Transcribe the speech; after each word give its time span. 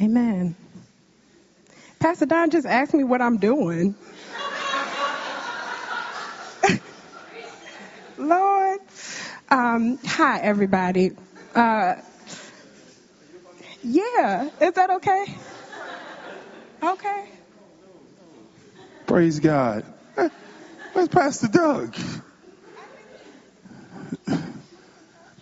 Amen. 0.00 0.54
Pastor 1.98 2.26
Don 2.26 2.50
just 2.50 2.66
asked 2.66 2.92
me 2.92 3.04
what 3.04 3.22
I'm 3.22 3.38
doing. 3.38 3.94
Lord. 8.18 8.80
Um, 9.48 9.98
hi, 10.04 10.40
everybody. 10.40 11.12
Uh, 11.54 11.94
yeah, 13.82 14.50
is 14.60 14.72
that 14.74 14.90
okay? 14.90 15.24
Okay. 16.82 17.28
Praise 19.06 19.40
God. 19.40 19.84
Where's 20.92 21.08
Pastor 21.08 21.48
Doug? 21.48 21.96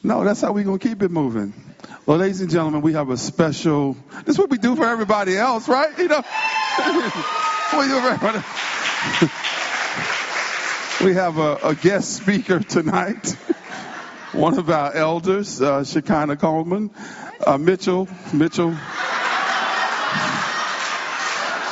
No, 0.02 0.22
that's 0.22 0.40
how 0.42 0.52
we're 0.52 0.64
going 0.64 0.78
to 0.78 0.88
keep 0.88 1.02
it 1.02 1.10
moving. 1.10 1.54
Well, 2.06 2.18
ladies 2.18 2.42
and 2.42 2.50
gentlemen, 2.50 2.82
we 2.82 2.92
have 2.92 3.08
a 3.08 3.16
special. 3.16 3.96
This 4.26 4.34
is 4.34 4.38
what 4.38 4.50
we 4.50 4.58
do 4.58 4.76
for 4.76 4.84
everybody 4.84 5.38
else, 5.38 5.66
right? 5.68 5.98
You 5.98 6.08
know, 6.08 6.18
we 6.78 7.86
do 7.88 7.98
for 7.98 8.08
everybody. 8.10 8.38
we 11.02 11.14
have 11.14 11.38
a, 11.38 11.70
a, 11.70 11.74
guest 11.74 12.12
speaker 12.12 12.60
tonight. 12.60 13.26
One 14.32 14.58
of 14.58 14.68
our 14.68 14.94
elders, 14.94 15.62
uh, 15.62 15.82
Shekinah 15.82 16.36
Coleman, 16.36 16.90
uh, 17.46 17.56
Mitchell, 17.56 18.06
Mitchell. 18.34 18.76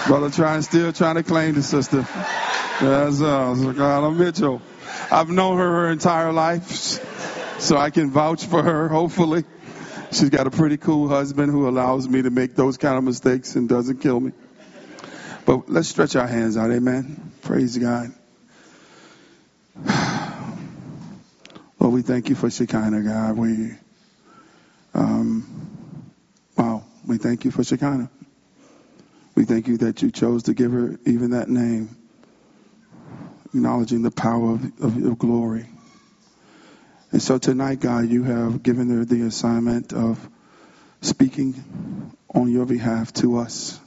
Brother 0.07 0.31
trying 0.31 0.63
still 0.63 0.95
trying 0.95 1.17
to 1.17 1.25
claim 1.25 1.57
the 1.57 1.63
sister. 1.63 2.07
That's 2.81 3.21
uh, 3.21 3.55
Shekinah 3.55 4.11
Mitchell. 4.13 4.63
I've 5.11 5.29
known 5.29 5.59
her 5.59 5.71
her 5.83 5.91
entire 5.91 6.33
life, 6.33 6.71
so 7.61 7.77
I 7.77 7.91
can 7.91 8.11
vouch 8.11 8.47
for 8.47 8.63
her. 8.63 8.89
Hopefully. 8.89 9.45
She's 10.13 10.29
got 10.29 10.47
a 10.47 10.51
pretty 10.51 10.77
cool 10.77 11.09
husband 11.09 11.51
who 11.51 11.67
allows 11.67 12.07
me 12.07 12.21
to 12.21 12.29
make 12.29 12.55
those 12.55 12.77
kind 12.77 12.99
of 12.99 13.05
mistakes 13.05 13.57
and 13.57 13.67
doesn't 13.67 14.03
kill 14.03 14.21
me. 14.21 14.33
But 15.47 15.71
let's 15.71 15.89
stretch 15.89 16.17
our 16.17 16.27
hands 16.27 16.59
out. 16.59 16.71
Amen. 16.71 17.33
Praise 17.41 17.79
God. 17.79 18.13
Lord, 21.81 21.95
we 21.95 22.03
thank 22.03 22.29
you 22.29 22.35
for 22.35 22.51
Shekinah, 22.51 23.03
God. 23.03 23.39
We, 23.39 23.71
um, 24.93 25.71
wow, 26.59 26.85
we 27.07 27.17
thank 27.17 27.47
you 27.47 27.51
for 27.51 27.65
Shekinah. 27.65 28.11
We 29.35 29.47
thank 29.47 29.67
you 29.67 29.79
that 29.79 30.03
you 30.03 30.11
chose 30.11 30.43
to 30.43 30.53
give 30.53 30.73
her 30.73 30.99
even 31.07 31.31
that 31.31 31.49
name, 31.49 31.97
acknowledging 33.47 34.03
the 34.03 34.11
power 34.11 34.53
of, 34.53 34.83
of 34.83 35.01
your 35.01 35.17
glory. 35.17 35.67
And 37.13 37.21
so 37.21 37.37
tonight, 37.37 37.81
God, 37.81 38.09
you 38.09 38.23
have 38.25 38.63
given 38.63 38.89
her 38.89 39.05
the 39.05 39.23
assignment 39.27 39.93
of 39.93 40.19
speaking 41.03 42.17
on 42.35 42.51
your 42.51 42.65
behalf 42.65 43.13
to 43.15 43.37
us. 43.37 43.79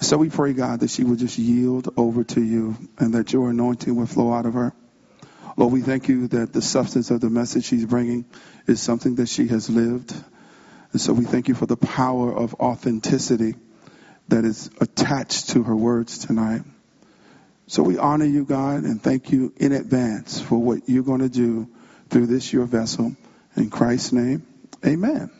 So 0.00 0.16
we 0.16 0.30
pray, 0.30 0.54
God, 0.54 0.80
that 0.80 0.88
she 0.88 1.04
would 1.04 1.18
just 1.18 1.36
yield 1.36 1.92
over 1.98 2.24
to 2.24 2.42
you 2.42 2.76
and 2.98 3.12
that 3.12 3.34
your 3.34 3.50
anointing 3.50 3.94
would 3.96 4.08
flow 4.08 4.32
out 4.32 4.46
of 4.46 4.54
her. 4.54 4.72
Lord, 5.58 5.74
we 5.74 5.82
thank 5.82 6.08
you 6.08 6.28
that 6.28 6.54
the 6.54 6.62
substance 6.62 7.10
of 7.10 7.20
the 7.20 7.28
message 7.28 7.66
she's 7.66 7.84
bringing 7.84 8.24
is 8.66 8.80
something 8.80 9.16
that 9.16 9.28
she 9.28 9.48
has 9.48 9.68
lived. 9.68 10.14
And 10.92 11.00
so 11.00 11.12
we 11.12 11.26
thank 11.26 11.48
you 11.48 11.54
for 11.54 11.66
the 11.66 11.76
power 11.76 12.34
of 12.34 12.54
authenticity 12.54 13.54
that 14.28 14.46
is 14.46 14.70
attached 14.80 15.50
to 15.50 15.62
her 15.64 15.76
words 15.76 16.26
tonight. 16.26 16.62
So 17.66 17.82
we 17.82 17.98
honor 17.98 18.24
you, 18.24 18.46
God, 18.46 18.84
and 18.84 19.00
thank 19.02 19.30
you 19.30 19.52
in 19.58 19.72
advance 19.72 20.40
for 20.40 20.56
what 20.56 20.88
you're 20.88 21.02
going 21.02 21.20
to 21.20 21.28
do 21.28 21.68
through 22.10 22.26
this 22.26 22.52
your 22.52 22.66
vessel. 22.66 23.14
In 23.56 23.70
Christ's 23.70 24.12
name, 24.12 24.46
amen. 24.84 25.30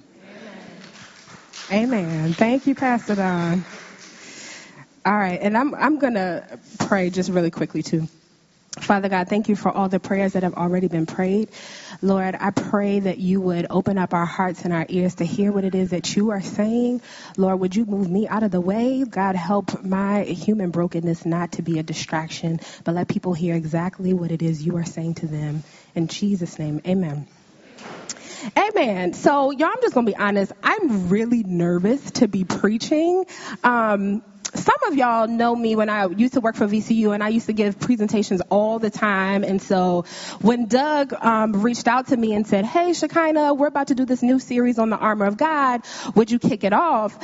Amen. 1.72 2.32
Thank 2.34 2.66
you, 2.66 2.74
Pastor 2.74 3.14
Don. 3.14 3.64
All 5.06 5.14
right, 5.16 5.38
and 5.40 5.56
I'm 5.56 5.74
I'm 5.74 5.98
gonna 5.98 6.58
pray 6.78 7.10
just 7.10 7.30
really 7.30 7.50
quickly 7.50 7.82
too. 7.82 8.08
Father 8.80 9.08
God, 9.08 9.28
thank 9.28 9.48
you 9.48 9.56
for 9.56 9.70
all 9.70 9.88
the 9.88 10.00
prayers 10.00 10.32
that 10.32 10.42
have 10.42 10.54
already 10.54 10.88
been 10.88 11.06
prayed. 11.06 11.48
Lord, 12.02 12.36
I 12.38 12.50
pray 12.50 13.00
that 13.00 13.18
you 13.18 13.40
would 13.40 13.66
open 13.70 13.98
up 13.98 14.12
our 14.12 14.26
hearts 14.26 14.64
and 14.64 14.72
our 14.72 14.84
ears 14.88 15.16
to 15.16 15.24
hear 15.24 15.52
what 15.52 15.64
it 15.64 15.74
is 15.74 15.90
that 15.90 16.16
you 16.16 16.30
are 16.30 16.40
saying. 16.40 17.00
Lord, 17.36 17.60
would 17.60 17.76
you 17.76 17.86
move 17.86 18.10
me 18.10 18.26
out 18.28 18.42
of 18.42 18.50
the 18.50 18.60
way? 18.60 19.04
God, 19.08 19.36
help 19.36 19.82
my 19.84 20.24
human 20.24 20.70
brokenness 20.70 21.24
not 21.24 21.52
to 21.52 21.62
be 21.62 21.78
a 21.78 21.82
distraction, 21.82 22.60
but 22.82 22.94
let 22.94 23.08
people 23.08 23.32
hear 23.32 23.54
exactly 23.54 24.12
what 24.12 24.32
it 24.32 24.42
is 24.42 24.64
you 24.64 24.76
are 24.76 24.84
saying 24.84 25.14
to 25.16 25.26
them. 25.26 25.62
In 25.94 26.08
Jesus' 26.08 26.58
name, 26.58 26.80
amen. 26.86 27.26
Amen. 28.58 29.14
So, 29.14 29.50
y'all, 29.52 29.68
I'm 29.68 29.80
just 29.80 29.94
going 29.94 30.06
to 30.06 30.12
be 30.12 30.16
honest. 30.16 30.52
I'm 30.62 31.08
really 31.08 31.42
nervous 31.42 32.10
to 32.12 32.28
be 32.28 32.44
preaching. 32.44 33.24
Um, 33.62 34.22
some 34.54 34.76
of 34.86 34.96
y'all 34.96 35.26
know 35.28 35.54
me 35.54 35.76
when 35.76 35.88
I 35.88 36.06
used 36.06 36.34
to 36.34 36.40
work 36.40 36.56
for 36.56 36.66
VCU 36.66 37.14
and 37.14 37.22
I 37.22 37.28
used 37.28 37.46
to 37.46 37.52
give 37.52 37.78
presentations 37.78 38.40
all 38.50 38.78
the 38.78 38.90
time. 38.90 39.44
And 39.44 39.60
so 39.60 40.04
when 40.40 40.66
Doug 40.66 41.12
um, 41.12 41.62
reached 41.62 41.88
out 41.88 42.08
to 42.08 42.16
me 42.16 42.34
and 42.34 42.46
said, 42.46 42.64
Hey, 42.64 42.92
Shekinah, 42.92 43.54
we're 43.54 43.66
about 43.66 43.88
to 43.88 43.94
do 43.94 44.04
this 44.04 44.22
new 44.22 44.38
series 44.38 44.78
on 44.78 44.90
the 44.90 44.96
armor 44.96 45.26
of 45.26 45.36
God. 45.36 45.82
Would 46.14 46.30
you 46.30 46.38
kick 46.38 46.64
it 46.64 46.72
off? 46.72 47.18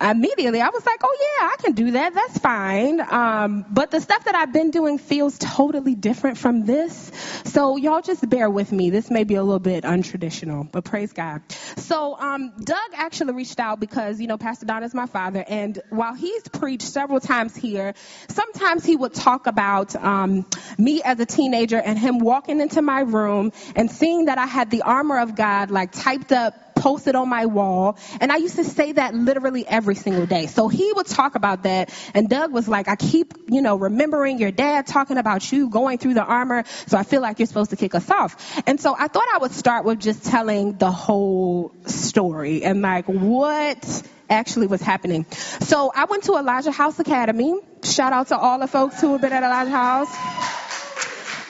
Immediately, 0.00 0.60
I 0.60 0.68
was 0.68 0.84
like, 0.84 1.00
Oh, 1.02 1.16
yeah, 1.20 1.46
I 1.46 1.56
can 1.62 1.72
do 1.72 1.90
that. 1.92 2.14
That's 2.14 2.38
fine. 2.38 3.00
Um, 3.00 3.64
but 3.70 3.90
the 3.90 4.00
stuff 4.00 4.24
that 4.24 4.34
I've 4.34 4.52
been 4.52 4.70
doing 4.70 4.98
feels 4.98 5.38
totally 5.38 5.94
different 5.94 6.38
from 6.38 6.64
this. 6.64 7.12
So 7.44 7.76
y'all 7.76 8.02
just 8.02 8.28
bear 8.28 8.50
with 8.50 8.72
me. 8.72 8.90
This 8.90 9.10
may 9.10 9.24
be 9.24 9.36
a 9.36 9.42
little 9.42 9.58
bit 9.58 9.84
untraditional, 9.84 10.70
but 10.70 10.84
praise 10.84 11.12
God. 11.12 11.42
So 11.76 12.18
um, 12.18 12.52
Doug 12.60 12.78
actually 12.94 13.32
reached 13.34 13.60
out 13.60 13.80
because, 13.80 14.20
you 14.20 14.26
know, 14.26 14.38
Pastor 14.38 14.66
Don 14.66 14.82
is 14.82 14.94
my 14.94 15.06
father. 15.06 15.44
And 15.46 15.80
while 15.90 16.14
he's 16.14 16.47
preached 16.48 16.86
several 16.86 17.20
times 17.20 17.54
here. 17.54 17.94
Sometimes 18.28 18.84
he 18.84 18.96
would 18.96 19.14
talk 19.14 19.46
about 19.46 19.94
um, 19.96 20.46
me 20.78 21.02
as 21.02 21.20
a 21.20 21.26
teenager 21.26 21.80
and 21.80 21.98
him 21.98 22.18
walking 22.18 22.60
into 22.60 22.82
my 22.82 23.00
room 23.00 23.52
and 23.76 23.90
seeing 23.90 24.26
that 24.26 24.38
I 24.38 24.46
had 24.46 24.70
the 24.70 24.82
armor 24.82 25.18
of 25.18 25.34
God 25.34 25.70
like 25.70 25.92
typed 25.92 26.32
up 26.32 26.67
posted 26.78 27.14
on 27.14 27.28
my 27.28 27.46
wall. 27.46 27.98
And 28.20 28.32
I 28.32 28.36
used 28.36 28.56
to 28.56 28.64
say 28.64 28.92
that 28.92 29.14
literally 29.14 29.66
every 29.66 29.94
single 29.94 30.26
day. 30.26 30.46
So 30.46 30.68
he 30.68 30.92
would 30.92 31.06
talk 31.06 31.34
about 31.34 31.64
that. 31.64 31.92
And 32.14 32.28
Doug 32.28 32.52
was 32.52 32.68
like, 32.68 32.88
I 32.88 32.96
keep, 32.96 33.34
you 33.48 33.62
know, 33.62 33.76
remembering 33.76 34.38
your 34.38 34.50
dad 34.50 34.86
talking 34.86 35.18
about 35.18 35.50
you 35.52 35.68
going 35.68 35.98
through 35.98 36.14
the 36.14 36.24
armor. 36.24 36.64
So 36.86 36.96
I 36.96 37.02
feel 37.02 37.20
like 37.20 37.38
you're 37.38 37.46
supposed 37.46 37.70
to 37.70 37.76
kick 37.76 37.94
us 37.94 38.10
off. 38.10 38.62
And 38.66 38.80
so 38.80 38.94
I 38.98 39.08
thought 39.08 39.26
I 39.34 39.38
would 39.38 39.52
start 39.52 39.84
with 39.84 40.00
just 40.00 40.24
telling 40.24 40.76
the 40.78 40.90
whole 40.90 41.72
story 41.86 42.64
and 42.64 42.82
like 42.82 43.06
what 43.06 44.02
actually 44.30 44.66
was 44.66 44.82
happening. 44.82 45.26
So 45.30 45.90
I 45.94 46.04
went 46.04 46.24
to 46.24 46.36
Elijah 46.36 46.70
House 46.70 46.98
Academy. 46.98 47.58
Shout 47.82 48.12
out 48.12 48.28
to 48.28 48.38
all 48.38 48.58
the 48.58 48.68
folks 48.68 49.00
who 49.00 49.12
have 49.12 49.20
been 49.20 49.32
at 49.32 49.42
Elijah 49.42 49.70
House. 49.70 50.08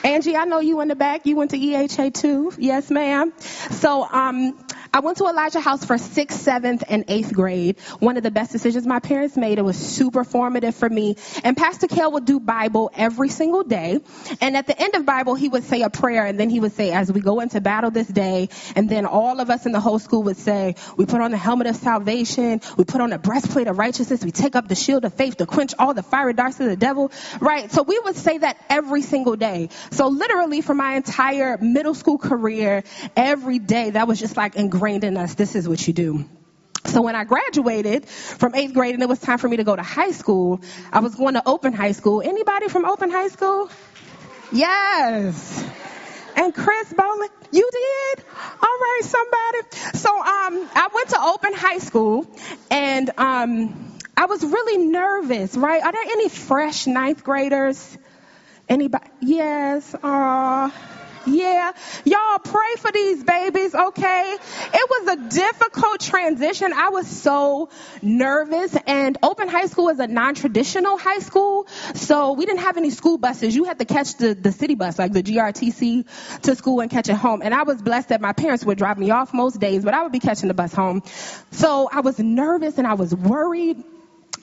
Angie, 0.03 0.37
I 0.37 0.45
know 0.45 0.59
you 0.59 0.79
in 0.79 0.87
the 0.87 0.95
back. 0.95 1.25
You 1.25 1.35
went 1.35 1.51
to 1.51 1.57
EHA 1.57 2.13
too. 2.13 2.53
Yes, 2.57 2.89
ma'am. 2.89 3.33
So, 3.39 4.07
um, 4.09 4.57
I 4.91 5.01
went 5.01 5.17
to 5.17 5.25
Elijah 5.25 5.59
House 5.59 5.85
for 5.85 5.99
sixth, 5.99 6.41
seventh, 6.41 6.83
and 6.89 7.05
eighth 7.07 7.31
grade. 7.31 7.79
One 7.99 8.17
of 8.17 8.23
the 8.23 8.31
best 8.31 8.51
decisions 8.51 8.87
my 8.87 8.99
parents 8.99 9.37
made. 9.37 9.59
It 9.59 9.61
was 9.61 9.77
super 9.77 10.23
formative 10.23 10.73
for 10.73 10.89
me. 10.89 11.15
And 11.43 11.55
Pastor 11.55 11.87
Kale 11.87 12.11
would 12.13 12.25
do 12.25 12.39
Bible 12.39 12.89
every 12.95 13.29
single 13.29 13.63
day. 13.63 13.99
And 14.41 14.57
at 14.57 14.65
the 14.65 14.81
end 14.81 14.95
of 14.95 15.05
Bible, 15.05 15.35
he 15.35 15.47
would 15.47 15.63
say 15.63 15.83
a 15.83 15.91
prayer, 15.91 16.25
and 16.25 16.39
then 16.39 16.49
he 16.49 16.59
would 16.59 16.71
say, 16.71 16.91
as 16.91 17.11
we 17.11 17.21
go 17.21 17.39
into 17.39 17.61
battle 17.61 17.91
this 17.91 18.07
day, 18.07 18.49
and 18.75 18.89
then 18.89 19.05
all 19.05 19.39
of 19.39 19.51
us 19.51 19.67
in 19.67 19.73
the 19.73 19.79
whole 19.79 19.99
school 19.99 20.23
would 20.23 20.37
say, 20.37 20.73
we 20.97 21.05
put 21.05 21.21
on 21.21 21.29
the 21.29 21.37
helmet 21.37 21.67
of 21.67 21.75
salvation, 21.75 22.59
we 22.75 22.83
put 22.83 22.99
on 22.99 23.11
the 23.11 23.19
breastplate 23.19 23.67
of 23.67 23.77
righteousness, 23.77 24.25
we 24.25 24.31
take 24.31 24.55
up 24.55 24.67
the 24.67 24.75
shield 24.75 25.05
of 25.05 25.13
faith 25.13 25.37
to 25.37 25.45
quench 25.45 25.75
all 25.77 25.93
the 25.93 26.03
fiery 26.03 26.33
darts 26.33 26.59
of 26.59 26.65
the 26.65 26.75
devil. 26.75 27.11
Right? 27.39 27.71
So 27.71 27.83
we 27.83 27.99
would 27.99 28.15
say 28.15 28.39
that 28.39 28.57
every 28.69 29.03
single 29.03 29.35
day. 29.35 29.69
So 29.91 30.07
literally 30.07 30.61
for 30.61 30.73
my 30.73 30.95
entire 30.95 31.59
middle 31.59 31.93
school 31.93 32.17
career, 32.17 32.83
every 33.15 33.59
day, 33.59 33.91
that 33.91 34.07
was 34.07 34.19
just 34.19 34.35
like 34.35 34.55
ingrained 34.55 34.78
ingrained 34.79 35.03
in 35.03 35.17
us 35.17 35.33
this 35.35 35.55
is 35.55 35.67
what 35.67 35.85
you 35.85 35.93
do. 35.93 36.25
So 36.85 37.01
when 37.01 37.13
I 37.13 37.25
graduated 37.25 38.07
from 38.07 38.55
eighth 38.55 38.73
grade 38.73 38.93
and 38.93 39.03
it 39.03 39.09
was 39.09 39.19
time 39.19 39.37
for 39.37 39.49
me 39.49 39.57
to 39.57 39.65
go 39.65 39.75
to 39.75 39.83
high 39.83 40.11
school, 40.11 40.61
I 40.93 41.01
was 41.01 41.15
going 41.15 41.33
to 41.33 41.43
open 41.45 41.73
high 41.73 41.91
school. 41.91 42.21
Anybody 42.21 42.69
from 42.69 42.85
open 42.85 43.11
high 43.11 43.27
school? 43.27 43.69
Yes. 44.53 45.69
And 46.37 46.55
Chris 46.55 46.93
Bowling, 46.93 47.29
you 47.51 47.69
did? 47.69 48.23
All 48.37 48.77
right, 48.79 49.01
somebody. 49.03 49.97
So 49.97 50.09
um, 50.09 50.69
I 50.73 50.87
went 50.95 51.09
to 51.09 51.21
open 51.21 51.53
high 51.53 51.79
school 51.79 52.25
and 52.71 53.11
um, 53.17 53.97
I 54.15 54.27
was 54.27 54.41
really 54.41 54.77
nervous, 54.77 55.57
right? 55.57 55.83
Are 55.83 55.91
there 55.91 56.01
any 56.01 56.29
fresh 56.29 56.87
ninth 56.87 57.25
graders? 57.25 57.97
Anybody? 58.69 59.09
Yes. 59.19 59.93
Uh, 59.93 60.69
Yeah. 61.25 61.71
Y'all 62.05 62.39
pray 62.39 62.75
for 62.77 62.91
these 62.91 63.23
babies, 63.23 63.75
okay? 63.75 64.37
It 64.73 64.89
was 64.89 65.07
a 65.17 65.29
difficult 65.35 65.99
transition. 65.99 66.73
I 66.73 66.89
was 66.89 67.07
so 67.07 67.69
nervous 68.01 68.75
and 68.87 69.17
Open 69.23 69.47
High 69.47 69.67
School 69.67 69.85
was 69.85 69.99
a 69.99 70.07
non-traditional 70.07 70.97
high 70.97 71.19
school. 71.19 71.67
So 71.95 72.33
we 72.33 72.45
didn't 72.45 72.61
have 72.61 72.77
any 72.77 72.89
school 72.89 73.17
buses. 73.17 73.55
You 73.55 73.65
had 73.65 73.79
to 73.79 73.85
catch 73.85 74.17
the, 74.17 74.33
the 74.33 74.51
city 74.51 74.75
bus, 74.75 74.97
like 74.97 75.13
the 75.13 75.23
GRTC 75.23 76.41
to 76.43 76.55
school 76.55 76.79
and 76.81 76.89
catch 76.89 77.09
it 77.09 77.15
home. 77.15 77.41
And 77.43 77.53
I 77.53 77.63
was 77.63 77.81
blessed 77.81 78.09
that 78.09 78.21
my 78.21 78.33
parents 78.33 78.65
would 78.65 78.77
drive 78.77 78.97
me 78.97 79.11
off 79.11 79.33
most 79.33 79.59
days, 79.59 79.83
but 79.83 79.93
I 79.93 80.03
would 80.03 80.11
be 80.11 80.19
catching 80.19 80.47
the 80.47 80.53
bus 80.53 80.73
home. 80.73 81.03
So 81.51 81.89
I 81.91 82.01
was 82.01 82.19
nervous 82.19 82.77
and 82.77 82.87
I 82.87 82.93
was 82.93 83.13
worried. 83.13 83.83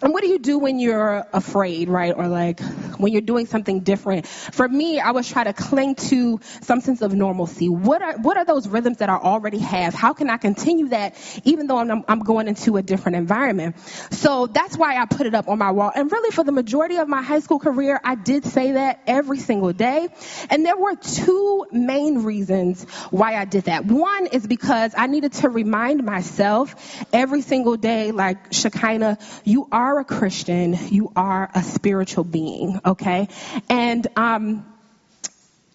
And 0.03 0.13
what 0.13 0.23
do 0.23 0.29
you 0.29 0.39
do 0.39 0.59
when 0.59 0.79
you're 0.79 1.27
afraid, 1.33 1.89
right? 1.89 2.15
Or 2.15 2.29
like 2.29 2.61
when 2.99 3.13
you're 3.13 3.23
doing 3.23 3.47
something 3.47 3.81
different? 3.81 4.27
For 4.27 4.69
me, 4.69 5.01
I 5.01 5.13
was 5.13 5.29
trying 5.29 5.47
to 5.47 5.53
cling 5.53 5.95
to 5.97 6.41
some 6.63 6.81
sense 6.81 7.03
of 7.03 7.15
normalcy. 7.15 7.69
What 7.69 8.03
are, 8.03 8.19
what 8.19 8.37
are 8.37 8.45
those 8.45 8.69
rhythms 8.69 8.99
that 8.99 9.09
I 9.09 9.17
already 9.17 9.59
have? 9.59 9.95
How 9.95 10.13
can 10.13 10.29
I 10.29 10.37
continue 10.37 10.89
that 10.89 11.15
even 11.45 11.67
though 11.67 11.79
I'm, 11.79 12.05
I'm 12.09 12.21
going 12.21 12.49
into 12.49 12.77
a 12.77 12.83
different 12.83 13.17
environment? 13.17 13.79
So 14.11 14.47
that's 14.47 14.77
why 14.77 14.97
I 14.97 15.07
put 15.07 15.27
it 15.27 15.35
up 15.35 15.49
on 15.49 15.59
my 15.59 15.71
wall. 15.71 15.93
And 15.95 16.11
really 16.11 16.31
for 16.31 16.45
the 16.45 16.53
majority 16.53 16.97
of 16.97 17.09
my 17.09 17.23
high 17.23 17.41
school 17.41 17.59
career, 17.59 18.01
I 18.05 18.17
did 18.17 18.45
say 18.45 18.73
that 18.73 19.01
every 19.07 19.39
single 19.39 19.73
day. 19.73 20.09
And 20.51 20.65
there 20.65 20.77
were 20.77 20.97
two 20.97 21.67
main 21.73 22.23
reasons 22.25 22.85
why 23.11 23.37
I 23.37 23.45
did 23.45 23.65
that. 23.65 23.87
One 23.87 24.27
is 24.27 24.47
because 24.47 24.95
I 24.97 25.07
needed 25.07 25.33
to 25.35 25.49
remind 25.49 26.05
myself 26.05 26.75
every 27.13 27.43
single 27.43 27.77
day, 27.77 28.11
like, 28.13 28.53
Shekinah, 28.53 29.19
you 29.45 29.69
are 29.73 29.86
are 29.87 30.01
a 30.01 30.05
Christian, 30.05 30.77
you 30.89 31.13
are 31.15 31.49
a 31.55 31.63
spiritual 31.63 32.25
being, 32.25 32.81
okay? 32.85 33.29
And, 33.69 34.05
um, 34.17 34.67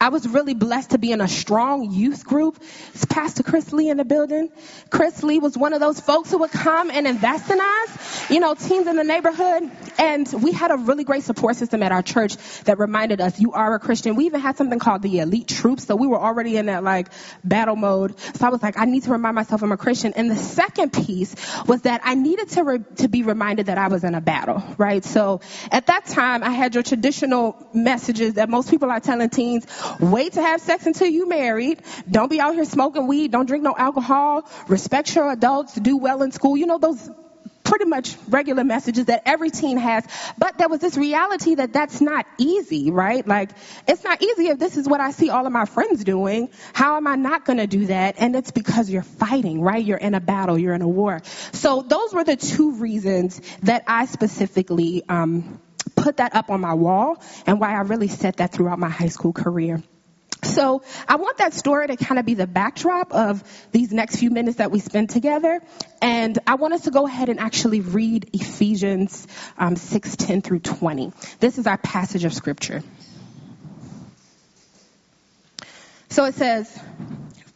I 0.01 0.09
was 0.09 0.27
really 0.27 0.56
blessed 0.56 0.89
to 0.89 0.98
be 0.98 1.12
in 1.12 1.21
a 1.21 1.27
strong 1.27 1.92
youth 1.92 2.25
group. 2.25 2.57
It's 2.95 3.06
Pastor 3.06 3.44
Chris 3.44 3.71
Lee 3.71 3.89
in 3.89 3.98
the 3.98 4.03
building. 4.03 4.50
Chris 4.89 5.21
Lee 5.21 5.38
was 5.38 5.56
one 5.56 5.74
of 5.74 5.80
those 5.80 6.00
folks 6.00 6.31
who 6.31 6.39
would 6.39 6.50
come 6.50 6.89
and 6.89 7.06
invest 7.06 7.51
in 7.51 7.62
us, 7.62 8.31
you 8.31 8.39
know, 8.39 8.56
teens 8.56 8.88
in 8.88 8.95
the 8.95 9.03
neighborhood. 9.03 9.69
And 10.00 10.27
we 10.42 10.53
had 10.53 10.71
a 10.71 10.77
really 10.77 11.03
great 11.03 11.21
support 11.24 11.56
system 11.56 11.83
at 11.83 11.92
our 11.92 12.01
church 12.01 12.36
that 12.63 12.80
reminded 12.80 13.21
us, 13.21 13.39
you 13.39 13.51
are 13.51 13.75
a 13.75 13.80
Christian. 13.80 14.15
We 14.15 14.25
even 14.25 14.42
had 14.42 14.57
something 14.57 14.80
called 14.80 15.03
the 15.03 15.19
elite 15.19 15.48
troops. 15.48 15.86
So 15.86 15.95
we 15.95 16.07
were 16.07 16.19
already 16.19 16.57
in 16.57 16.65
that 16.65 16.83
like 16.83 17.09
battle 17.44 17.75
mode. 17.75 18.19
So 18.19 18.47
I 18.47 18.50
was 18.50 18.63
like, 18.63 18.80
I 18.80 18.86
need 18.86 19.04
to 19.04 19.12
remind 19.12 19.36
myself 19.36 19.62
I'm 19.62 19.71
a 19.71 19.77
Christian. 19.77 20.13
And 20.15 20.31
the 20.31 20.36
second 20.36 20.94
piece 20.94 21.36
was 21.68 21.83
that 21.83 22.01
I 22.04 22.15
needed 22.15 22.50
to, 22.50 22.63
re- 22.63 22.80
to 22.95 23.07
be 23.07 23.21
reminded 23.21 23.68
that 23.68 23.77
I 23.77 23.89
was 23.89 24.04
in 24.04 24.15
a 24.15 24.21
battle, 24.21 24.63
right? 24.80 25.06
So 25.06 25.42
at 25.71 25.86
that 25.86 26.07
time, 26.07 26.44
I 26.44 26.50
had 26.50 26.74
your 26.74 26.83
traditional 26.83 27.56
messages 27.71 28.33
that 28.33 28.50
most 28.50 28.71
people 28.71 28.89
are 28.89 29.00
telling 29.00 29.30
teens, 29.30 29.68
Wait 29.99 30.33
to 30.33 30.41
have 30.41 30.61
sex 30.61 30.85
until 30.85 31.07
you 31.07 31.27
married. 31.27 31.81
Don't 32.09 32.29
be 32.29 32.39
out 32.39 32.53
here 32.53 32.65
smoking 32.65 33.07
weed. 33.07 33.31
Don't 33.31 33.45
drink 33.45 33.63
no 33.63 33.75
alcohol. 33.77 34.49
Respect 34.67 35.15
your 35.15 35.31
adults. 35.31 35.75
Do 35.75 35.97
well 35.97 36.21
in 36.23 36.31
school. 36.31 36.57
You 36.57 36.65
know, 36.65 36.77
those 36.77 37.09
pretty 37.71 37.85
much 37.85 38.17
regular 38.27 38.65
messages 38.65 39.05
that 39.05 39.21
every 39.25 39.49
teen 39.49 39.77
has. 39.77 40.05
But 40.38 40.57
there 40.57 40.67
was 40.67 40.79
this 40.79 40.97
reality 40.97 41.55
that 41.55 41.71
that's 41.71 42.01
not 42.01 42.25
easy, 42.38 42.91
right? 42.91 43.25
Like, 43.25 43.51
it's 43.88 44.03
not 44.03 44.21
easy 44.21 44.47
if 44.47 44.59
this 44.59 44.75
is 44.75 44.89
what 44.89 44.99
I 44.99 45.11
see 45.11 45.29
all 45.29 45.45
of 45.45 45.53
my 45.53 45.65
friends 45.65 46.03
doing. 46.03 46.49
How 46.73 46.97
am 46.97 47.07
I 47.07 47.15
not 47.15 47.45
going 47.45 47.59
to 47.59 47.67
do 47.67 47.85
that? 47.85 48.15
And 48.17 48.35
it's 48.35 48.51
because 48.51 48.89
you're 48.89 49.03
fighting, 49.03 49.61
right? 49.61 49.83
You're 49.83 49.97
in 49.97 50.15
a 50.15 50.19
battle. 50.19 50.57
You're 50.57 50.73
in 50.73 50.81
a 50.81 50.87
war. 50.87 51.21
So 51.53 51.81
those 51.81 52.13
were 52.13 52.25
the 52.25 52.35
two 52.35 52.73
reasons 52.73 53.39
that 53.63 53.83
I 53.87 54.05
specifically, 54.05 55.03
um, 55.07 55.61
put 55.95 56.18
that 56.18 56.36
up 56.36 56.50
on 56.50 56.62
my 56.62 56.74
wall 56.74 57.22
and 57.45 57.60
why 57.60 57.74
I 57.74 57.81
really 57.81 58.07
said 58.07 58.38
that 58.38 58.51
throughout 58.51 58.80
my 58.80 58.89
high 58.89 59.07
school 59.07 59.33
career. 59.33 59.81
So 60.44 60.81
I 61.07 61.18
want 61.18 61.38
that 61.38 61.54
story 61.54 61.88
to 61.88 61.98
kind 61.98 62.18
of 62.18 62.25
be 62.25 62.33
the 62.33 62.48
backdrop 62.48 63.13
of 63.13 63.44
these 63.72 63.92
next 63.92 64.16
few 64.18 64.31
minutes 64.31 64.57
that 64.57 64.72
we 64.72 64.80
spend 64.80 65.12
together. 65.12 65.62
And 66.01 66.38
I 66.48 66.56
want 66.56 66.74
us 66.74 66.81
to 66.81 66.92
go 66.92 67.06
ahead 67.06 67.30
and 67.30 67.39
actually 67.39 67.81
read 67.81 68.30
Ephesians 68.33 69.28
um, 69.57 69.75
6, 69.75 70.16
10 70.16 70.42
through 70.42 70.60
20. 70.60 71.13
This 71.39 71.60
is 71.60 71.68
our 71.68 71.78
passage 71.78 72.25
of 72.25 72.33
scripture. 72.33 72.81
So 76.10 76.25
it 76.25 76.36
says, 76.36 76.78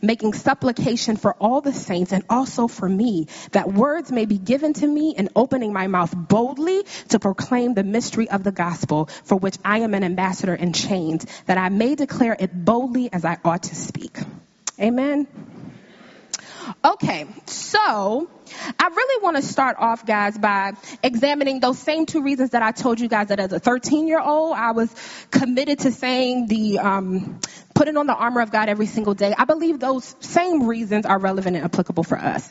making 0.00 0.32
supplication 0.34 1.16
for 1.16 1.34
all 1.40 1.60
the 1.60 1.72
saints 1.72 2.12
and 2.12 2.24
also 2.28 2.68
for 2.68 2.88
me, 2.88 3.26
that 3.52 3.72
words 3.72 4.10
may 4.10 4.24
be 4.24 4.38
given 4.38 4.72
to 4.74 4.86
me 4.86 5.14
in 5.16 5.28
opening 5.36 5.72
my 5.72 5.86
mouth 5.86 6.14
boldly 6.16 6.84
to 7.08 7.18
proclaim 7.18 7.74
the 7.74 7.84
mystery 7.84 8.28
of 8.28 8.44
the 8.44 8.52
gospel, 8.52 9.06
for 9.24 9.36
which 9.36 9.56
I 9.64 9.78
am 9.80 9.94
an 9.94 10.04
ambassador 10.04 10.54
in 10.54 10.72
chains, 10.72 11.26
that 11.46 11.58
I 11.58 11.68
may 11.68 11.94
declare 11.94 12.36
it 12.38 12.64
boldly 12.64 13.12
as 13.12 13.24
I 13.24 13.38
ought 13.44 13.64
to 13.64 13.74
speak. 13.74 14.18
Amen. 14.80 15.26
Okay, 16.84 17.26
so 17.46 18.30
I 18.78 18.88
really 18.88 19.22
want 19.22 19.36
to 19.36 19.42
start 19.42 19.76
off, 19.78 20.06
guys, 20.06 20.36
by 20.36 20.72
examining 21.02 21.60
those 21.60 21.78
same 21.78 22.06
two 22.06 22.22
reasons 22.22 22.50
that 22.50 22.62
I 22.62 22.72
told 22.72 23.00
you 23.00 23.08
guys 23.08 23.28
that 23.28 23.40
as 23.40 23.52
a 23.52 23.58
13 23.58 24.06
year 24.06 24.20
old, 24.20 24.54
I 24.54 24.72
was 24.72 24.94
committed 25.30 25.80
to 25.80 25.92
saying 25.92 26.46
the, 26.46 26.78
um, 26.78 27.40
putting 27.74 27.96
on 27.96 28.06
the 28.06 28.14
armor 28.14 28.40
of 28.40 28.50
God 28.50 28.68
every 28.68 28.86
single 28.86 29.14
day. 29.14 29.34
I 29.36 29.44
believe 29.44 29.78
those 29.80 30.14
same 30.20 30.66
reasons 30.66 31.06
are 31.06 31.18
relevant 31.18 31.56
and 31.56 31.64
applicable 31.64 32.04
for 32.04 32.18
us. 32.18 32.48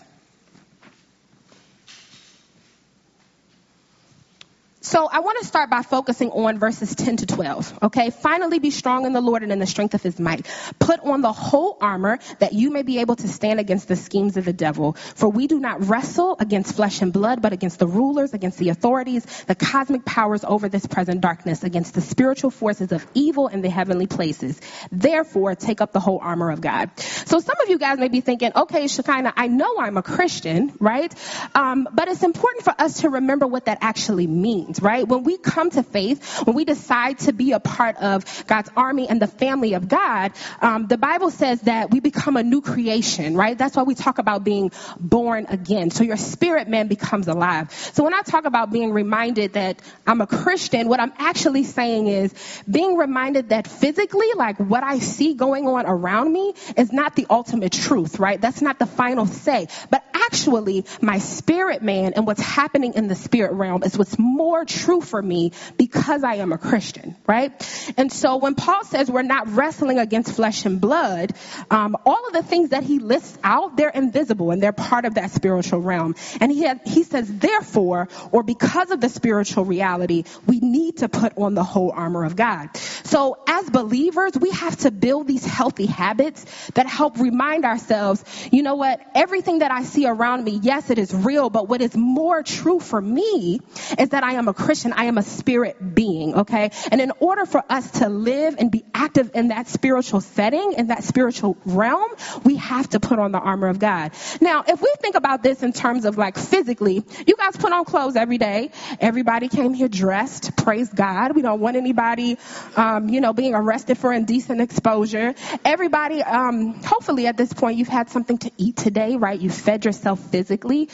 So 4.90 5.08
I 5.08 5.20
want 5.20 5.38
to 5.38 5.46
start 5.46 5.70
by 5.70 5.84
focusing 5.84 6.32
on 6.32 6.58
verses 6.58 6.96
10 6.96 7.18
to 7.18 7.28
12. 7.28 7.78
Okay. 7.84 8.10
Finally 8.10 8.58
be 8.58 8.72
strong 8.72 9.06
in 9.06 9.14
the 9.14 9.22
Lord 9.22 9.44
and 9.44 9.52
in 9.52 9.60
the 9.60 9.68
strength 9.68 9.94
of 9.94 10.02
his 10.02 10.20
might. 10.20 10.48
Put 10.80 11.00
on 11.02 11.22
the 11.22 11.32
whole 11.32 11.78
armor 11.80 12.18
that 12.40 12.54
you 12.54 12.72
may 12.72 12.82
be 12.82 12.98
able 12.98 13.16
to 13.18 13.28
stand 13.28 13.60
against 13.60 13.88
the 13.88 13.96
schemes 13.96 14.36
of 14.36 14.46
the 14.46 14.52
devil. 14.52 14.94
For 14.94 15.30
we 15.30 15.46
do 15.46 15.60
not 15.60 15.88
wrestle 15.88 16.38
against 16.40 16.76
flesh 16.76 17.04
and 17.04 17.14
blood, 17.14 17.40
but 17.40 17.54
against 17.54 17.78
the 17.78 17.86
rulers, 17.86 18.34
against 18.34 18.58
the 18.58 18.70
authorities, 18.70 19.28
the 19.46 19.54
cosmic 19.54 20.06
powers 20.06 20.44
over 20.44 20.70
this 20.70 20.88
present 20.88 21.22
darkness, 21.22 21.64
against 21.64 21.94
the 21.94 22.02
spiritual 22.02 22.50
forces 22.50 22.92
of 22.92 23.06
evil 23.14 23.48
in 23.48 23.62
the 23.62 23.70
heavenly 23.70 24.08
places. 24.08 24.60
Therefore, 24.92 25.54
take 25.54 25.82
up 25.82 25.92
the 25.92 26.00
whole 26.00 26.18
armor 26.20 26.50
of 26.50 26.62
God. 26.62 26.90
So 27.00 27.40
some 27.40 27.62
of 27.62 27.70
you 27.70 27.78
guys 27.78 28.00
may 28.00 28.08
be 28.08 28.22
thinking, 28.22 28.54
okay, 28.56 28.88
Shekinah, 28.88 29.34
I 29.38 29.50
know 29.50 29.78
I'm 29.78 29.98
a 29.98 30.02
Christian, 30.02 30.74
right? 30.80 31.14
Um, 31.54 31.88
but 31.94 32.08
it's 32.08 32.24
important 32.24 32.64
for 32.64 32.74
us 32.76 33.02
to 33.02 33.10
remember 33.10 33.46
what 33.46 33.66
that 33.66 33.78
actually 33.82 34.26
means 34.26 34.79
right? 34.82 35.08
When 35.08 35.24
we 35.24 35.38
come 35.38 35.70
to 35.72 35.84
faith, 35.84 36.46
when 36.46 36.56
we 36.56 36.66
decide 36.66 37.20
to 37.20 37.34
be 37.34 37.52
a 37.52 37.60
part 37.60 37.98
of 37.98 38.26
God's 38.48 38.70
army 38.76 39.08
and 39.10 39.22
the 39.22 39.28
family 39.28 39.74
of 39.74 39.88
God, 39.88 40.34
um, 40.62 40.88
the 40.88 40.98
Bible 40.98 41.32
says 41.32 41.62
that 41.62 41.92
we 41.92 42.00
become 42.00 42.38
a 42.38 42.44
new 42.44 42.62
creation, 42.62 43.36
right? 43.36 43.58
That's 43.58 43.76
why 43.76 43.84
we 43.84 43.96
talk 43.96 44.20
about 44.20 44.44
being 44.44 44.72
born 45.00 45.46
again. 45.50 45.92
So 45.92 46.04
your 46.04 46.18
spirit 46.18 46.68
man 46.68 46.88
becomes 46.88 47.28
alive. 47.28 47.72
So 47.94 48.04
when 48.04 48.14
I 48.14 48.22
talk 48.22 48.46
about 48.46 48.72
being 48.72 48.92
reminded 48.92 49.54
that 49.54 49.82
I'm 50.06 50.22
a 50.22 50.28
Christian, 50.28 50.88
what 50.88 51.00
I'm 51.00 51.14
actually 51.18 51.64
saying 51.64 52.08
is 52.08 52.34
being 52.70 52.98
reminded 52.98 53.50
that 53.50 53.68
physically, 53.68 54.28
like 54.36 54.58
what 54.58 54.84
I 54.84 55.00
see 55.00 55.34
going 55.34 55.68
on 55.68 55.86
around 55.86 56.32
me 56.32 56.54
is 56.78 56.92
not 56.92 57.16
the 57.16 57.28
ultimate 57.30 57.72
truth, 57.72 58.20
right? 58.20 58.40
That's 58.40 58.62
not 58.62 58.80
the 58.80 58.86
final 58.86 59.26
say. 59.26 59.68
But 59.90 60.04
actually 60.14 60.86
my 61.02 61.18
spirit 61.18 61.82
man 61.82 62.14
and 62.16 62.26
what's 62.26 62.42
happening 62.42 62.94
in 62.94 63.08
the 63.08 63.16
spirit 63.16 63.54
realm 63.54 63.84
is 63.84 63.98
what's 63.98 64.18
more 64.20 64.59
true 64.66 65.02
for 65.02 65.22
me 65.22 65.52
because 65.78 66.24
I 66.24 66.36
am 66.36 66.52
a 66.52 66.58
Christian, 66.58 67.16
right? 67.28 67.52
And 67.98 68.12
so 68.12 68.38
when 68.38 68.56
Paul 68.56 68.84
says 68.84 69.10
we're 69.10 69.22
not 69.22 69.54
wrestling 69.54 70.00
against 70.00 70.34
flesh 70.34 70.66
and 70.66 70.82
blood, 70.82 71.34
um, 71.72 71.96
all 72.06 72.28
of 72.28 72.34
the 72.34 72.44
things 72.44 72.70
that 72.70 72.84
he 72.84 73.00
lists 73.00 73.38
out, 73.44 73.78
they're 73.78 73.90
invisible 73.90 74.52
and 74.52 74.62
they're 74.62 74.72
part 74.72 75.06
of 75.06 75.16
that 75.16 75.32
spiritual 75.32 75.80
realm. 75.82 76.16
And 76.42 76.52
he, 76.52 76.64
had, 76.64 76.82
he 76.86 77.04
says, 77.04 77.28
therefore, 77.28 78.10
or 78.32 78.44
because 78.44 78.92
of 78.92 79.02
the 79.02 79.10
spiritual 79.10 79.66
reality, 79.66 80.26
we 80.46 80.60
need 80.60 80.98
to 80.98 81.10
put 81.10 81.38
on 81.38 81.54
the 81.54 81.64
whole 81.64 81.92
armor 81.92 82.26
of 82.26 82.36
God. 82.36 82.76
So 82.78 83.38
as 83.48 83.70
believers, 83.70 84.34
we 84.40 84.52
have 84.52 84.78
to 84.78 84.92
build 84.92 85.28
these 85.28 85.46
healthy 85.46 85.86
habits 85.86 86.46
that 86.74 86.86
help 86.86 87.18
remind 87.18 87.66
ourselves, 87.66 88.24
you 88.52 88.64
know 88.64 88.76
what, 88.76 89.02
everything 89.16 89.60
that 89.60 89.72
I 89.72 89.84
see 89.84 90.06
around 90.06 90.44
me, 90.44 90.60
yes, 90.62 90.90
it 90.90 91.00
is 91.00 91.14
real, 91.14 91.50
but 91.50 91.68
what 91.70 91.82
is 91.82 91.96
more 91.96 92.44
true 92.44 92.80
for 92.80 93.02
me 93.02 93.60
is 93.98 94.10
that 94.10 94.24
I 94.24 94.34
am 94.34 94.48
a 94.50 94.54
Christian. 94.54 94.94
I 94.94 95.06
am 95.06 95.18
a 95.18 95.24
spirit 95.24 95.78
being, 95.96 96.36
okay? 96.36 96.72
And 96.92 97.00
in 97.00 97.12
order 97.20 97.46
for 97.46 97.64
us 97.70 97.90
to 98.00 98.10
live 98.10 98.56
and 98.60 98.72
be 98.72 98.84
active 98.94 99.32
in 99.34 99.50
that 99.50 99.68
spiritual 99.68 100.22
setting, 100.22 100.74
in 100.74 100.88
that 100.88 101.04
spiritual 101.04 101.58
realm, 101.66 102.12
we 102.44 102.58
have 102.58 102.90
to 102.90 103.00
put 103.00 103.20
on 103.20 103.32
the 103.32 103.40
armor 103.40 103.68
of 103.68 103.80
God. 103.80 104.12
Now, 104.42 104.64
if 104.68 104.82
we 104.82 104.94
think 105.00 105.16
about 105.16 105.44
this 105.44 105.64
in 105.64 105.74
terms 105.74 106.06
of 106.06 106.18
like 106.18 106.38
physically, 106.38 107.04
you 107.26 107.36
guys 107.36 107.56
put 107.58 107.72
on 107.72 107.86
clothes 107.86 108.16
every 108.16 108.38
day. 108.38 108.72
Everybody 109.00 109.48
came 109.48 109.74
here 109.74 109.88
dressed. 109.88 110.56
Praise 110.58 110.90
God. 110.90 111.36
We 111.36 111.42
don't 111.42 111.62
want 111.62 111.78
anybody, 111.78 112.38
um, 112.76 113.10
you 113.10 113.22
know, 113.22 113.34
being 113.34 113.54
arrested 113.54 113.98
for 113.98 114.12
indecent 114.12 114.62
exposure. 114.62 115.36
Everybody, 115.64 116.22
um, 116.24 116.82
hopefully 116.84 117.28
at 117.28 117.38
this 117.38 117.54
point, 117.54 117.78
you've 117.78 117.88
had 117.88 118.10
something 118.10 118.38
to 118.40 118.52
eat 118.58 118.76
today, 118.76 119.16
right? 119.16 119.40
You 119.40 119.50
fed 119.50 119.86
yourself 119.86 120.20
physically. 120.20 120.90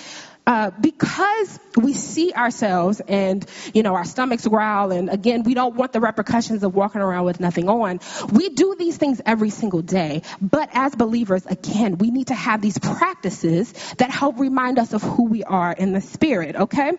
Uh, 0.48 0.70
because 0.80 1.60
we 1.76 1.94
see 1.94 2.32
ourselves 2.32 3.02
and, 3.08 3.46
you 3.74 3.82
know, 3.82 3.96
our 3.96 4.06
stomachs 4.06 4.48
growl 4.48 4.92
and 4.92 5.10
again, 5.10 5.42
we 5.42 5.56
don't 5.56 5.76
want 5.76 5.92
the 5.92 6.00
repercussions 6.00 6.62
of 6.64 6.76
walking 6.76 7.02
around 7.02 7.26
with 7.26 7.40
nothing 7.40 7.68
on. 7.68 8.00
We 8.32 8.50
do 8.50 8.76
these 8.78 8.98
things 8.98 9.22
every 9.26 9.50
single 9.50 9.82
day. 9.82 10.22
But 10.40 10.70
as 10.74 10.94
believers, 10.96 11.46
again, 11.48 11.98
we 11.98 12.12
need 12.12 12.28
to 12.28 12.36
have 12.36 12.62
these 12.62 12.78
practices 12.78 13.74
that 13.98 14.12
help 14.12 14.40
remind 14.40 14.78
us 14.78 14.94
of 14.94 15.02
who 15.02 15.26
we 15.26 15.44
are 15.44 15.72
in 15.72 15.94
the 15.94 16.02
spirit, 16.02 16.56
okay? 16.56 16.92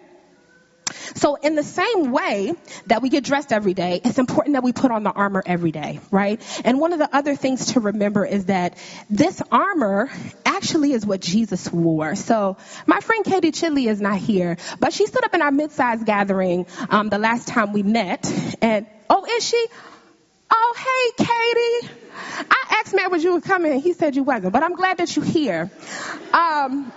So 1.15 1.35
in 1.37 1.55
the 1.55 1.63
same 1.63 2.11
way 2.13 2.53
that 2.87 3.03
we 3.03 3.09
get 3.09 3.25
dressed 3.25 3.53
every 3.53 3.75
day, 3.75 4.01
it's 4.05 4.19
important 4.19 4.55
that 4.55 4.63
we 4.63 4.73
put 4.73 4.91
on 4.91 5.03
the 5.03 5.11
armor 5.11 5.43
every 5.45 5.73
day, 5.73 6.01
right? 6.11 6.41
And 6.65 6.79
one 6.79 6.93
of 6.93 6.99
the 6.99 7.15
other 7.15 7.37
things 7.37 7.73
to 7.73 7.81
remember 7.81 8.25
is 8.25 8.47
that 8.47 8.77
this 9.11 9.43
armor 9.51 10.11
actually 10.45 10.93
is 10.93 11.05
what 11.05 11.21
Jesus 11.21 11.73
wore. 11.73 12.15
So 12.15 12.57
my 12.87 13.01
friend 13.01 13.25
Katie 13.25 13.53
Chidley 13.53 13.89
is 13.89 14.01
not 14.01 14.19
here, 14.19 14.57
but 14.79 14.93
she 14.93 15.07
stood 15.07 15.25
up 15.25 15.35
in 15.35 15.43
our 15.43 15.51
mid-sized 15.51 16.07
gathering 16.07 16.67
um, 16.91 17.09
the 17.09 17.19
last 17.19 17.49
time 17.49 17.73
we 17.73 17.83
met, 17.83 18.31
and 18.63 18.87
oh, 19.11 19.25
is 19.25 19.47
she? 19.47 19.67
Oh, 20.51 21.13
hey, 21.19 21.25
Katie. 21.25 21.95
I 22.51 22.81
asked 22.81 22.95
Matt 22.95 23.11
was 23.11 23.23
you 23.23 23.35
were 23.35 23.41
coming, 23.41 23.81
he 23.81 23.93
said 23.93 24.17
you 24.17 24.23
wasn't, 24.23 24.53
but 24.53 24.63
I'm 24.63 24.75
glad 24.75 24.99
that 24.99 25.15
you're 25.17 25.25
here. 25.25 25.71
Um, 26.33 26.93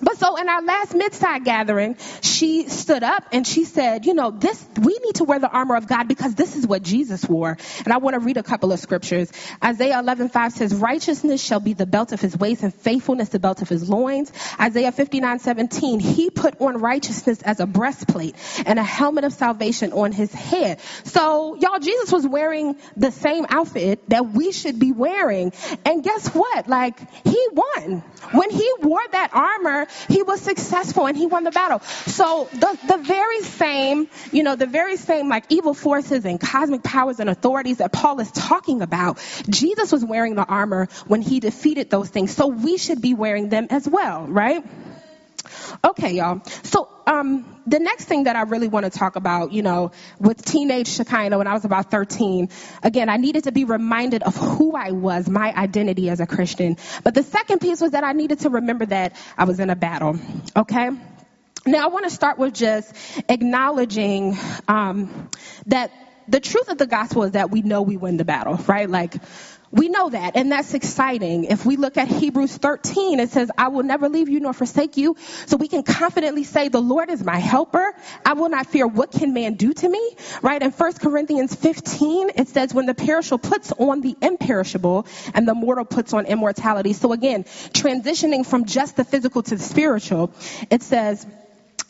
but 0.00 0.16
so 0.18 0.36
in 0.36 0.48
our 0.48 0.62
last 0.62 0.94
midside 0.94 1.44
gathering, 1.44 1.96
she 2.22 2.68
stood 2.68 3.02
up 3.02 3.24
and 3.32 3.46
she 3.46 3.64
said, 3.64 4.06
you 4.06 4.14
know, 4.14 4.30
this, 4.30 4.64
we 4.80 4.98
need 5.04 5.16
to 5.16 5.24
wear 5.24 5.38
the 5.38 5.50
armor 5.50 5.76
of 5.76 5.88
God 5.88 6.08
because 6.08 6.34
this 6.34 6.56
is 6.56 6.66
what 6.66 6.82
Jesus 6.82 7.28
wore. 7.28 7.56
And 7.84 7.92
I 7.92 7.98
want 7.98 8.14
to 8.14 8.20
read 8.20 8.36
a 8.36 8.42
couple 8.42 8.72
of 8.72 8.78
scriptures. 8.78 9.32
Isaiah 9.62 9.98
11, 9.98 10.28
5 10.28 10.52
says, 10.52 10.74
righteousness 10.74 11.42
shall 11.42 11.60
be 11.60 11.72
the 11.72 11.86
belt 11.86 12.12
of 12.12 12.20
his 12.20 12.36
waist 12.36 12.62
and 12.62 12.72
faithfulness 12.72 13.30
the 13.30 13.40
belt 13.40 13.60
of 13.62 13.68
his 13.68 13.88
loins. 13.88 14.32
Isaiah 14.60 14.92
59, 14.92 15.40
17, 15.40 16.00
he 16.00 16.30
put 16.30 16.60
on 16.60 16.78
righteousness 16.78 17.42
as 17.42 17.60
a 17.60 17.66
breastplate 17.66 18.36
and 18.66 18.78
a 18.78 18.84
helmet 18.84 19.24
of 19.24 19.32
salvation 19.32 19.92
on 19.92 20.12
his 20.12 20.32
head. 20.32 20.80
So 21.04 21.56
y'all, 21.56 21.80
Jesus 21.80 22.12
was 22.12 22.26
wearing 22.26 22.76
the 22.96 23.10
same 23.10 23.46
outfit 23.48 24.08
that 24.08 24.30
we 24.30 24.52
should 24.52 24.78
be 24.78 24.92
wearing. 24.92 25.52
And 25.84 26.04
guess 26.04 26.28
what? 26.28 26.68
Like, 26.68 26.98
he 27.24 27.48
won. 27.52 28.02
When 28.32 28.50
he 28.50 28.70
wore 28.80 29.06
that 29.12 29.30
armor, 29.32 29.86
he 30.08 30.22
was 30.22 30.40
successful 30.40 31.06
and 31.06 31.16
he 31.16 31.26
won 31.26 31.44
the 31.44 31.50
battle. 31.50 31.80
So 31.80 32.48
the, 32.52 32.78
the 32.86 32.98
very 32.98 33.40
same, 33.42 34.08
you 34.32 34.42
know, 34.42 34.56
the 34.56 34.66
very 34.66 34.96
same 34.96 35.28
like 35.28 35.44
evil 35.48 35.74
forces 35.74 36.24
and 36.24 36.40
cosmic 36.40 36.82
powers 36.82 37.20
and 37.20 37.28
authorities 37.28 37.78
that 37.78 37.92
Paul 37.92 38.20
is 38.20 38.30
talking 38.30 38.82
about, 38.82 39.18
Jesus 39.48 39.92
was 39.92 40.04
wearing 40.04 40.34
the 40.34 40.44
armor 40.44 40.88
when 41.06 41.22
he 41.22 41.40
defeated 41.40 41.90
those 41.90 42.08
things. 42.08 42.34
So 42.34 42.48
we 42.48 42.78
should 42.78 43.00
be 43.00 43.14
wearing 43.14 43.48
them 43.48 43.68
as 43.70 43.88
well, 43.88 44.26
right? 44.26 44.64
Okay, 45.84 46.12
y'all. 46.12 46.42
So, 46.62 46.88
um, 47.06 47.62
the 47.66 47.78
next 47.78 48.04
thing 48.04 48.24
that 48.24 48.36
I 48.36 48.42
really 48.42 48.68
want 48.68 48.84
to 48.84 48.90
talk 48.90 49.16
about, 49.16 49.52
you 49.52 49.62
know, 49.62 49.92
with 50.18 50.44
teenage 50.44 50.88
Shekinah 50.88 51.38
when 51.38 51.46
I 51.46 51.54
was 51.54 51.64
about 51.64 51.90
13, 51.90 52.48
again, 52.82 53.08
I 53.08 53.16
needed 53.16 53.44
to 53.44 53.52
be 53.52 53.64
reminded 53.64 54.22
of 54.22 54.36
who 54.36 54.76
I 54.76 54.90
was, 54.90 55.28
my 55.28 55.54
identity 55.54 56.10
as 56.10 56.20
a 56.20 56.26
Christian. 56.26 56.76
But 57.04 57.14
the 57.14 57.22
second 57.22 57.60
piece 57.60 57.80
was 57.80 57.92
that 57.92 58.04
I 58.04 58.12
needed 58.12 58.40
to 58.40 58.50
remember 58.50 58.86
that 58.86 59.16
I 59.36 59.44
was 59.44 59.60
in 59.60 59.70
a 59.70 59.76
battle. 59.76 60.18
Okay? 60.56 60.90
Now, 61.66 61.84
I 61.84 61.86
want 61.88 62.04
to 62.04 62.10
start 62.10 62.38
with 62.38 62.54
just 62.54 62.94
acknowledging 63.28 64.36
um, 64.68 65.28
that 65.66 65.90
the 66.28 66.40
truth 66.40 66.68
of 66.68 66.78
the 66.78 66.86
gospel 66.86 67.24
is 67.24 67.32
that 67.32 67.50
we 67.50 67.62
know 67.62 67.82
we 67.82 67.96
win 67.96 68.16
the 68.16 68.24
battle, 68.24 68.54
right? 68.66 68.88
Like, 68.88 69.14
we 69.70 69.88
know 69.88 70.10
that, 70.10 70.36
and 70.36 70.50
that's 70.50 70.74
exciting. 70.74 71.44
If 71.44 71.66
we 71.66 71.76
look 71.76 71.96
at 71.96 72.08
Hebrews 72.08 72.56
13, 72.56 73.20
it 73.20 73.30
says, 73.30 73.50
I 73.56 73.68
will 73.68 73.82
never 73.82 74.08
leave 74.08 74.28
you 74.28 74.40
nor 74.40 74.52
forsake 74.52 74.96
you. 74.96 75.16
So 75.46 75.56
we 75.56 75.68
can 75.68 75.82
confidently 75.82 76.44
say, 76.44 76.68
the 76.68 76.80
Lord 76.80 77.10
is 77.10 77.22
my 77.22 77.38
helper. 77.38 77.94
I 78.24 78.32
will 78.32 78.48
not 78.48 78.66
fear 78.66 78.86
what 78.86 79.10
can 79.10 79.34
man 79.34 79.54
do 79.54 79.72
to 79.72 79.88
me, 79.88 80.16
right? 80.42 80.62
In 80.62 80.70
1 80.70 80.92
Corinthians 80.94 81.54
15, 81.54 82.30
it 82.36 82.48
says, 82.48 82.72
when 82.72 82.86
the 82.86 82.94
perishable 82.94 83.38
puts 83.38 83.72
on 83.72 84.00
the 84.00 84.16
imperishable 84.22 85.06
and 85.34 85.46
the 85.46 85.54
mortal 85.54 85.84
puts 85.84 86.12
on 86.12 86.26
immortality. 86.26 86.92
So 86.92 87.12
again, 87.12 87.44
transitioning 87.44 88.46
from 88.46 88.64
just 88.64 88.96
the 88.96 89.04
physical 89.04 89.42
to 89.42 89.56
the 89.56 89.62
spiritual, 89.62 90.32
it 90.70 90.82
says, 90.82 91.26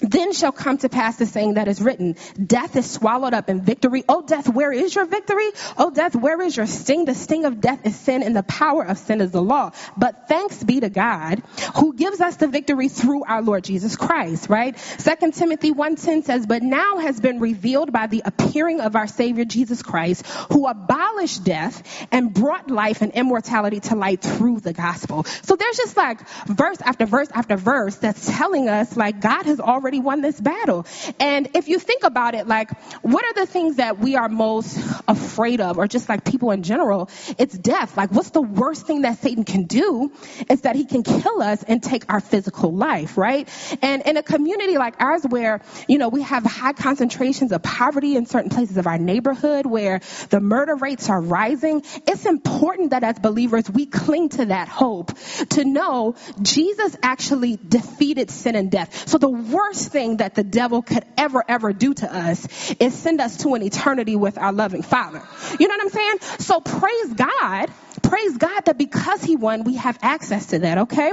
then 0.01 0.33
shall 0.33 0.53
come 0.53 0.79
to 0.79 0.89
pass 0.89 1.17
the 1.17 1.27
saying 1.27 1.55
that 1.55 1.69
is 1.69 1.81
written, 1.81 2.17
death 2.45 2.77
is 2.77 2.91
swallowed 2.91 3.35
up 3.35 3.49
in 3.49 3.63
victory. 3.63 4.05
Oh 4.09 4.23
death, 4.23 4.49
where 4.49 4.73
is 4.73 4.95
your 4.95 5.07
victory? 5.07 5.51
Oh 5.77 5.91
death, 5.91 6.15
where 6.15 6.41
is 6.41 6.57
your 6.57 6.67
sting? 6.67 7.05
The 7.05 7.15
sting 7.15 7.45
of 7.45 7.61
death 7.61 7.85
is 7.85 7.97
sin 7.97 8.23
and 8.23 8.37
the 8.37 8.43
power 8.43 8.85
of 8.85 8.99
sin 8.99 9.21
is 9.21 9.31
the 9.31 9.43
law. 9.43 9.73
But 9.97 10.29
thanks 10.29 10.63
be 10.63 10.81
to 10.81 10.89
God 10.89 11.43
who 11.77 11.95
gives 11.95 12.21
us 12.21 12.37
the 12.37 12.49
victory 12.49 12.89
through 12.89 13.25
our 13.25 13.43
Lord 13.43 13.65
Jesus 13.65 13.97
Christ, 13.97 14.49
right? 14.49 14.79
Second 14.79 15.35
Timothy 15.35 15.73
1.10 15.73 16.25
says, 16.25 16.47
but 16.47 16.63
now 16.63 16.99
has 16.99 17.21
been 17.21 17.41
revealed 17.41 17.93
by 17.93 18.07
the 18.07 18.23
appearing 18.25 18.81
of 18.81 18.97
our 18.97 19.07
Savior 19.07 19.45
Jesus 19.45 19.83
Christ 19.83 20.27
who 20.53 20.67
abolished 20.67 21.45
death 21.45 22.07
and 22.13 22.33
brought 22.33 22.71
life 22.71 23.03
and 23.03 23.13
immortality 23.13 23.81
to 23.81 23.97
light 23.97 24.21
through 24.21 24.61
the 24.61 24.73
gospel. 24.73 25.25
So 25.25 25.57
there's 25.57 25.77
just 25.77 25.97
like 25.97 26.27
verse 26.47 26.79
after 26.83 27.07
verse 27.07 27.29
after 27.33 27.57
verse 27.57 27.97
that's 27.97 28.27
telling 28.27 28.69
us 28.69 28.97
like 28.97 29.21
God 29.21 29.45
has 29.47 29.61
already 29.61 29.88
already 29.89 30.01
won 30.01 30.21
this 30.21 30.39
battle. 30.39 30.85
And 31.19 31.49
if 31.55 31.67
you 31.67 31.79
think 31.79 32.03
about 32.03 32.35
it, 32.35 32.47
like, 32.47 32.79
what 33.01 33.25
are 33.25 33.33
the 33.33 33.47
things 33.47 33.77
that 33.77 33.99
we 33.99 34.17
are 34.17 34.29
most 34.29 34.79
afraid 35.09 35.63
of, 35.63 35.79
or 35.79 35.89
just 35.89 36.11
like 36.11 36.27
people 36.27 36.51
in 36.51 36.63
general? 36.63 37.09
It's 37.39 37.57
death. 37.57 37.97
Like, 37.97 38.13
what's 38.13 38.29
the 38.29 38.43
worst 38.43 38.87
thing 38.87 39.03
that 39.03 39.19
Satan 39.21 39.45
can 39.45 39.65
do? 39.65 40.13
Is 40.51 40.61
that 40.63 40.77
he 40.77 40.85
can 40.85 41.03
kill 41.03 41.41
us 41.41 41.63
and 41.63 41.83
take 41.83 42.05
our 42.13 42.21
physical 42.21 42.71
life, 42.71 43.17
right? 43.17 43.49
And 43.81 44.03
in 44.03 44.19
a 44.19 44.23
community 44.23 44.77
like 44.77 45.01
ours 45.01 45.23
where, 45.27 45.63
you 45.89 45.97
know, 45.97 46.11
we 46.11 46.21
have 46.21 46.45
high 46.45 46.75
concentrations 46.75 47.51
of 47.53 47.63
poverty 47.63 48.17
in 48.17 48.27
certain 48.27 48.51
places 48.51 48.77
of 48.77 48.87
our 48.87 48.99
neighborhood 48.99 49.65
where 49.65 50.01
the 50.29 50.41
murder 50.41 50.77
rates 50.77 51.09
are 51.09 51.21
rising, 51.21 51.83
it's 52.07 52.27
important 52.27 52.91
that 52.91 53.05
as 53.05 53.19
believers 53.19 53.71
we 53.71 53.87
cling 53.87 54.29
to 54.29 54.47
that 54.47 54.69
hope 54.69 55.13
to 55.51 55.65
know 55.65 56.15
Jesus 56.43 56.95
actually 57.03 57.57
defeated 57.57 58.31
sin 58.31 58.55
and 58.55 58.71
death. 58.71 59.09
So 59.09 59.17
the 59.17 59.31
worst 59.31 59.78
worst 59.79 59.93
thing 59.93 60.17
that 60.17 60.35
the 60.35 60.43
devil 60.43 60.83
could 60.83 61.05
ever, 61.17 61.45
ever 61.47 61.73
do 61.73 61.95
to 61.95 62.13
us 62.13 62.73
is 62.81 62.95
send 62.95 63.21
us 63.21 63.39
to 63.39 63.55
an 63.55 63.63
eternity 63.63 64.17
with 64.17 64.37
our 64.37 64.53
loving 64.53 64.83
Father. 64.83 65.23
You 65.59 65.69
know 65.69 65.75
what 65.75 65.83
I'm 65.83 65.91
saying? 65.91 66.19
So 66.41 66.61
praise 66.61 67.15
God. 67.15 67.71
Praise 68.03 68.37
God 68.39 68.65
that 68.65 68.77
because 68.77 69.23
He 69.23 69.37
won, 69.37 69.65
we 69.65 69.77
have 69.77 69.99
access 70.03 70.47
to 70.47 70.61
that, 70.61 70.79
okay? 70.79 71.13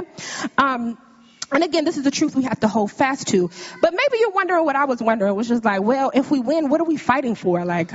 Um, 0.58 0.98
and 1.52 1.62
again, 1.62 1.84
this 1.84 1.96
is 1.96 2.02
the 2.02 2.10
truth 2.10 2.34
we 2.34 2.42
have 2.42 2.58
to 2.60 2.68
hold 2.68 2.90
fast 2.90 3.28
to. 3.28 3.50
But 3.80 3.92
maybe 3.92 4.18
you're 4.18 4.32
wondering 4.32 4.64
what 4.64 4.74
I 4.74 4.86
was 4.86 5.00
wondering, 5.00 5.36
which 5.36 5.50
is 5.50 5.64
like, 5.64 5.82
well, 5.82 6.10
if 6.12 6.30
we 6.30 6.40
win, 6.40 6.68
what 6.68 6.80
are 6.80 6.84
we 6.84 6.96
fighting 6.96 7.36
for? 7.36 7.64
Like, 7.64 7.92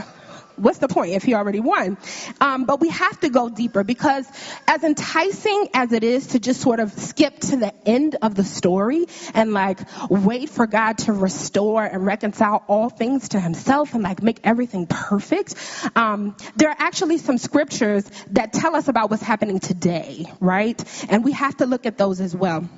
what's 0.62 0.78
the 0.78 0.88
point 0.88 1.14
if 1.14 1.24
he 1.24 1.34
already 1.34 1.60
won? 1.60 1.98
Um, 2.40 2.66
but 2.66 2.80
we 2.80 2.90
have 2.90 3.20
to 3.22 3.30
go 3.30 3.50
deeper 3.50 3.84
because 3.84 4.28
as 4.68 4.84
enticing 4.84 5.70
as 5.74 5.92
it 5.92 6.04
is 6.04 6.28
to 6.28 6.40
just 6.40 6.62
sort 6.62 6.80
of 6.80 6.94
skip 6.94 7.40
to 7.40 7.58
the 7.58 7.74
end 7.88 8.16
of 8.22 8.36
the 8.36 8.44
story 8.44 9.06
and 9.34 9.54
like 9.54 9.80
wait 10.10 10.50
for 10.50 10.68
God 10.68 11.00
to 11.00 11.14
restore 11.14 11.84
and 11.84 12.06
reconcile 12.06 12.64
all 12.68 12.90
things 12.90 13.30
to 13.30 13.40
himself 13.40 13.94
and 13.94 14.04
like 14.04 14.22
make 14.22 14.40
everything 14.44 14.88
perfect, 14.88 15.56
um, 15.96 16.36
there 16.56 16.70
are 16.70 16.76
actually 16.78 17.18
some 17.18 17.38
scriptures 17.38 18.10
that 18.32 18.54
tell 18.54 18.76
us 18.76 18.88
about 18.88 19.10
what's 19.10 19.24
happening 19.24 19.60
today, 19.60 20.26
right? 20.40 20.82
And 21.10 21.24
we 21.24 21.32
have 21.34 21.58
to 21.58 21.66
look 21.66 21.86
at 21.86 21.98
those 21.98 22.22
as 22.22 22.36
well. 22.36 22.70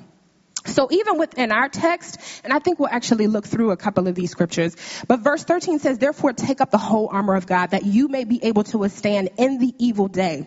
So 0.66 0.88
even 0.90 1.18
within 1.18 1.52
our 1.52 1.68
text, 1.68 2.18
and 2.42 2.52
I 2.52 2.58
think 2.58 2.78
we'll 2.78 2.88
actually 2.88 3.26
look 3.26 3.46
through 3.46 3.70
a 3.70 3.76
couple 3.76 4.08
of 4.08 4.14
these 4.14 4.30
scriptures, 4.30 4.74
but 5.06 5.20
verse 5.20 5.44
13 5.44 5.78
says, 5.78 5.98
therefore 5.98 6.32
take 6.32 6.60
up 6.60 6.70
the 6.70 6.78
whole 6.78 7.08
armor 7.12 7.34
of 7.34 7.46
God 7.46 7.70
that 7.70 7.84
you 7.84 8.08
may 8.08 8.24
be 8.24 8.42
able 8.42 8.64
to 8.64 8.78
withstand 8.78 9.30
in 9.36 9.58
the 9.58 9.74
evil 9.78 10.08
day. 10.08 10.46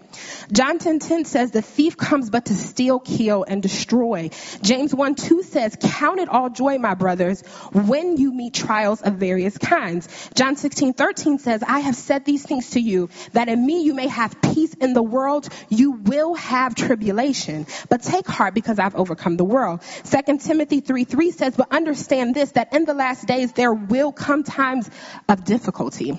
John 0.52 0.80
10, 0.80 1.00
10 1.00 1.26
says, 1.26 1.52
the 1.52 1.62
thief 1.62 1.98
comes 1.98 2.30
but 2.30 2.46
to 2.46 2.56
steal, 2.56 3.00
kill, 3.00 3.46
and 3.48 3.62
destroy. 3.62 4.32
James 4.62 4.94
1, 4.94 5.16
2 5.16 5.44
says, 5.44 5.78
count 5.80 6.20
it 6.20 6.30
all 6.30 6.50
joy, 6.50 6.78
my 6.80 6.96
brothers, 6.96 7.42
when 7.72 8.18
you 8.18 8.34
meet 8.34 8.54
trials 8.54 9.02
of 9.02 9.16
various 9.16 9.58
kinds. 9.58 10.10
John 10.34 10.56
16, 10.56 10.94
13 10.94 11.38
says, 11.40 11.64
I 11.64 11.80
have 11.80 11.96
said 11.96 12.26
these 12.26 12.44
things 12.44 12.72
to 12.72 12.80
you, 12.80 13.10
that 13.34 13.50
in 13.50 13.66
me 13.66 13.84
you 13.84 13.94
may 13.94 14.08
have 14.08 14.42
peace 14.42 14.74
in 14.74 14.94
the 14.94 15.04
world. 15.04 15.48
You 15.70 15.92
will 15.92 16.34
have 16.34 16.74
tribulation, 16.74 17.68
but 17.90 18.02
take 18.02 18.26
heart 18.28 18.54
because 18.54 18.80
I've 18.80 18.96
overcome 18.96 19.38
the 19.38 19.46
world. 19.46 19.82
Second 20.08 20.40
Timothy 20.40 20.80
3 20.80 21.04
3 21.04 21.32
says, 21.32 21.56
but 21.58 21.72
understand 21.72 22.34
this, 22.34 22.52
that 22.54 22.74
in 22.74 22.86
the 22.86 22.94
last 22.94 23.28
days 23.28 23.52
there 23.52 23.74
will 23.74 24.14
come 24.14 24.44
times 24.44 24.90
of 25.28 25.44
difficulty. 25.44 26.18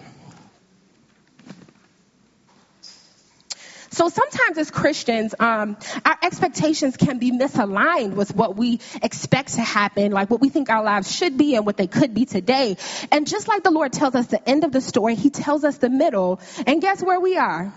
So 3.91 4.11
sometimes 4.11 4.59
as 4.59 4.71
Christians, 4.71 5.35
um, 5.41 5.77
our 6.05 6.17
expectations 6.23 6.97
can 6.97 7.19
be 7.19 7.33
misaligned 7.33 8.13
with 8.13 8.33
what 8.35 8.55
we 8.55 8.79
expect 9.03 9.55
to 9.55 9.63
happen, 9.63 10.13
like 10.13 10.31
what 10.31 10.41
we 10.41 10.51
think 10.51 10.71
our 10.71 10.85
lives 10.85 11.11
should 11.11 11.39
be 11.39 11.57
and 11.57 11.65
what 11.67 11.77
they 11.79 11.89
could 11.89 12.15
be 12.15 12.27
today. 12.27 12.77
And 13.11 13.27
just 13.27 13.49
like 13.49 13.65
the 13.65 13.73
Lord 13.73 13.93
tells 13.93 14.15
us 14.15 14.27
the 14.27 14.47
end 14.49 14.65
of 14.65 14.71
the 14.71 14.83
story, 14.83 15.15
He 15.15 15.31
tells 15.31 15.65
us 15.65 15.79
the 15.79 15.91
middle. 15.91 16.41
And 16.67 16.81
guess 16.81 17.03
where 17.03 17.19
we 17.19 17.39
are? 17.39 17.73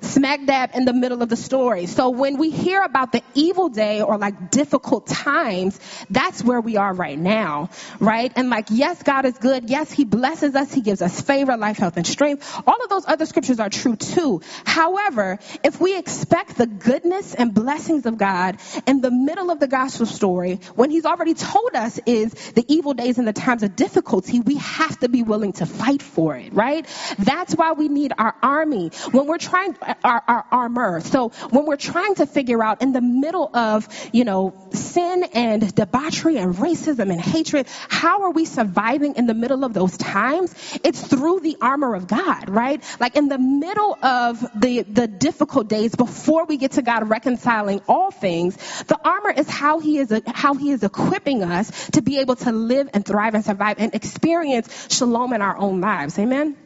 Smack 0.00 0.46
dab 0.46 0.70
in 0.74 0.84
the 0.84 0.92
middle 0.92 1.22
of 1.22 1.28
the 1.28 1.36
story. 1.36 1.86
So 1.86 2.10
when 2.10 2.38
we 2.38 2.50
hear 2.50 2.82
about 2.82 3.12
the 3.12 3.22
evil 3.34 3.68
day 3.68 4.02
or 4.02 4.18
like 4.18 4.50
difficult 4.50 5.06
times, 5.06 5.78
that's 6.10 6.42
where 6.42 6.60
we 6.60 6.76
are 6.76 6.92
right 6.92 7.18
now, 7.18 7.70
right? 7.98 8.32
And 8.36 8.50
like, 8.50 8.66
yes, 8.70 9.02
God 9.02 9.24
is 9.24 9.38
good. 9.38 9.68
Yes, 9.70 9.90
He 9.90 10.04
blesses 10.04 10.54
us. 10.54 10.72
He 10.72 10.80
gives 10.80 11.02
us 11.02 11.20
favor, 11.20 11.56
life, 11.56 11.78
health, 11.78 11.96
and 11.96 12.06
strength. 12.06 12.62
All 12.66 12.82
of 12.82 12.88
those 12.88 13.06
other 13.06 13.26
scriptures 13.26 13.60
are 13.60 13.70
true 13.70 13.96
too. 13.96 14.42
However, 14.64 15.38
if 15.62 15.80
we 15.80 15.96
expect 15.96 16.56
the 16.56 16.66
goodness 16.66 17.34
and 17.34 17.54
blessings 17.54 18.06
of 18.06 18.18
God 18.18 18.58
in 18.86 19.00
the 19.00 19.10
middle 19.10 19.50
of 19.50 19.60
the 19.60 19.68
gospel 19.68 20.06
story, 20.06 20.60
when 20.74 20.90
He's 20.90 21.06
already 21.06 21.34
told 21.34 21.74
us 21.74 21.98
is 22.06 22.32
the 22.52 22.64
evil 22.68 22.94
days 22.94 23.18
and 23.18 23.26
the 23.26 23.32
times 23.32 23.62
of 23.62 23.76
difficulty, 23.76 24.40
we 24.40 24.56
have 24.56 24.98
to 25.00 25.08
be 25.08 25.22
willing 25.22 25.52
to 25.54 25.66
fight 25.66 26.02
for 26.02 26.36
it, 26.36 26.52
right? 26.52 26.86
That's 27.18 27.54
why 27.54 27.72
we 27.72 27.88
need 27.88 28.12
our 28.16 28.34
army. 28.42 28.90
When 29.10 29.26
we're 29.26 29.38
trying, 29.38 29.76
our, 30.04 30.22
our 30.26 30.44
armor. 30.50 31.00
So 31.00 31.30
when 31.50 31.66
we're 31.66 31.76
trying 31.76 32.16
to 32.16 32.26
figure 32.26 32.62
out 32.62 32.82
in 32.82 32.92
the 32.92 33.00
middle 33.00 33.50
of, 33.54 33.88
you 34.12 34.24
know, 34.24 34.54
sin 34.72 35.24
and 35.32 35.74
debauchery 35.74 36.36
and 36.36 36.54
racism 36.54 37.10
and 37.10 37.20
hatred, 37.20 37.66
how 37.88 38.22
are 38.22 38.30
we 38.30 38.44
surviving 38.44 39.16
in 39.16 39.26
the 39.26 39.34
middle 39.34 39.64
of 39.64 39.72
those 39.72 39.96
times? 39.96 40.54
It's 40.84 41.06
through 41.06 41.40
the 41.40 41.56
armor 41.60 41.94
of 41.94 42.06
God, 42.06 42.48
right? 42.48 42.82
Like 43.00 43.16
in 43.16 43.28
the 43.28 43.38
middle 43.38 43.96
of 44.02 44.40
the, 44.60 44.82
the 44.82 45.06
difficult 45.06 45.68
days 45.68 45.94
before 45.94 46.44
we 46.44 46.56
get 46.56 46.72
to 46.72 46.82
God 46.82 47.08
reconciling 47.08 47.80
all 47.88 48.10
things, 48.10 48.56
the 48.84 48.98
armor 49.04 49.30
is 49.30 49.48
how 49.48 49.80
he 49.80 49.98
is, 49.98 50.12
how 50.26 50.54
he 50.54 50.70
is 50.70 50.82
equipping 50.82 51.42
us 51.42 51.90
to 51.90 52.02
be 52.02 52.18
able 52.18 52.36
to 52.36 52.52
live 52.52 52.88
and 52.92 53.04
thrive 53.04 53.34
and 53.34 53.44
survive 53.44 53.76
and 53.78 53.94
experience 53.94 54.94
shalom 54.94 55.32
in 55.32 55.42
our 55.42 55.56
own 55.56 55.80
lives. 55.80 56.18
Amen? 56.18 56.56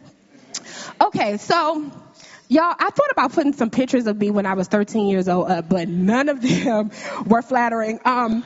Okay, 1.01 1.37
so 1.39 1.91
Y'all, 2.53 2.75
I 2.79 2.91
thought 2.91 3.11
about 3.11 3.33
putting 3.33 3.55
some 3.55 3.71
pictures 3.71 4.07
of 4.07 4.19
me 4.19 4.31
when 4.31 4.45
I 4.45 4.53
was 4.53 4.69
13 4.69 5.09
years 5.09 5.27
old 5.27 5.51
up, 5.51 5.71
but 5.71 5.89
none 5.89 6.29
of 6.29 6.43
them 6.43 6.91
were 7.27 7.41
flattering. 7.41 7.99
Um, 8.05 8.45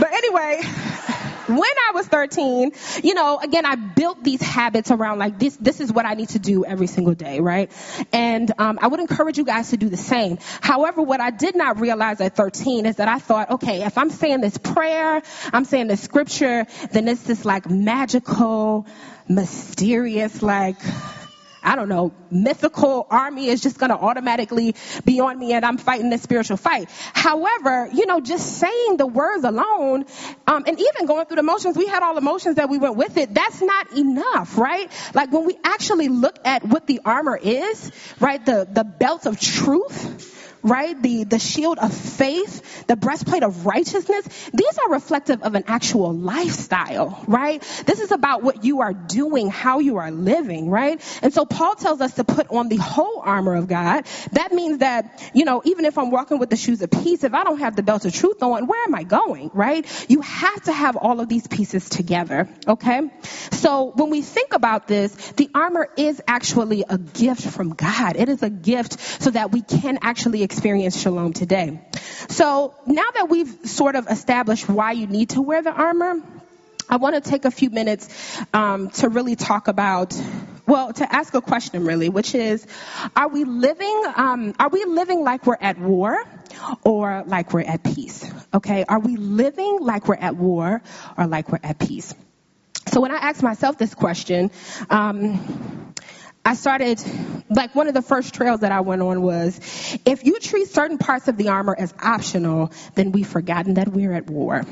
but 0.00 0.10
anyway, 0.10 0.62
when 1.48 1.60
I 1.60 1.90
was 1.92 2.06
13, 2.06 2.72
you 3.04 3.12
know, 3.12 3.38
again, 3.40 3.66
I 3.66 3.74
built 3.74 4.24
these 4.24 4.40
habits 4.40 4.90
around 4.90 5.18
like 5.18 5.38
this, 5.38 5.54
this 5.58 5.80
is 5.82 5.92
what 5.92 6.06
I 6.06 6.14
need 6.14 6.30
to 6.30 6.38
do 6.38 6.64
every 6.64 6.86
single 6.86 7.12
day, 7.12 7.40
right? 7.40 7.70
And, 8.10 8.50
um, 8.56 8.78
I 8.80 8.86
would 8.86 9.00
encourage 9.00 9.36
you 9.36 9.44
guys 9.44 9.68
to 9.68 9.76
do 9.76 9.90
the 9.90 9.98
same. 9.98 10.38
However, 10.62 11.02
what 11.02 11.20
I 11.20 11.30
did 11.30 11.54
not 11.54 11.78
realize 11.78 12.22
at 12.22 12.34
13 12.34 12.86
is 12.86 12.96
that 12.96 13.08
I 13.08 13.18
thought, 13.18 13.50
okay, 13.50 13.82
if 13.82 13.98
I'm 13.98 14.08
saying 14.08 14.40
this 14.40 14.56
prayer, 14.56 15.20
I'm 15.52 15.66
saying 15.66 15.88
this 15.88 16.00
scripture, 16.00 16.66
then 16.92 17.06
it's 17.06 17.24
this 17.24 17.44
like 17.44 17.68
magical, 17.68 18.86
mysterious, 19.28 20.40
like, 20.42 20.78
I 21.62 21.76
don't 21.76 21.88
know, 21.88 22.12
mythical 22.30 23.06
army 23.10 23.48
is 23.48 23.60
just 23.60 23.78
going 23.78 23.90
to 23.90 23.96
automatically 23.96 24.74
be 25.04 25.20
on 25.20 25.38
me 25.38 25.52
and 25.52 25.64
I'm 25.64 25.78
fighting 25.78 26.10
this 26.10 26.22
spiritual 26.22 26.56
fight. 26.56 26.88
However, 27.14 27.88
you 27.92 28.06
know, 28.06 28.20
just 28.20 28.58
saying 28.58 28.96
the 28.96 29.06
words 29.06 29.44
alone, 29.44 30.06
um, 30.46 30.64
and 30.66 30.80
even 30.80 31.06
going 31.06 31.26
through 31.26 31.36
the 31.36 31.42
motions, 31.42 31.76
we 31.76 31.86
had 31.86 32.02
all 32.02 32.14
the 32.14 32.20
motions 32.20 32.56
that 32.56 32.68
we 32.68 32.78
went 32.78 32.96
with 32.96 33.16
it. 33.16 33.32
That's 33.32 33.62
not 33.62 33.92
enough, 33.96 34.58
right? 34.58 34.90
Like 35.14 35.32
when 35.32 35.46
we 35.46 35.56
actually 35.62 36.08
look 36.08 36.38
at 36.44 36.64
what 36.64 36.86
the 36.86 37.00
armor 37.04 37.38
is, 37.40 37.92
right? 38.18 38.44
The, 38.44 38.66
the 38.70 38.84
belt 38.84 39.26
of 39.26 39.38
truth, 39.38 40.31
right? 40.62 41.00
The, 41.00 41.24
the 41.24 41.38
shield 41.38 41.78
of 41.78 41.92
faith, 41.92 42.86
the 42.86 42.96
breastplate 42.96 43.42
of 43.42 43.66
righteousness. 43.66 44.50
These 44.52 44.78
are 44.78 44.92
reflective 44.92 45.42
of 45.42 45.54
an 45.54 45.64
actual 45.66 46.12
lifestyle, 46.14 47.22
right? 47.26 47.60
This 47.86 48.00
is 48.00 48.12
about 48.12 48.42
what 48.42 48.64
you 48.64 48.80
are 48.80 48.92
doing, 48.92 49.50
how 49.50 49.80
you 49.80 49.96
are 49.96 50.10
living, 50.10 50.70
right? 50.70 51.00
And 51.22 51.32
so 51.32 51.44
Paul 51.44 51.74
tells 51.74 52.00
us 52.00 52.14
to 52.14 52.24
put 52.24 52.48
on 52.50 52.68
the 52.68 52.76
whole 52.76 53.20
armor 53.24 53.54
of 53.54 53.66
God. 53.66 54.06
That 54.32 54.52
means 54.52 54.78
that, 54.78 55.30
you 55.34 55.44
know, 55.44 55.62
even 55.64 55.84
if 55.84 55.98
I'm 55.98 56.10
walking 56.10 56.38
with 56.38 56.50
the 56.50 56.56
shoes 56.56 56.82
of 56.82 56.90
peace, 56.90 57.24
if 57.24 57.34
I 57.34 57.44
don't 57.44 57.58
have 57.58 57.76
the 57.76 57.82
belt 57.82 58.04
of 58.04 58.14
truth 58.14 58.42
on, 58.42 58.66
where 58.66 58.84
am 58.84 58.94
I 58.94 59.04
going, 59.04 59.50
right? 59.54 59.86
You 60.08 60.20
have 60.20 60.62
to 60.64 60.72
have 60.72 60.96
all 60.96 61.20
of 61.20 61.28
these 61.28 61.46
pieces 61.46 61.88
together, 61.88 62.48
okay? 62.66 63.10
So 63.52 63.92
when 63.94 64.10
we 64.10 64.22
think 64.22 64.52
about 64.52 64.86
this, 64.86 65.14
the 65.32 65.50
armor 65.54 65.88
is 65.96 66.20
actually 66.26 66.84
a 66.88 66.98
gift 66.98 67.42
from 67.42 67.70
God. 67.70 68.16
It 68.16 68.28
is 68.28 68.42
a 68.42 68.50
gift 68.50 69.00
so 69.22 69.30
that 69.30 69.52
we 69.52 69.62
can 69.62 69.98
actually 70.02 70.42
experience 70.52 71.00
shalom 71.00 71.32
today. 71.32 71.80
So 72.28 72.74
now 72.86 73.08
that 73.14 73.30
we've 73.30 73.48
sort 73.64 73.96
of 73.96 74.06
established 74.08 74.68
why 74.68 74.92
you 74.92 75.06
need 75.06 75.30
to 75.30 75.40
wear 75.40 75.62
the 75.62 75.72
armor, 75.72 76.20
I 76.90 76.96
want 76.96 77.14
to 77.14 77.30
take 77.30 77.46
a 77.46 77.50
few 77.50 77.70
minutes 77.70 78.38
um, 78.52 78.90
to 78.90 79.08
really 79.08 79.34
talk 79.34 79.68
about, 79.68 80.14
well, 80.66 80.92
to 80.92 81.10
ask 81.10 81.32
a 81.32 81.40
question 81.40 81.86
really, 81.86 82.10
which 82.10 82.34
is, 82.34 82.66
are 83.16 83.28
we 83.28 83.44
living, 83.44 84.02
um, 84.14 84.54
are 84.58 84.68
we 84.68 84.84
living 84.84 85.22
like 85.24 85.46
we're 85.46 85.56
at 85.58 85.78
war 85.78 86.22
or 86.82 87.24
like 87.26 87.54
we're 87.54 87.62
at 87.62 87.82
peace? 87.82 88.30
Okay, 88.52 88.84
are 88.86 89.00
we 89.00 89.16
living 89.16 89.78
like 89.80 90.06
we're 90.06 90.16
at 90.16 90.36
war 90.36 90.82
or 91.16 91.26
like 91.26 91.50
we're 91.50 91.60
at 91.62 91.78
peace? 91.78 92.14
So 92.88 93.00
when 93.00 93.10
I 93.10 93.16
asked 93.16 93.42
myself 93.42 93.78
this 93.78 93.94
question, 93.94 94.50
um, 94.90 95.91
I 96.44 96.54
started, 96.54 97.00
like 97.50 97.74
one 97.74 97.86
of 97.86 97.94
the 97.94 98.02
first 98.02 98.34
trails 98.34 98.60
that 98.60 98.72
I 98.72 98.80
went 98.80 99.00
on 99.00 99.22
was, 99.22 99.58
if 100.04 100.24
you 100.24 100.40
treat 100.40 100.68
certain 100.68 100.98
parts 100.98 101.28
of 101.28 101.36
the 101.36 101.50
armor 101.50 101.76
as 101.78 101.94
optional, 102.02 102.72
then 102.94 103.12
we've 103.12 103.28
forgotten 103.28 103.74
that 103.74 103.88
we're 103.88 104.12
at 104.12 104.28
war. 104.28 104.64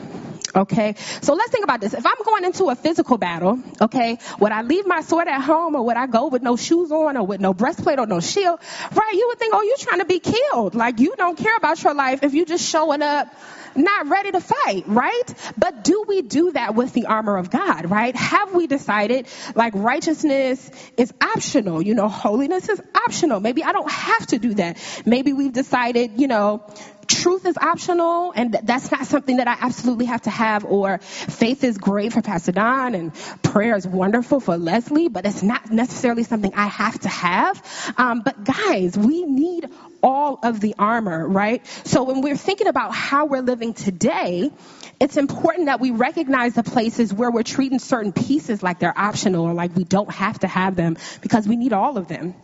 Okay? 0.55 0.97
So 1.23 1.35
let's 1.35 1.53
think 1.53 1.63
about 1.63 1.81
this. 1.81 1.95
If 1.95 2.05
I'm 2.05 2.25
going 2.25 2.45
into 2.45 2.71
a 2.71 2.75
physical 2.75 3.19
battle, 3.19 3.63
okay, 3.81 4.19
would 4.41 4.51
I 4.51 4.63
leave 4.63 4.85
my 4.85 5.01
sword 5.03 5.29
at 5.29 5.43
home 5.43 5.77
or 5.77 5.85
would 5.87 5.97
I 5.97 6.09
go 6.09 6.27
with 6.27 6.43
no 6.43 6.57
shoes 6.57 6.91
on 6.91 7.17
or 7.17 7.25
with 7.25 7.41
no 7.41 7.55
breastplate 7.55 8.01
or 8.01 8.07
no 8.07 8.19
shield? 8.19 8.59
Right? 8.93 9.13
You 9.15 9.29
would 9.29 9.39
think, 9.39 9.55
oh, 9.55 9.63
you're 9.63 9.77
trying 9.77 10.01
to 10.01 10.07
be 10.07 10.19
killed. 10.19 10.75
Like 10.75 10.99
you 10.99 11.15
don't 11.17 11.39
care 11.39 11.57
about 11.57 11.81
your 11.85 11.95
life 11.95 12.25
if 12.25 12.35
you're 12.35 12.47
just 12.47 12.69
showing 12.69 13.03
up 13.03 13.29
not 13.77 14.09
ready 14.09 14.33
to 14.33 14.41
fight, 14.41 14.85
right? 14.87 15.53
But 15.57 15.85
do 15.85 16.05
we 16.07 16.23
do 16.23 16.53
that 16.53 16.75
with 16.75 16.93
the 16.93 17.07
armor 17.07 17.37
of 17.37 17.51
God, 17.51 17.91
right? 17.91 18.15
Have 18.15 18.55
we 18.55 18.67
decided 18.67 19.27
like 19.55 19.75
righteousness 19.75 20.71
is 20.97 21.13
optional, 21.21 21.83
you 21.83 21.95
know, 21.95 22.09
holiness 22.09 22.69
is 22.69 22.81
optional. 22.95 23.41
Maybe 23.41 23.65
I 23.65 23.73
don't 23.73 23.91
have 23.91 24.27
to 24.29 24.39
do 24.39 24.55
that. 24.55 24.79
Maybe 25.07 25.33
we've 25.33 25.53
decided, 25.53 26.21
you 26.21 26.29
know, 26.29 26.65
truth 27.11 27.45
is 27.45 27.57
optional 27.59 28.33
and 28.35 28.57
that's 28.63 28.91
not 28.91 29.07
something 29.07 29.39
that 29.39 29.49
I 29.49 29.57
absolutely 29.61 30.07
have 30.07 30.23
to 30.23 30.31
have 30.31 30.65
or 30.65 30.99
faith 30.99 31.65
is 31.65 31.77
great 31.77 32.13
for 32.13 32.23
Pastor 32.23 32.53
Don 32.53 32.95
and 32.95 33.13
prayer 33.43 33.77
is 33.77 33.87
wonderful 33.87 34.41
for 34.41 34.57
Leslie, 34.57 35.09
but 35.09 35.27
it's 35.27 35.43
not 35.43 35.71
necessarily 35.71 36.23
something 36.23 36.55
I 36.55 36.67
have 36.67 36.99
to 37.01 37.09
have. 37.09 37.95
Um, 37.97 38.23
but 38.25 38.45
guys, 38.45 38.97
we 38.97 39.25
need 39.25 39.69
all 40.03 40.39
of 40.43 40.61
the 40.61 40.75
armor, 40.79 41.27
right? 41.27 41.67
So 41.85 42.05
when 42.05 42.21
we're 42.21 42.37
thinking 42.37 42.67
about 42.67 42.95
how 42.95 43.27
we're 43.27 43.43
living 43.43 43.75
today, 43.75 44.51
it's 44.99 45.17
important 45.17 45.67
that 45.67 45.81
we 45.81 45.91
recognize 45.91 46.55
the 46.55 46.63
places 46.63 47.13
where 47.13 47.31
we're 47.31 47.43
treating 47.43 47.79
certain 47.79 48.13
pieces 48.13 48.63
like 48.63 48.79
they're 48.79 48.99
optional 48.99 49.45
or 49.47 49.55
like 49.55 49.75
we 49.75 49.85
don't 49.85 50.11
have 50.11 50.39
to 50.41 50.47
have 50.47 50.77
them 50.77 50.97
because 51.23 51.49
we 51.49 51.57
need 51.57 51.73
all 51.73 51.97
of 51.97 52.07
them. 52.09 52.35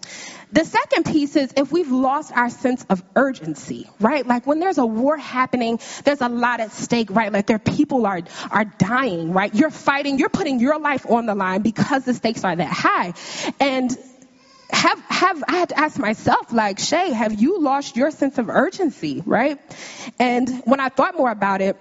The 0.53 0.65
second 0.65 1.05
piece 1.07 1.35
is 1.35 1.53
if 1.57 1.73
we've 1.73 1.91
lost 1.91 2.33
our 2.33 2.49
sense 2.51 2.87
of 2.89 3.03
urgency, 3.17 3.91
right? 3.99 4.25
Like 4.27 4.47
when 4.47 4.61
there's 4.61 4.79
a 4.79 4.87
war 4.87 5.17
happening, 5.17 5.81
there's 6.05 6.21
a 6.21 6.29
lot 6.29 6.61
at 6.61 6.73
stake, 6.73 7.11
right? 7.11 7.33
Like 7.33 7.47
there 7.47 7.59
people 7.59 8.07
are, 8.07 8.21
are 8.51 8.65
dying, 8.65 9.33
right? 9.33 9.53
You're 9.55 9.71
fighting, 9.71 10.19
you're 10.19 10.29
putting 10.29 10.61
your 10.61 10.79
life 10.79 11.05
on 11.11 11.27
the 11.27 11.35
line 11.35 11.63
because 11.63 12.05
the 12.05 12.15
stakes 12.15 12.45
are 12.45 12.55
that 12.55 12.73
high. 12.73 13.15
And 13.59 13.97
have 14.71 15.01
have 15.09 15.45
I 15.49 15.53
had 15.53 15.69
to 15.71 15.79
ask 15.79 15.99
myself, 15.99 16.53
like, 16.53 16.79
Shay, 16.79 17.13
have 17.13 17.35
you 17.35 17.61
lost 17.61 17.97
your 17.97 18.11
sense 18.11 18.39
of 18.39 18.49
urgency, 18.49 19.23
right? 19.25 19.59
And 20.19 20.63
when 20.65 20.81
I 20.81 20.89
thought 20.89 21.17
more 21.17 21.31
about 21.31 21.61
it, 21.61 21.77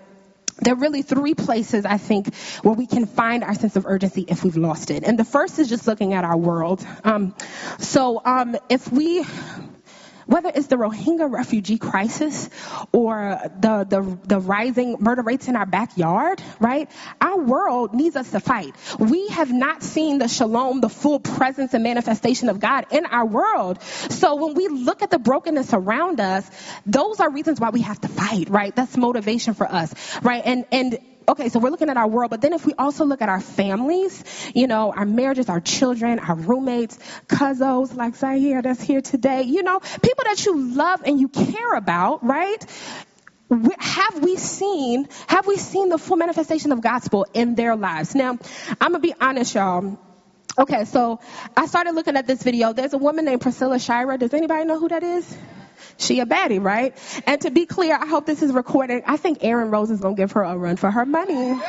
there 0.61 0.73
are 0.73 0.77
really 0.77 1.01
three 1.01 1.33
places 1.33 1.85
I 1.85 1.97
think 1.97 2.33
where 2.61 2.73
we 2.73 2.87
can 2.87 3.05
find 3.05 3.43
our 3.43 3.55
sense 3.55 3.75
of 3.75 3.85
urgency 3.85 4.25
if 4.27 4.43
we've 4.43 4.55
lost 4.55 4.89
it. 4.89 5.03
And 5.03 5.19
the 5.19 5.25
first 5.25 5.59
is 5.59 5.67
just 5.67 5.85
looking 5.85 6.13
at 6.13 6.23
our 6.23 6.37
world. 6.37 6.85
Um, 7.03 7.35
so 7.79 8.21
um, 8.23 8.55
if 8.69 8.91
we 8.91 9.25
whether 10.25 10.51
it's 10.53 10.67
the 10.67 10.75
Rohingya 10.75 11.31
refugee 11.31 11.77
crisis 11.77 12.49
or 12.91 13.39
the, 13.59 13.85
the, 13.88 14.17
the 14.25 14.39
rising 14.39 14.97
murder 14.99 15.21
rates 15.21 15.47
in 15.47 15.55
our 15.55 15.65
backyard, 15.65 16.41
right? 16.59 16.89
Our 17.21 17.39
world 17.39 17.93
needs 17.93 18.15
us 18.15 18.31
to 18.31 18.39
fight. 18.39 18.75
We 18.99 19.27
have 19.29 19.51
not 19.51 19.83
seen 19.83 20.17
the 20.17 20.27
shalom, 20.27 20.81
the 20.81 20.89
full 20.89 21.19
presence 21.19 21.73
and 21.73 21.83
manifestation 21.83 22.49
of 22.49 22.59
God 22.59 22.88
in 22.91 23.05
our 23.05 23.25
world. 23.25 23.81
So 23.81 24.35
when 24.35 24.55
we 24.55 24.67
look 24.67 25.01
at 25.01 25.09
the 25.09 25.19
brokenness 25.19 25.73
around 25.73 26.19
us, 26.19 26.49
those 26.85 27.19
are 27.19 27.29
reasons 27.29 27.59
why 27.59 27.69
we 27.69 27.81
have 27.81 27.99
to 28.01 28.07
fight, 28.07 28.49
right? 28.49 28.75
That's 28.75 28.97
motivation 28.97 29.53
for 29.53 29.71
us, 29.71 29.93
right? 30.21 30.41
And, 30.45 30.65
and 30.71 30.99
okay, 31.27 31.49
so 31.49 31.59
we're 31.59 31.69
looking 31.69 31.89
at 31.89 31.97
our 31.97 32.07
world, 32.07 32.29
but 32.29 32.41
then 32.41 32.53
if 32.53 32.65
we 32.65 32.73
also 32.73 33.05
look 33.05 33.21
at 33.21 33.29
our 33.29 33.41
families, 33.41 34.23
you 34.53 34.67
know, 34.67 34.91
our 34.91 35.05
marriages, 35.05 35.49
our 35.49 35.59
children, 35.59 36.19
our 36.19 36.35
roommates, 36.35 36.97
cousins 37.27 37.93
like 37.93 38.15
Zahir 38.15 38.61
that's 38.61 38.81
here 38.81 39.01
today, 39.01 39.43
you 39.43 39.63
know, 39.63 39.79
people 39.79 40.23
that 40.25 40.45
you 40.45 40.57
love 40.75 41.01
and 41.05 41.19
you 41.19 41.27
care 41.27 41.73
about, 41.75 42.23
right? 42.23 42.65
have 43.77 44.23
we 44.23 44.38
seen 44.38 45.07
have 45.27 45.45
we 45.45 45.55
seen 45.55 45.89
the 45.89 45.99
full 45.99 46.17
manifestation 46.17 46.71
of 46.71 46.81
gospel 46.81 47.27
in 47.33 47.53
their 47.53 47.75
lives? 47.75 48.15
Now 48.15 48.31
i'm 48.31 48.91
gonna 48.91 48.99
be 48.99 49.13
honest 49.21 49.53
y'all. 49.53 49.99
Okay 50.57 50.85
so 50.85 51.19
i 51.55 51.67
started 51.67 51.93
looking 51.93 52.17
at 52.17 52.25
this 52.25 52.41
video. 52.41 52.73
There's 52.73 52.93
a 52.93 52.97
woman 52.97 53.23
named 53.23 53.41
priscilla 53.41 53.77
shirer 53.77 54.17
does 54.17 54.33
anybody 54.33 54.65
know 54.65 54.79
who 54.79 54.89
that 54.89 55.03
is 55.03 55.38
she 55.97 56.19
a 56.19 56.25
baddie, 56.25 56.62
right? 56.62 56.95
And 57.25 57.41
to 57.41 57.51
be 57.51 57.65
clear, 57.65 57.95
I 57.95 58.05
hope 58.05 58.25
this 58.25 58.41
is 58.41 58.51
recorded. 58.51 59.03
I 59.05 59.17
think 59.17 59.43
Aaron 59.43 59.71
Rose 59.71 59.91
is 59.91 59.99
going 59.99 60.15
to 60.15 60.21
give 60.21 60.34
her 60.34 60.43
a 60.43 60.58
run 60.58 60.77
for 60.77 60.91
her 60.91 61.05
money. 61.05 61.60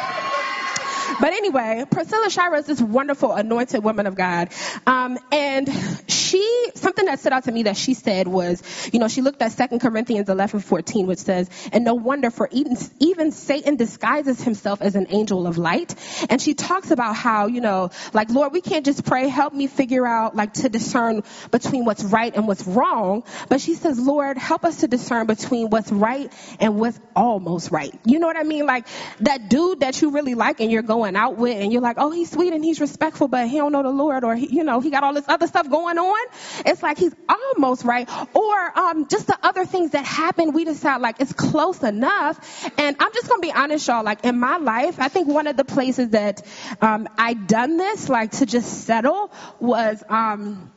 But 1.21 1.33
anyway, 1.33 1.85
Priscilla 1.91 2.31
Shirer 2.31 2.57
is 2.57 2.67
this 2.67 2.81
wonderful 2.81 3.33
anointed 3.33 3.83
woman 3.83 4.07
of 4.07 4.15
God. 4.15 4.51
Um, 4.87 5.19
and 5.33 5.69
she, 6.09 6.71
something 6.75 7.05
that 7.07 7.21
stood 7.21 7.33
out 7.33 7.45
to 7.45 7.53
me 7.53 7.65
that 7.65 7.77
she 7.77 7.95
said 7.95 8.29
was, 8.29 8.63
you 8.93 8.99
know, 8.99 9.09
she 9.09 9.23
looked 9.23 9.41
at 9.43 9.57
2 9.57 9.79
Corinthians 9.79 10.29
11, 10.29 10.61
14, 10.61 11.07
which 11.07 11.19
says, 11.19 11.49
and 11.73 11.85
no 11.85 11.95
wonder 11.95 12.31
for 12.31 12.49
even, 12.53 12.77
even 12.99 13.33
Satan 13.33 13.77
disguises 13.77 14.43
himself 14.43 14.83
as 14.83 14.97
an 14.97 15.07
angel 15.11 15.47
of 15.47 15.59
light. 15.59 15.95
And 16.29 16.41
she 16.41 16.55
talks 16.55 16.91
about 16.91 17.15
how, 17.17 17.47
you 17.47 17.61
know, 17.61 17.91
like, 18.13 18.31
Lord, 18.31 18.53
we 18.53 18.61
can't 18.61 18.85
just 18.85 19.05
pray, 19.05 19.29
help 19.29 19.53
me 19.53 19.67
figure 19.67 20.07
out, 20.07 20.35
like, 20.35 20.55
to 20.55 20.69
discern 20.69 21.23
between 21.51 21.85
what's 21.85 22.05
right 22.05 22.35
and 22.35 22.47
what's 22.47 22.67
wrong. 22.67 23.25
But 23.49 23.61
she 23.61 23.75
says, 23.75 23.99
Lord, 23.99 24.39
help 24.39 24.65
us 24.65 24.79
to 24.79 24.89
discern 24.89 25.27
between 25.27 25.71
what's 25.71 25.93
right 25.93 26.33
and 26.61 26.77
what's 26.79 26.99
almost 27.15 27.71
right. 27.71 27.95
You 28.05 28.19
know 28.19 28.27
what 28.27 28.37
I 28.37 28.43
mean? 28.43 28.67
Like, 28.67 28.87
that 29.21 29.49
dude 29.49 29.81
that 29.81 30.01
you 30.03 30.11
really 30.11 30.35
like 30.35 30.61
and 30.61 30.71
you're 30.71 30.83
going 30.83 30.96
going 30.97 31.15
out 31.17 31.37
with 31.37 31.57
and 31.57 31.73
you're 31.73 31.83
like, 31.83 31.97
oh, 31.99 32.11
he's 32.11 32.31
sweet 32.31 32.55
and 32.55 32.65
he's 32.65 32.81
respectful, 32.81 33.29
but 33.29 33.49
he 33.49 33.59
don't 33.59 33.73
know 33.73 33.83
the 33.83 33.91
Lord 33.91 34.25
or, 34.25 34.35
he, 34.35 34.47
you 34.47 34.65
know, 34.65 34.81
he 34.81 34.91
got 34.91 35.05
all 35.05 35.13
this 35.13 35.29
other 35.29 35.47
stuff 35.47 35.69
going 35.69 35.99
on. 35.99 36.27
It's 36.65 36.83
like 36.83 36.97
he's 36.97 37.15
almost 37.29 37.85
right. 37.85 38.09
Or, 38.35 38.79
um, 38.79 39.07
just 39.09 39.27
the 39.27 39.39
other 39.43 39.67
things 39.67 39.91
that 39.91 40.05
happen, 40.05 40.53
we 40.53 40.65
decide 40.65 41.03
like 41.03 41.17
it's 41.21 41.35
close 41.35 41.83
enough. 41.83 42.71
And 42.79 42.97
I'm 42.99 43.13
just 43.13 43.29
going 43.29 43.43
to 43.43 43.47
be 43.47 43.53
honest, 43.53 43.87
y'all, 43.87 44.05
like 44.05 44.25
in 44.25 44.39
my 44.39 44.57
life, 44.57 44.99
I 44.99 45.09
think 45.09 45.29
one 45.29 45.47
of 45.47 45.57
the 45.57 45.65
places 45.65 46.11
that, 46.11 46.43
um, 46.81 47.09
I 47.19 47.35
done 47.35 47.77
this, 47.77 48.09
like 48.09 48.31
to 48.33 48.47
just 48.47 48.85
settle 48.85 49.31
was, 49.61 50.03
um, 50.09 50.73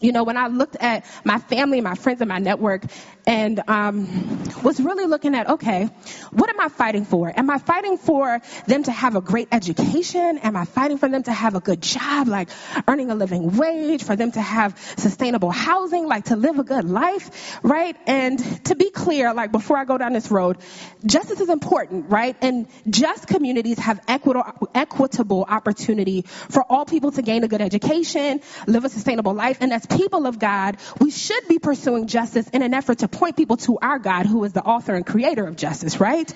you 0.00 0.12
know, 0.12 0.24
when 0.24 0.36
I 0.36 0.48
looked 0.48 0.76
at 0.78 1.06
my 1.24 1.38
family, 1.38 1.80
my 1.80 1.94
friends, 1.94 2.20
and 2.20 2.28
my 2.28 2.38
network, 2.38 2.84
and 3.26 3.60
um, 3.68 4.44
was 4.62 4.80
really 4.80 5.06
looking 5.06 5.34
at, 5.34 5.48
okay, 5.48 5.88
what 6.30 6.48
am 6.48 6.60
I 6.60 6.68
fighting 6.68 7.04
for? 7.04 7.32
Am 7.36 7.50
I 7.50 7.58
fighting 7.58 7.98
for 7.98 8.40
them 8.66 8.84
to 8.84 8.92
have 8.92 9.16
a 9.16 9.20
great 9.20 9.48
education? 9.50 10.38
Am 10.38 10.56
I 10.56 10.64
fighting 10.64 10.98
for 10.98 11.08
them 11.08 11.24
to 11.24 11.32
have 11.32 11.56
a 11.56 11.60
good 11.60 11.82
job, 11.82 12.28
like 12.28 12.48
earning 12.86 13.10
a 13.10 13.14
living 13.14 13.56
wage, 13.56 14.04
for 14.04 14.14
them 14.14 14.30
to 14.32 14.40
have 14.40 14.78
sustainable 14.96 15.50
housing, 15.50 16.06
like 16.06 16.26
to 16.26 16.36
live 16.36 16.58
a 16.58 16.64
good 16.64 16.84
life, 16.84 17.58
right? 17.64 17.96
And 18.06 18.38
to 18.66 18.76
be 18.76 18.90
clear, 18.90 19.34
like 19.34 19.50
before 19.50 19.76
I 19.76 19.84
go 19.84 19.98
down 19.98 20.12
this 20.12 20.30
road, 20.30 20.58
justice 21.04 21.40
is 21.40 21.48
important, 21.48 22.10
right? 22.10 22.36
And 22.40 22.68
just 22.88 23.26
communities 23.26 23.78
have 23.78 24.00
equitable, 24.06 24.68
equitable 24.74 25.44
opportunity 25.48 26.22
for 26.22 26.62
all 26.62 26.84
people 26.84 27.10
to 27.12 27.22
gain 27.22 27.42
a 27.42 27.48
good 27.48 27.60
education, 27.60 28.40
live 28.66 28.84
a 28.84 28.88
sustainable 28.88 29.34
life, 29.34 29.58
and 29.60 29.72
as 29.72 29.84
people 29.84 30.26
of 30.26 30.38
God, 30.38 30.76
we 31.00 31.10
should 31.10 31.48
be 31.48 31.58
pursuing 31.58 32.06
justice 32.06 32.48
in 32.50 32.62
an 32.62 32.72
effort 32.72 32.98
to 32.98 33.08
point 33.16 33.36
people 33.36 33.56
to 33.58 33.78
our 33.80 33.98
God 33.98 34.26
who 34.26 34.44
is 34.44 34.52
the 34.52 34.62
author 34.62 34.94
and 34.94 35.04
creator 35.04 35.46
of 35.46 35.56
justice, 35.56 36.00
right? 36.00 36.32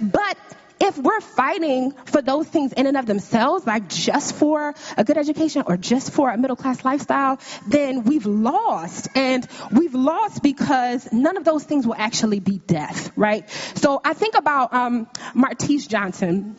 But 0.00 0.36
if 0.80 0.98
we're 0.98 1.20
fighting 1.20 1.92
for 2.06 2.20
those 2.20 2.46
things 2.48 2.72
in 2.72 2.86
and 2.86 2.96
of 2.96 3.06
themselves, 3.06 3.66
like 3.66 3.88
just 3.88 4.34
for 4.34 4.74
a 4.96 5.04
good 5.04 5.16
education 5.16 5.62
or 5.66 5.76
just 5.76 6.12
for 6.12 6.30
a 6.30 6.36
middle 6.36 6.56
class 6.56 6.84
lifestyle, 6.84 7.38
then 7.68 8.04
we've 8.04 8.26
lost. 8.26 9.08
And 9.14 9.46
we've 9.70 9.94
lost 9.94 10.42
because 10.42 11.10
none 11.12 11.36
of 11.36 11.44
those 11.44 11.64
things 11.64 11.86
will 11.86 11.94
actually 11.96 12.40
be 12.40 12.58
death, 12.58 13.12
right? 13.16 13.48
So 13.76 14.00
I 14.04 14.14
think 14.14 14.34
about 14.36 14.74
um, 14.74 15.06
Martese 15.34 15.88
Johnson 15.88 16.56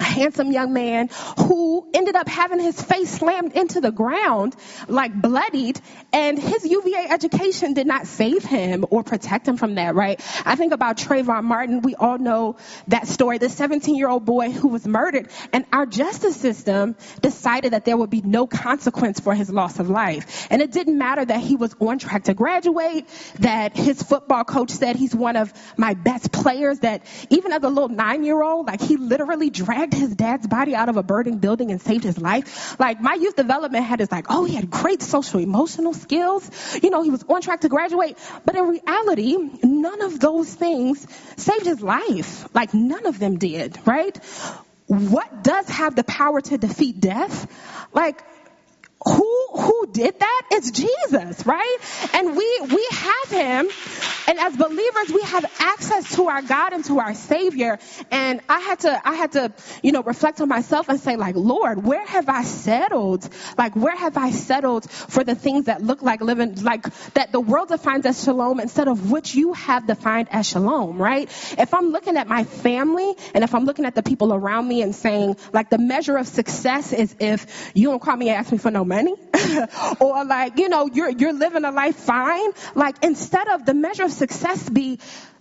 a 0.00 0.04
handsome 0.04 0.52
young 0.52 0.72
man 0.72 1.08
who 1.38 1.88
ended 1.94 2.16
up 2.16 2.28
having 2.28 2.60
his 2.60 2.80
face 2.80 3.10
slammed 3.10 3.52
into 3.54 3.80
the 3.80 3.90
ground, 3.90 4.54
like 4.88 5.14
bloodied, 5.14 5.80
and 6.12 6.38
his 6.38 6.64
UVA 6.64 7.06
education 7.10 7.74
did 7.74 7.86
not 7.86 8.06
save 8.06 8.44
him 8.44 8.84
or 8.90 9.02
protect 9.02 9.46
him 9.46 9.56
from 9.56 9.76
that, 9.76 9.94
right? 9.94 10.20
I 10.44 10.56
think 10.56 10.72
about 10.72 10.96
Trayvon 10.96 11.44
Martin. 11.44 11.80
We 11.80 11.94
all 11.94 12.18
know 12.18 12.56
that 12.88 13.06
story, 13.06 13.38
the 13.38 13.48
17 13.48 13.94
year 13.94 14.08
old 14.08 14.24
boy 14.24 14.50
who 14.50 14.68
was 14.68 14.86
murdered, 14.86 15.30
and 15.52 15.64
our 15.72 15.86
justice 15.86 16.36
system 16.36 16.96
decided 17.20 17.72
that 17.72 17.84
there 17.84 17.96
would 17.96 18.10
be 18.10 18.22
no 18.22 18.46
consequence 18.46 19.20
for 19.20 19.34
his 19.34 19.50
loss 19.50 19.78
of 19.78 19.88
life. 19.90 20.46
And 20.50 20.62
it 20.62 20.72
didn't 20.72 20.98
matter 20.98 21.24
that 21.24 21.40
he 21.40 21.56
was 21.56 21.74
on 21.80 21.98
track 21.98 22.24
to 22.24 22.34
graduate, 22.34 23.06
that 23.38 23.76
his 23.76 24.02
football 24.02 24.44
coach 24.44 24.70
said 24.70 24.96
he's 24.96 25.14
one 25.14 25.36
of 25.36 25.52
my 25.76 25.94
best 25.94 26.32
players, 26.32 26.80
that 26.80 27.06
even 27.30 27.52
as 27.52 27.62
a 27.62 27.68
little 27.68 27.88
nine 27.88 28.24
year 28.24 28.42
old, 28.42 28.66
like 28.66 28.80
he 28.80 28.96
literally 28.96 29.50
dragged 29.50 29.85
dragged 29.86 30.02
his 30.02 30.14
dad's 30.14 30.46
body 30.46 30.74
out 30.74 30.88
of 30.88 30.96
a 30.96 31.02
burning 31.02 31.38
building 31.38 31.70
and 31.70 31.80
saved 31.80 32.04
his 32.04 32.18
life. 32.18 32.78
Like 32.78 33.00
my 33.00 33.14
youth 33.14 33.36
development 33.36 33.84
head 33.84 34.00
is 34.00 34.10
like, 34.10 34.26
oh, 34.28 34.44
he 34.44 34.54
had 34.54 34.70
great 34.70 35.02
social 35.02 35.40
emotional 35.40 35.94
skills. 35.94 36.50
You 36.82 36.90
know, 36.90 37.02
he 37.02 37.10
was 37.10 37.24
on 37.28 37.40
track 37.40 37.60
to 37.60 37.68
graduate. 37.68 38.18
But 38.44 38.56
in 38.56 38.64
reality, 38.64 39.36
none 39.62 40.02
of 40.02 40.20
those 40.20 40.52
things 40.52 41.06
saved 41.36 41.66
his 41.66 41.80
life. 41.80 42.48
Like 42.54 42.74
none 42.74 43.06
of 43.06 43.18
them 43.18 43.38
did, 43.38 43.78
right? 43.86 44.16
What 44.86 45.42
does 45.42 45.68
have 45.68 45.96
the 45.96 46.04
power 46.04 46.40
to 46.40 46.58
defeat 46.58 47.00
death? 47.00 47.46
Like 47.92 48.22
who 49.06 49.46
who 49.54 49.86
did 49.92 50.18
that? 50.18 50.42
It's 50.50 50.70
Jesus, 50.70 51.46
right? 51.46 51.78
And 52.12 52.36
we 52.36 52.60
we 52.68 52.86
have 52.90 53.30
him 53.30 53.68
and 54.26 54.38
as 54.40 54.56
believers 54.56 55.12
we 55.12 55.22
have 55.22 55.44
access 55.60 56.16
to 56.16 56.26
our 56.26 56.42
God 56.42 56.72
and 56.72 56.84
to 56.86 56.98
our 56.98 57.14
Savior. 57.14 57.78
And 58.10 58.40
I 58.48 58.58
had 58.60 58.80
to 58.80 59.08
I 59.08 59.14
had 59.14 59.32
to, 59.32 59.52
you 59.82 59.92
know, 59.92 60.02
reflect 60.02 60.40
on 60.40 60.48
myself 60.48 60.88
and 60.88 60.98
say 60.98 61.16
like, 61.16 61.36
Lord, 61.36 61.84
where 61.84 62.04
have 62.04 62.28
I 62.28 62.42
settled? 62.42 63.28
Like 63.56 63.76
where 63.76 63.96
have 63.96 64.16
I 64.16 64.32
settled 64.32 64.90
for 64.90 65.22
the 65.22 65.36
things 65.36 65.66
that 65.66 65.82
look 65.82 66.02
like 66.02 66.20
living 66.20 66.56
like 66.62 66.82
that 67.14 67.30
the 67.30 67.40
world 67.40 67.68
defines 67.68 68.06
as 68.06 68.22
shalom 68.24 68.58
instead 68.58 68.88
of 68.88 69.10
which 69.10 69.34
you 69.34 69.52
have 69.52 69.86
defined 69.86 70.28
as 70.32 70.48
shalom, 70.48 71.00
right? 71.00 71.28
If 71.56 71.72
I'm 71.72 71.90
looking 71.90 72.16
at 72.16 72.26
my 72.26 72.42
family 72.42 73.14
and 73.34 73.44
if 73.44 73.54
I'm 73.54 73.64
looking 73.64 73.84
at 73.84 73.94
the 73.94 74.02
people 74.02 74.34
around 74.34 74.66
me 74.66 74.82
and 74.82 74.94
saying 74.94 75.36
like 75.52 75.70
the 75.70 75.78
measure 75.78 76.16
of 76.16 76.26
success 76.26 76.92
is 76.92 77.14
if 77.20 77.70
you 77.74 77.88
don't 77.90 78.02
call 78.02 78.16
me 78.16 78.30
and 78.30 78.38
ask 78.38 78.50
me 78.50 78.58
for 78.58 78.72
no 78.72 78.84
money 78.84 78.95
or 80.00 80.24
like, 80.24 80.58
you 80.58 80.68
know, 80.68 80.88
you're, 80.92 81.10
you're 81.10 81.32
living 81.32 81.64
a 81.64 81.70
life 81.70 81.96
fine. 81.96 82.50
Like 82.74 82.96
instead 83.02 83.48
of 83.48 83.66
the 83.66 83.74
measure 83.74 84.04
of 84.04 84.12
success 84.12 84.68
be, 84.68 84.98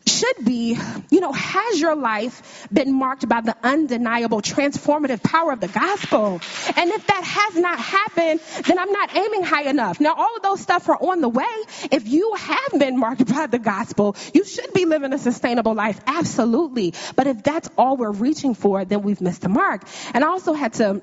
should 0.07 0.45
be, 0.45 0.77
you 1.09 1.19
know, 1.19 1.31
has 1.31 1.79
your 1.79 1.95
life 1.95 2.67
been 2.71 2.93
marked 2.93 3.27
by 3.27 3.41
the 3.41 3.55
undeniable 3.63 4.41
transformative 4.41 5.21
power 5.23 5.51
of 5.51 5.59
the 5.59 5.67
gospel? 5.67 6.39
And 6.75 6.91
if 6.91 7.07
that 7.07 7.23
has 7.23 7.55
not 7.55 7.79
happened, 7.79 8.39
then 8.65 8.79
I'm 8.79 8.91
not 8.91 9.15
aiming 9.15 9.43
high 9.43 9.63
enough. 9.63 9.99
Now, 9.99 10.13
all 10.15 10.35
of 10.35 10.43
those 10.43 10.61
stuff 10.61 10.87
are 10.89 10.97
on 10.97 11.21
the 11.21 11.29
way. 11.29 11.45
If 11.91 12.07
you 12.07 12.35
have 12.35 12.79
been 12.79 12.99
marked 12.99 13.25
by 13.33 13.47
the 13.47 13.59
gospel, 13.59 14.15
you 14.33 14.45
should 14.45 14.73
be 14.73 14.85
living 14.85 15.13
a 15.13 15.17
sustainable 15.17 15.73
life. 15.73 15.99
Absolutely. 16.05 16.93
But 17.15 17.27
if 17.27 17.43
that's 17.43 17.69
all 17.77 17.97
we're 17.97 18.11
reaching 18.11 18.53
for, 18.53 18.85
then 18.85 19.01
we've 19.01 19.21
missed 19.21 19.41
the 19.41 19.49
mark. 19.49 19.83
And 20.13 20.23
I 20.23 20.27
also 20.27 20.53
had 20.53 20.73
to 20.73 21.01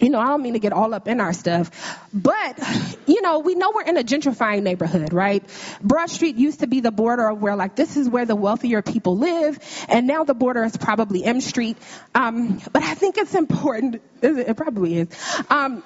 you 0.00 0.10
know, 0.10 0.18
I 0.18 0.26
don't 0.26 0.42
mean 0.42 0.54
to 0.54 0.58
get 0.58 0.72
all 0.72 0.92
up 0.94 1.08
in 1.08 1.20
our 1.20 1.32
stuff, 1.32 1.70
but, 2.12 2.58
you 3.06 3.22
know, 3.22 3.38
we 3.38 3.54
know 3.54 3.72
we're 3.74 3.82
in 3.82 3.96
a 3.96 4.02
gentrifying 4.02 4.62
neighborhood, 4.62 5.12
right? 5.12 5.42
Broad 5.82 6.10
Street 6.10 6.36
used 6.36 6.60
to 6.60 6.66
be 6.66 6.80
the 6.80 6.90
border 6.90 7.28
of 7.28 7.40
where, 7.40 7.56
like, 7.56 7.76
this 7.76 7.96
is 7.96 8.08
where 8.08 8.26
the 8.26 8.36
wealthier 8.36 8.82
people 8.82 9.16
live, 9.16 9.58
and 9.88 10.06
now 10.06 10.24
the 10.24 10.34
border 10.34 10.64
is 10.64 10.76
probably 10.76 11.24
M 11.24 11.40
Street. 11.40 11.76
Um, 12.14 12.60
but 12.72 12.82
I 12.82 12.94
think 12.94 13.18
it's 13.18 13.34
important, 13.34 14.02
it 14.22 14.56
probably 14.56 14.98
is. 14.98 15.08
Um, 15.48 15.82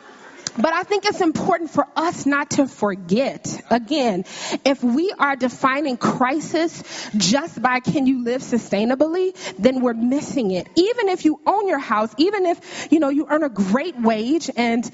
But 0.60 0.72
I 0.72 0.82
think 0.82 1.04
it's 1.06 1.20
important 1.20 1.70
for 1.70 1.86
us 1.94 2.26
not 2.26 2.50
to 2.52 2.66
forget. 2.66 3.62
Again, 3.70 4.24
if 4.64 4.82
we 4.82 5.12
are 5.16 5.36
defining 5.36 5.96
crisis 5.96 6.82
just 7.16 7.62
by 7.62 7.78
can 7.80 8.06
you 8.06 8.24
live 8.24 8.42
sustainably, 8.42 9.36
then 9.56 9.80
we're 9.80 9.94
missing 9.94 10.50
it. 10.50 10.68
Even 10.74 11.08
if 11.08 11.24
you 11.24 11.40
own 11.46 11.68
your 11.68 11.78
house, 11.78 12.12
even 12.18 12.44
if, 12.46 12.88
you 12.90 12.98
know, 12.98 13.08
you 13.08 13.26
earn 13.30 13.44
a 13.44 13.48
great 13.48 13.98
wage 14.00 14.50
and 14.56 14.90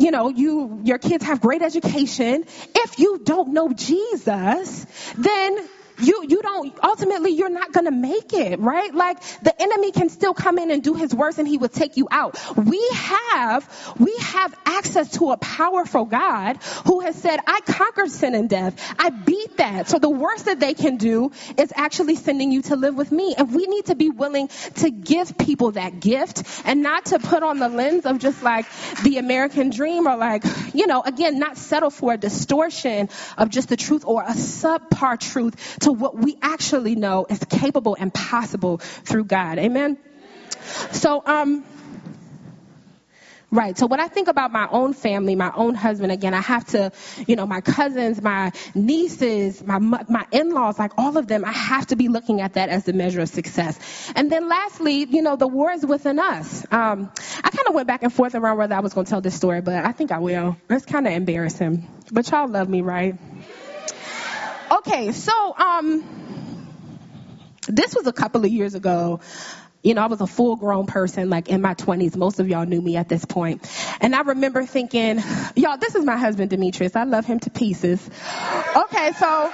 you 0.00 0.12
know, 0.12 0.28
you, 0.28 0.80
your 0.84 0.98
kids 0.98 1.24
have 1.24 1.40
great 1.40 1.60
education. 1.60 2.44
If 2.74 3.00
you 3.00 3.18
don't 3.18 3.52
know 3.52 3.72
Jesus, 3.72 4.86
then 5.16 5.68
you 5.98 6.24
you 6.28 6.42
don't 6.42 6.74
ultimately 6.82 7.32
you're 7.32 7.48
not 7.48 7.72
to 7.88 7.90
make 7.90 8.32
it 8.32 8.58
right? 8.60 8.94
Like 8.94 9.20
the 9.42 9.54
enemy 9.60 9.92
can 9.92 10.08
still 10.08 10.34
come 10.34 10.58
in 10.58 10.70
and 10.70 10.82
do 10.82 10.94
his 10.94 11.14
worst 11.14 11.38
and 11.38 11.46
he 11.46 11.58
will 11.58 11.68
take 11.68 11.96
you 11.96 12.08
out. 12.10 12.38
We 12.56 12.86
have 12.94 13.94
we 13.98 14.16
have 14.20 14.54
access 14.64 15.12
to 15.18 15.32
a 15.32 15.36
powerful 15.36 16.04
god 16.04 16.58
who 16.86 17.00
has 17.00 17.16
said 17.16 17.40
i 17.46 17.60
conquered 17.60 18.10
sin 18.10 18.34
and 18.34 18.48
death. 18.48 18.94
I 18.98 19.10
beat 19.10 19.56
that. 19.58 19.88
So 19.88 19.98
the 19.98 20.10
worst 20.10 20.46
that 20.46 20.60
they 20.60 20.74
can 20.74 20.96
do 20.96 21.32
is 21.56 21.72
actually 21.74 22.16
sending 22.16 22.52
you 22.52 22.62
to 22.62 22.76
live 22.76 22.94
with 22.96 23.12
me. 23.12 23.34
And 23.36 23.54
we 23.54 23.66
need 23.66 23.86
to 23.86 23.94
be 23.94 24.10
willing 24.10 24.48
to 24.76 24.90
give 24.90 25.36
people 25.38 25.72
that 25.72 26.00
gift 26.00 26.42
and 26.64 26.82
not 26.82 27.06
to 27.06 27.18
put 27.18 27.42
on 27.42 27.58
the 27.58 27.68
lens 27.68 28.06
of 28.06 28.18
just 28.18 28.42
like 28.42 28.66
the 29.02 29.18
american 29.18 29.70
dream 29.70 30.06
or 30.06 30.16
like 30.16 30.44
you 30.74 30.86
know 30.86 31.02
again 31.02 31.38
not 31.38 31.56
settle 31.56 31.90
for 31.90 32.12
a 32.12 32.16
distortion 32.16 33.08
of 33.36 33.48
just 33.48 33.68
the 33.68 33.76
truth 33.76 34.04
or 34.04 34.22
a 34.22 34.32
subpar 34.32 35.18
truth 35.18 35.78
to 35.88 35.92
what 35.92 36.14
we 36.14 36.36
actually 36.42 36.94
know 36.94 37.26
is 37.28 37.42
capable 37.48 37.96
and 37.98 38.12
possible 38.12 38.76
through 38.78 39.24
God. 39.24 39.58
Amen. 39.58 39.96
So, 40.92 41.22
um, 41.24 41.64
Right. 43.50 43.78
So 43.78 43.86
when 43.86 43.98
I 43.98 44.08
think 44.08 44.28
about 44.28 44.52
my 44.52 44.68
own 44.70 44.92
family, 44.92 45.34
my 45.34 45.50
own 45.54 45.74
husband, 45.74 46.12
again, 46.12 46.34
I 46.34 46.42
have 46.42 46.66
to, 46.66 46.92
you 47.26 47.34
know, 47.34 47.46
my 47.46 47.62
cousins, 47.62 48.20
my 48.20 48.52
nieces, 48.74 49.64
my 49.64 49.78
my 49.78 50.26
in-laws, 50.30 50.78
like 50.78 50.92
all 50.98 51.16
of 51.16 51.26
them, 51.26 51.46
I 51.46 51.52
have 51.52 51.86
to 51.86 51.96
be 51.96 52.08
looking 52.08 52.42
at 52.42 52.52
that 52.54 52.68
as 52.68 52.84
the 52.84 52.92
measure 52.92 53.22
of 53.22 53.30
success. 53.30 53.78
And 54.14 54.30
then 54.30 54.50
lastly, 54.50 55.06
you 55.08 55.22
know, 55.22 55.36
the 55.36 55.48
war 55.48 55.70
is 55.70 55.86
within 55.86 56.18
us. 56.18 56.66
Um, 56.70 57.10
I 57.42 57.48
kind 57.48 57.68
of 57.68 57.74
went 57.74 57.86
back 57.88 58.02
and 58.02 58.12
forth 58.12 58.34
around 58.34 58.58
whether 58.58 58.74
I 58.74 58.80
was 58.80 58.92
going 58.92 59.06
to 59.06 59.10
tell 59.10 59.22
this 59.22 59.34
story, 59.34 59.62
but 59.62 59.82
I 59.82 59.92
think 59.92 60.12
I 60.12 60.18
will. 60.18 60.58
It's 60.68 60.84
kind 60.84 61.06
of 61.06 61.14
embarrassing, 61.14 61.88
but 62.12 62.30
y'all 62.30 62.48
love 62.48 62.68
me, 62.68 62.82
right? 62.82 63.14
Okay, 64.70 65.12
so 65.12 65.56
um, 65.56 66.04
this 67.68 67.94
was 67.94 68.06
a 68.06 68.12
couple 68.12 68.44
of 68.44 68.50
years 68.50 68.74
ago. 68.74 69.20
You 69.82 69.94
know, 69.94 70.02
I 70.02 70.06
was 70.06 70.20
a 70.20 70.26
full 70.26 70.56
grown 70.56 70.86
person, 70.86 71.30
like 71.30 71.48
in 71.48 71.62
my 71.62 71.74
20s. 71.74 72.16
Most 72.16 72.40
of 72.40 72.48
y'all 72.48 72.66
knew 72.66 72.82
me 72.82 72.96
at 72.96 73.08
this 73.08 73.24
point. 73.24 73.66
And 74.00 74.14
I 74.14 74.22
remember 74.22 74.64
thinking, 74.66 75.22
y'all, 75.56 75.78
this 75.78 75.94
is 75.94 76.04
my 76.04 76.16
husband, 76.18 76.50
Demetrius. 76.50 76.96
I 76.96 77.04
love 77.04 77.24
him 77.24 77.38
to 77.40 77.50
pieces. 77.50 78.08
Okay, 78.76 79.12
so. 79.12 79.52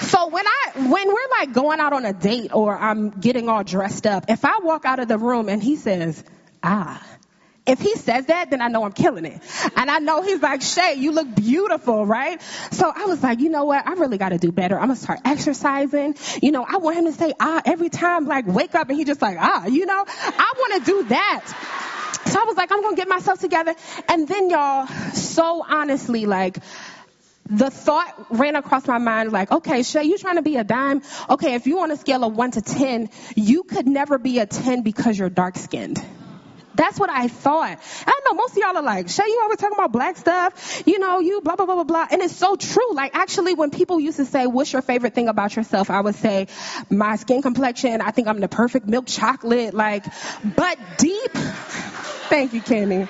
So 0.00 0.28
when 0.28 0.46
I 0.46 0.70
when 0.76 1.08
we're 1.08 1.28
like 1.40 1.52
going 1.52 1.80
out 1.80 1.92
on 1.92 2.04
a 2.04 2.12
date 2.12 2.54
or 2.54 2.76
I'm 2.76 3.10
getting 3.10 3.48
all 3.48 3.64
dressed 3.64 4.06
up, 4.06 4.26
if 4.28 4.44
I 4.44 4.58
walk 4.62 4.84
out 4.84 5.00
of 5.00 5.08
the 5.08 5.18
room 5.18 5.48
and 5.48 5.62
he 5.62 5.76
says, 5.76 6.22
"Ah, 6.62 7.02
if 7.68 7.80
he 7.80 7.94
says 7.96 8.26
that, 8.26 8.50
then 8.50 8.60
I 8.62 8.68
know 8.68 8.84
I'm 8.84 8.92
killing 8.92 9.24
it. 9.24 9.40
And 9.76 9.90
I 9.90 9.98
know 9.98 10.22
he's 10.22 10.40
like, 10.40 10.62
Shay, 10.62 10.94
you 10.94 11.12
look 11.12 11.34
beautiful, 11.34 12.06
right? 12.06 12.40
So 12.72 12.90
I 12.94 13.04
was 13.04 13.22
like, 13.22 13.40
you 13.40 13.50
know 13.50 13.64
what? 13.64 13.86
I 13.86 13.92
really 13.92 14.18
got 14.18 14.30
to 14.30 14.38
do 14.38 14.50
better. 14.50 14.78
I'm 14.78 14.86
going 14.86 14.96
to 14.96 15.02
start 15.02 15.20
exercising. 15.24 16.16
You 16.42 16.50
know, 16.50 16.64
I 16.66 16.78
want 16.78 16.96
him 16.96 17.04
to 17.04 17.12
say 17.12 17.34
ah 17.38 17.60
every 17.64 17.90
time, 17.90 18.26
like 18.26 18.46
wake 18.46 18.74
up 18.74 18.88
and 18.88 18.98
he 18.98 19.04
just 19.04 19.20
like 19.20 19.36
ah, 19.38 19.66
you 19.66 19.86
know, 19.86 20.04
I 20.08 20.52
want 20.56 20.84
to 20.84 20.90
do 20.90 21.02
that. 21.08 21.44
So 22.26 22.40
I 22.40 22.44
was 22.44 22.56
like, 22.56 22.72
I'm 22.72 22.82
going 22.82 22.94
to 22.94 23.00
get 23.00 23.08
myself 23.08 23.40
together. 23.40 23.74
And 24.08 24.28
then 24.28 24.50
y'all, 24.50 24.86
so 25.12 25.64
honestly, 25.66 26.26
like, 26.26 26.58
the 27.50 27.70
thought 27.70 28.26
ran 28.30 28.56
across 28.56 28.86
my 28.86 28.98
mind 28.98 29.32
like, 29.32 29.50
okay, 29.50 29.82
Shay, 29.82 30.04
you 30.04 30.18
trying 30.18 30.36
to 30.36 30.42
be 30.42 30.56
a 30.56 30.64
dime? 30.64 31.02
Okay, 31.30 31.54
if 31.54 31.66
you 31.66 31.80
on 31.80 31.90
a 31.90 31.96
scale 31.96 32.24
of 32.24 32.36
one 32.36 32.50
to 32.50 32.60
10, 32.60 33.08
you 33.36 33.62
could 33.62 33.86
never 33.86 34.18
be 34.18 34.38
a 34.38 34.46
10 34.46 34.82
because 34.82 35.18
you're 35.18 35.30
dark 35.30 35.56
skinned. 35.56 36.02
That's 36.78 36.98
what 36.98 37.10
I 37.10 37.26
thought. 37.26 37.76
I 38.06 38.10
don't 38.10 38.24
know 38.24 38.34
most 38.40 38.52
of 38.52 38.58
y'all 38.58 38.76
are 38.76 38.82
like, 38.82 39.08
Shay, 39.08 39.24
you 39.26 39.40
always 39.42 39.58
talking 39.58 39.76
about 39.76 39.90
black 39.90 40.16
stuff. 40.16 40.84
You 40.86 41.00
know, 41.00 41.18
you 41.18 41.40
blah, 41.40 41.56
blah, 41.56 41.66
blah, 41.66 41.74
blah, 41.74 41.84
blah. 41.84 42.06
And 42.08 42.22
it's 42.22 42.36
so 42.36 42.54
true. 42.54 42.94
Like 42.94 43.16
actually 43.16 43.54
when 43.54 43.70
people 43.70 43.98
used 43.98 44.18
to 44.18 44.24
say, 44.24 44.46
what's 44.46 44.72
your 44.72 44.82
favorite 44.82 45.12
thing 45.12 45.26
about 45.26 45.56
yourself? 45.56 45.90
I 45.90 46.00
would 46.00 46.14
say 46.14 46.46
my 46.88 47.16
skin 47.16 47.42
complexion. 47.42 48.00
I 48.00 48.12
think 48.12 48.28
I'm 48.28 48.38
the 48.38 48.48
perfect 48.48 48.86
milk 48.86 49.06
chocolate. 49.08 49.74
Like, 49.74 50.04
but 50.44 50.78
deep. 50.98 51.32
Thank 52.28 52.52
you, 52.52 52.60
Kenny. 52.60 53.08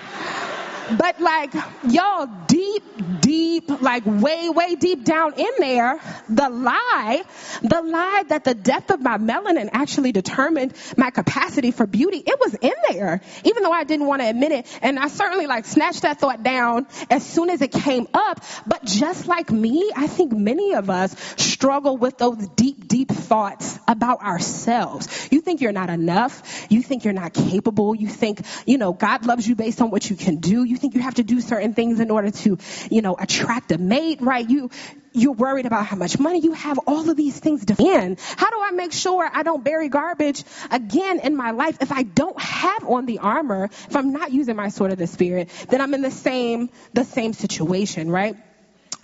But 0.96 1.20
like, 1.20 1.53
y'all, 1.88 2.29
deep, 2.46 2.83
deep, 3.20 3.83
like 3.83 4.05
way, 4.07 4.48
way 4.48 4.74
deep 4.74 5.05
down 5.05 5.35
in 5.35 5.51
there, 5.59 6.01
the 6.29 6.48
lie, 6.48 7.22
the 7.62 7.83
lie 7.83 8.24
that 8.29 8.44
the 8.44 8.55
depth 8.55 8.90
of 8.90 9.01
my 9.01 9.18
melanin 9.18 9.68
actually 9.72 10.12
determined 10.12 10.72
my 10.96 11.11
capacity 11.11 11.70
for 11.72 11.87
beauty, 11.87 12.22
it 12.27 12.38
was 12.40 12.55
in 12.55 12.72
there, 12.90 13.20
even 13.44 13.62
though 13.62 13.72
I 13.72 13.85
didn't 13.85 14.07
want 14.07 14.22
to 14.22 14.29
admit 14.29 14.53
it. 14.53 14.79
And 14.81 14.98
I 14.98 15.09
certainly 15.09 15.46
like 15.46 15.66
snatched 15.66 16.03
that 16.03 16.20
thought 16.20 16.42
down 16.42 16.87
as 17.11 17.24
soon 17.27 17.51
as 17.51 17.61
it 17.61 17.72
came 17.72 18.09
up. 18.14 18.42
But 18.66 18.85
just 18.85 19.27
like 19.27 19.51
me, 19.51 19.92
I 19.94 20.07
think 20.07 20.33
many 20.33 20.74
of 20.74 20.88
us 20.88 21.14
struggle 21.37 21.98
with 21.98 22.16
those 22.16 22.48
deep, 22.51 22.88
deep 22.88 23.11
thoughts 23.11 23.79
about 23.87 24.22
ourselves. 24.22 25.29
You 25.31 25.42
think 25.42 25.61
you're 25.61 25.72
not 25.72 25.90
enough. 25.90 26.66
You 26.70 26.83
think 26.83 27.05
you're 27.05 27.12
not 27.12 27.35
capable. 27.35 27.94
You 27.94 28.09
think, 28.09 28.40
you 28.64 28.79
know, 28.79 28.92
God 28.94 29.27
loves 29.27 29.46
you 29.46 29.55
based 29.55 29.83
on 29.83 29.90
what 29.90 30.09
you 30.09 30.16
can 30.16 30.37
do. 30.37 30.64
You 30.64 30.77
think 30.78 30.94
you 30.94 31.02
have 31.02 31.14
to 31.14 31.24
do 31.24 31.40
certain 31.40 31.74
things 31.74 32.00
in 32.00 32.10
order 32.10 32.30
to, 32.30 32.58
you 32.90 33.02
know, 33.02 33.16
attract 33.18 33.72
a 33.72 33.78
mate, 33.78 34.20
right? 34.20 34.48
You, 34.48 34.70
you're 35.12 35.32
worried 35.32 35.66
about 35.66 35.86
how 35.86 35.96
much 35.96 36.18
money 36.18 36.40
you 36.40 36.52
have, 36.52 36.78
all 36.86 37.08
of 37.08 37.16
these 37.16 37.38
things 37.38 37.64
defend. 37.64 38.20
How 38.20 38.50
do 38.50 38.56
I 38.60 38.70
make 38.70 38.92
sure 38.92 39.28
I 39.32 39.42
don't 39.42 39.64
bury 39.64 39.88
garbage 39.88 40.44
again 40.70 41.20
in 41.20 41.36
my 41.36 41.50
life 41.50 41.78
if 41.80 41.92
I 41.92 42.02
don't 42.02 42.40
have 42.40 42.84
on 42.84 43.06
the 43.06 43.18
armor, 43.18 43.64
if 43.64 43.96
I'm 43.96 44.12
not 44.12 44.30
using 44.32 44.56
my 44.56 44.68
sword 44.68 44.92
of 44.92 44.98
the 44.98 45.06
spirit, 45.06 45.48
then 45.68 45.80
I'm 45.80 45.94
in 45.94 46.02
the 46.02 46.10
same, 46.10 46.70
the 46.92 47.04
same 47.04 47.32
situation, 47.32 48.10
right? 48.10 48.36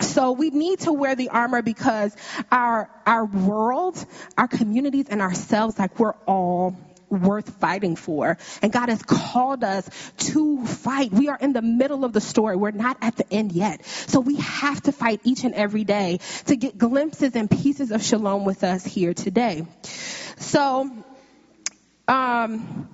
So 0.00 0.32
we 0.32 0.50
need 0.50 0.80
to 0.80 0.92
wear 0.92 1.14
the 1.14 1.28
armor 1.30 1.62
because 1.62 2.14
our, 2.50 2.90
our 3.06 3.24
world, 3.24 4.04
our 4.36 4.48
communities 4.48 5.06
and 5.08 5.22
ourselves, 5.22 5.78
like 5.78 5.98
we're 5.98 6.14
all 6.26 6.76
worth 7.10 7.48
fighting 7.60 7.96
for. 7.96 8.38
And 8.62 8.72
God 8.72 8.88
has 8.88 9.02
called 9.02 9.64
us 9.64 9.88
to 10.18 10.64
fight. 10.66 11.12
We 11.12 11.28
are 11.28 11.38
in 11.38 11.52
the 11.52 11.62
middle 11.62 12.04
of 12.04 12.12
the 12.12 12.20
story. 12.20 12.56
We're 12.56 12.70
not 12.70 12.98
at 13.00 13.16
the 13.16 13.32
end 13.32 13.52
yet. 13.52 13.84
So 13.84 14.20
we 14.20 14.36
have 14.36 14.82
to 14.82 14.92
fight 14.92 15.20
each 15.24 15.44
and 15.44 15.54
every 15.54 15.84
day 15.84 16.20
to 16.46 16.56
get 16.56 16.78
glimpses 16.78 17.36
and 17.36 17.50
pieces 17.50 17.90
of 17.90 18.02
shalom 18.02 18.44
with 18.44 18.64
us 18.64 18.84
here 18.84 19.14
today. 19.14 19.66
So, 20.38 20.90
um, 22.08 22.93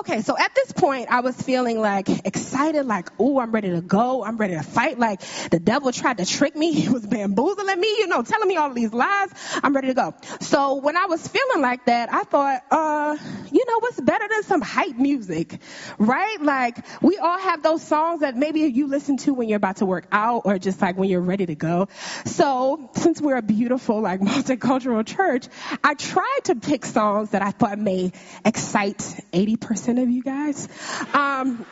Okay, 0.00 0.22
so 0.22 0.34
at 0.34 0.54
this 0.54 0.72
point, 0.72 1.08
I 1.10 1.20
was 1.20 1.36
feeling 1.36 1.78
like 1.78 2.08
excited, 2.26 2.86
like, 2.86 3.10
oh, 3.18 3.38
I'm 3.38 3.52
ready 3.52 3.68
to 3.72 3.82
go. 3.82 4.24
I'm 4.24 4.38
ready 4.38 4.54
to 4.54 4.62
fight. 4.62 4.98
Like 4.98 5.20
the 5.50 5.60
devil 5.60 5.92
tried 5.92 6.16
to 6.18 6.24
trick 6.26 6.56
me. 6.56 6.72
He 6.80 6.88
was 6.88 7.06
bamboozling 7.06 7.78
me, 7.78 7.88
you 7.98 8.06
know, 8.06 8.22
telling 8.22 8.48
me 8.48 8.56
all 8.56 8.72
these 8.72 8.94
lies. 8.94 9.28
I'm 9.62 9.74
ready 9.74 9.88
to 9.88 9.94
go. 9.94 10.14
So 10.40 10.76
when 10.76 10.96
I 10.96 11.04
was 11.04 11.28
feeling 11.28 11.60
like 11.60 11.84
that, 11.84 12.10
I 12.10 12.22
thought, 12.22 12.62
uh, 12.70 13.16
you 13.52 13.64
know, 13.68 13.78
what's 13.80 14.00
better 14.00 14.26
than 14.30 14.42
some 14.44 14.62
hype 14.62 14.96
music, 14.96 15.60
right? 15.98 16.40
Like 16.40 16.78
we 17.02 17.18
all 17.18 17.38
have 17.38 17.62
those 17.62 17.82
songs 17.82 18.20
that 18.20 18.36
maybe 18.36 18.60
you 18.60 18.86
listen 18.86 19.18
to 19.18 19.34
when 19.34 19.50
you're 19.50 19.58
about 19.58 19.76
to 19.76 19.86
work 19.86 20.06
out 20.10 20.42
or 20.46 20.58
just 20.58 20.80
like 20.80 20.96
when 20.96 21.10
you're 21.10 21.20
ready 21.20 21.44
to 21.44 21.54
go. 21.54 21.88
So 22.24 22.88
since 22.94 23.20
we're 23.20 23.36
a 23.36 23.42
beautiful, 23.42 24.00
like 24.00 24.20
multicultural 24.32 25.04
church, 25.04 25.46
I 25.84 25.92
tried 25.92 26.40
to 26.44 26.54
pick 26.54 26.86
songs 26.86 27.30
that 27.30 27.42
I 27.42 27.50
thought 27.50 27.78
may 27.78 28.12
excite 28.46 28.98
80% 29.32 29.89
percent 29.90 30.08
of 30.08 30.14
you 30.14 30.22
guys. 30.22 30.68
Um, 31.14 31.66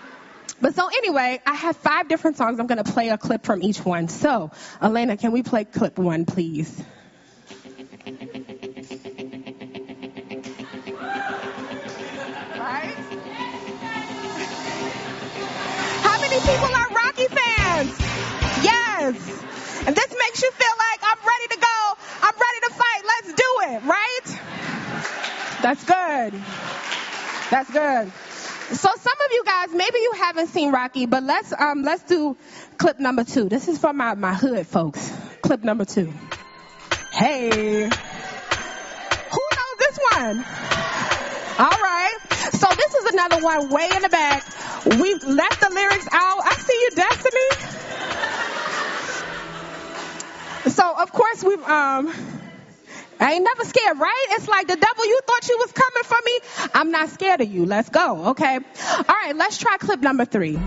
but 0.61 0.75
so 0.75 0.89
anyway, 0.89 1.41
I 1.47 1.55
have 1.55 1.77
five 1.77 2.09
different 2.09 2.37
songs. 2.37 2.59
I'm 2.59 2.67
going 2.67 2.83
to 2.83 2.93
play 2.93 3.11
a 3.11 3.19
clip 3.19 3.45
from 3.45 3.63
each 3.63 3.85
one. 3.85 4.09
So, 4.09 4.51
Elena, 4.83 5.17
can 5.17 5.31
we 5.31 5.43
play 5.45 5.65
clip 5.65 5.99
one, 5.99 6.25
please? 6.25 6.83
Right? 12.59 12.97
How 16.03 16.21
many 16.21 16.41
people 16.41 16.75
are 16.75 16.89
Rocky 16.91 17.29
fans? 17.29 17.95
Yes. 18.65 19.15
And 19.87 19.95
this 19.95 20.11
makes 20.11 20.43
you 20.43 20.51
feel 20.51 20.75
like 20.77 21.01
I'm 21.05 21.19
ready 21.25 21.49
to 21.55 21.61
go. 21.61 21.95
I'm 22.23 22.35
ready 22.35 22.61
to 22.67 22.71
fight. 22.75 23.03
Let's 23.05 23.33
do 23.35 23.61
it, 23.69 23.85
right? 23.85 24.27
That's 25.63 25.85
good. 25.85 26.35
That's 27.51 27.71
good. 27.71 28.13
So 28.77 28.89
some 28.97 29.21
of 29.27 29.33
you 29.33 29.45
guys, 29.45 29.69
maybe 29.73 29.99
you 29.99 30.13
haven't 30.19 30.49
seen 30.49 30.73
Rocky, 30.73 31.07
but 31.07 31.23
let's 31.23 31.53
um 31.59 31.83
let's 31.83 32.03
do 32.03 32.37
clip 32.77 33.01
number 33.01 33.25
two. 33.25 33.49
This 33.49 33.69
is 33.69 33.79
for 33.79 33.93
my, 33.93 34.15
my 34.15 34.35
hood 34.35 34.67
folks. 34.67 35.13
Clip 35.43 35.65
number 35.65 35.85
two. 35.85 36.13
Hey. 37.13 37.85
Who 37.85 37.89
knows 39.57 39.79
this 39.79 39.99
one? 40.13 40.45
All 41.59 41.79
right. 41.83 42.17
So 42.31 42.69
this 42.77 42.95
is 42.95 43.13
another 43.13 43.43
one 43.43 43.71
way 43.71 43.89
in 43.95 44.03
the 44.03 44.09
back 44.11 44.45
We've 44.85 45.23
left 45.25 45.61
the 45.61 45.71
lyrics 45.71 46.09
out. 46.13 46.41
I 46.45 46.55
see 46.55 46.73
you, 46.81 46.91
Destiny. 46.91 47.51
So 50.71 50.95
of 50.97 51.13
course 51.13 51.43
we've 51.43 51.63
um 51.65 52.13
I 53.21 53.33
ain't 53.33 53.45
never 53.45 53.65
scared, 53.65 53.99
right? 53.99 54.27
It's 54.31 54.49
like 54.49 54.69
the 54.69 54.77
devil, 54.77 55.07
you 55.07 55.21
thought 55.27 55.49
you 55.49 55.59
was 55.59 55.73
coming 55.73 56.05
for 56.05 56.19
me. 56.25 56.39
I'm 56.75 56.91
not 56.91 57.09
scared 57.11 57.41
of 57.41 57.49
you. 57.53 57.67
Let's 57.67 57.89
go, 57.89 58.27
okay? 58.29 58.55
All 58.57 59.05
right, 59.09 59.35
let's 59.35 59.59
try 59.59 59.77
clip 59.79 60.01
number 60.01 60.25
three. 60.25 60.57
It's 60.57 60.67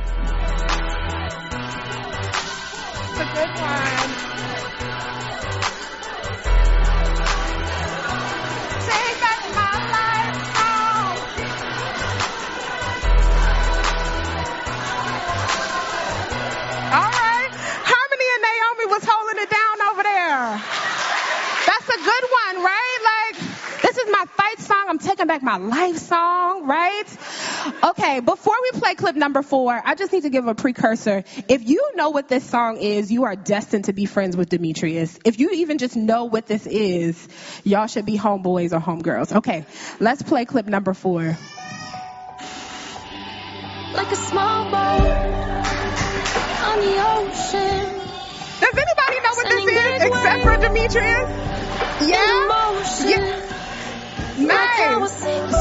a 3.19 3.25
good 3.35 3.61
one. 3.61 4.00
Good 22.21 22.29
one, 22.55 22.63
right? 22.63 23.31
Like, 23.33 23.81
this 23.81 23.97
is 23.97 24.11
my 24.11 24.25
fight 24.37 24.59
song. 24.59 24.85
I'm 24.89 24.99
taking 24.99 25.27
back 25.27 25.41
my 25.41 25.57
life 25.57 25.97
song, 25.97 26.67
right? 26.67 27.03
Okay, 27.83 28.19
before 28.19 28.55
we 28.61 28.79
play 28.79 28.95
clip 28.95 29.15
number 29.15 29.41
four, 29.41 29.81
I 29.83 29.95
just 29.95 30.13
need 30.13 30.23
to 30.23 30.29
give 30.29 30.47
a 30.47 30.55
precursor. 30.55 31.23
If 31.47 31.67
you 31.67 31.91
know 31.95 32.09
what 32.09 32.27
this 32.27 32.43
song 32.43 32.77
is, 32.77 33.11
you 33.11 33.23
are 33.25 33.35
destined 33.35 33.85
to 33.85 33.93
be 33.93 34.05
friends 34.05 34.37
with 34.37 34.49
Demetrius. 34.49 35.17
If 35.25 35.39
you 35.39 35.49
even 35.51 35.77
just 35.77 35.95
know 35.95 36.25
what 36.25 36.45
this 36.45 36.67
is, 36.67 37.27
y'all 37.63 37.87
should 37.87 38.05
be 38.05 38.17
homeboys 38.17 38.71
or 38.73 38.79
homegirls. 38.79 39.35
Okay, 39.37 39.65
let's 39.99 40.21
play 40.21 40.45
clip 40.45 40.67
number 40.67 40.93
four. 40.93 41.37
like 43.93 44.11
a 44.11 44.15
small 44.15 44.71
boat 44.71 45.01
on 46.61 46.79
the 46.79 46.95
ocean. 46.97 48.01
Does 48.61 48.77
anybody 48.77 49.19
know 49.19 49.33
what 49.33 49.47
this 49.49 49.65
is 49.65 50.03
except 50.03 50.43
for 50.43 50.57
Demetrius? 50.57 51.70
Yeah? 52.07 52.47
Yeah. 53.05 53.47
Nice. 54.37 55.11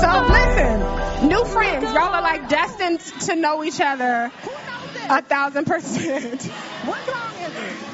So 0.01 0.27
listen, 0.31 1.29
new 1.29 1.45
friends, 1.45 1.85
oh 1.87 1.93
y'all 1.95 2.15
are 2.15 2.23
like 2.23 2.49
destined 2.49 3.01
to 3.27 3.37
know 3.37 3.63
each 3.63 3.81
other 3.81 4.33
a 5.09 5.23
thousand 5.23 5.67
percent. 5.67 6.43
What 6.45 7.05
song 7.07 7.33
is 7.43 7.55
it? 7.57 7.90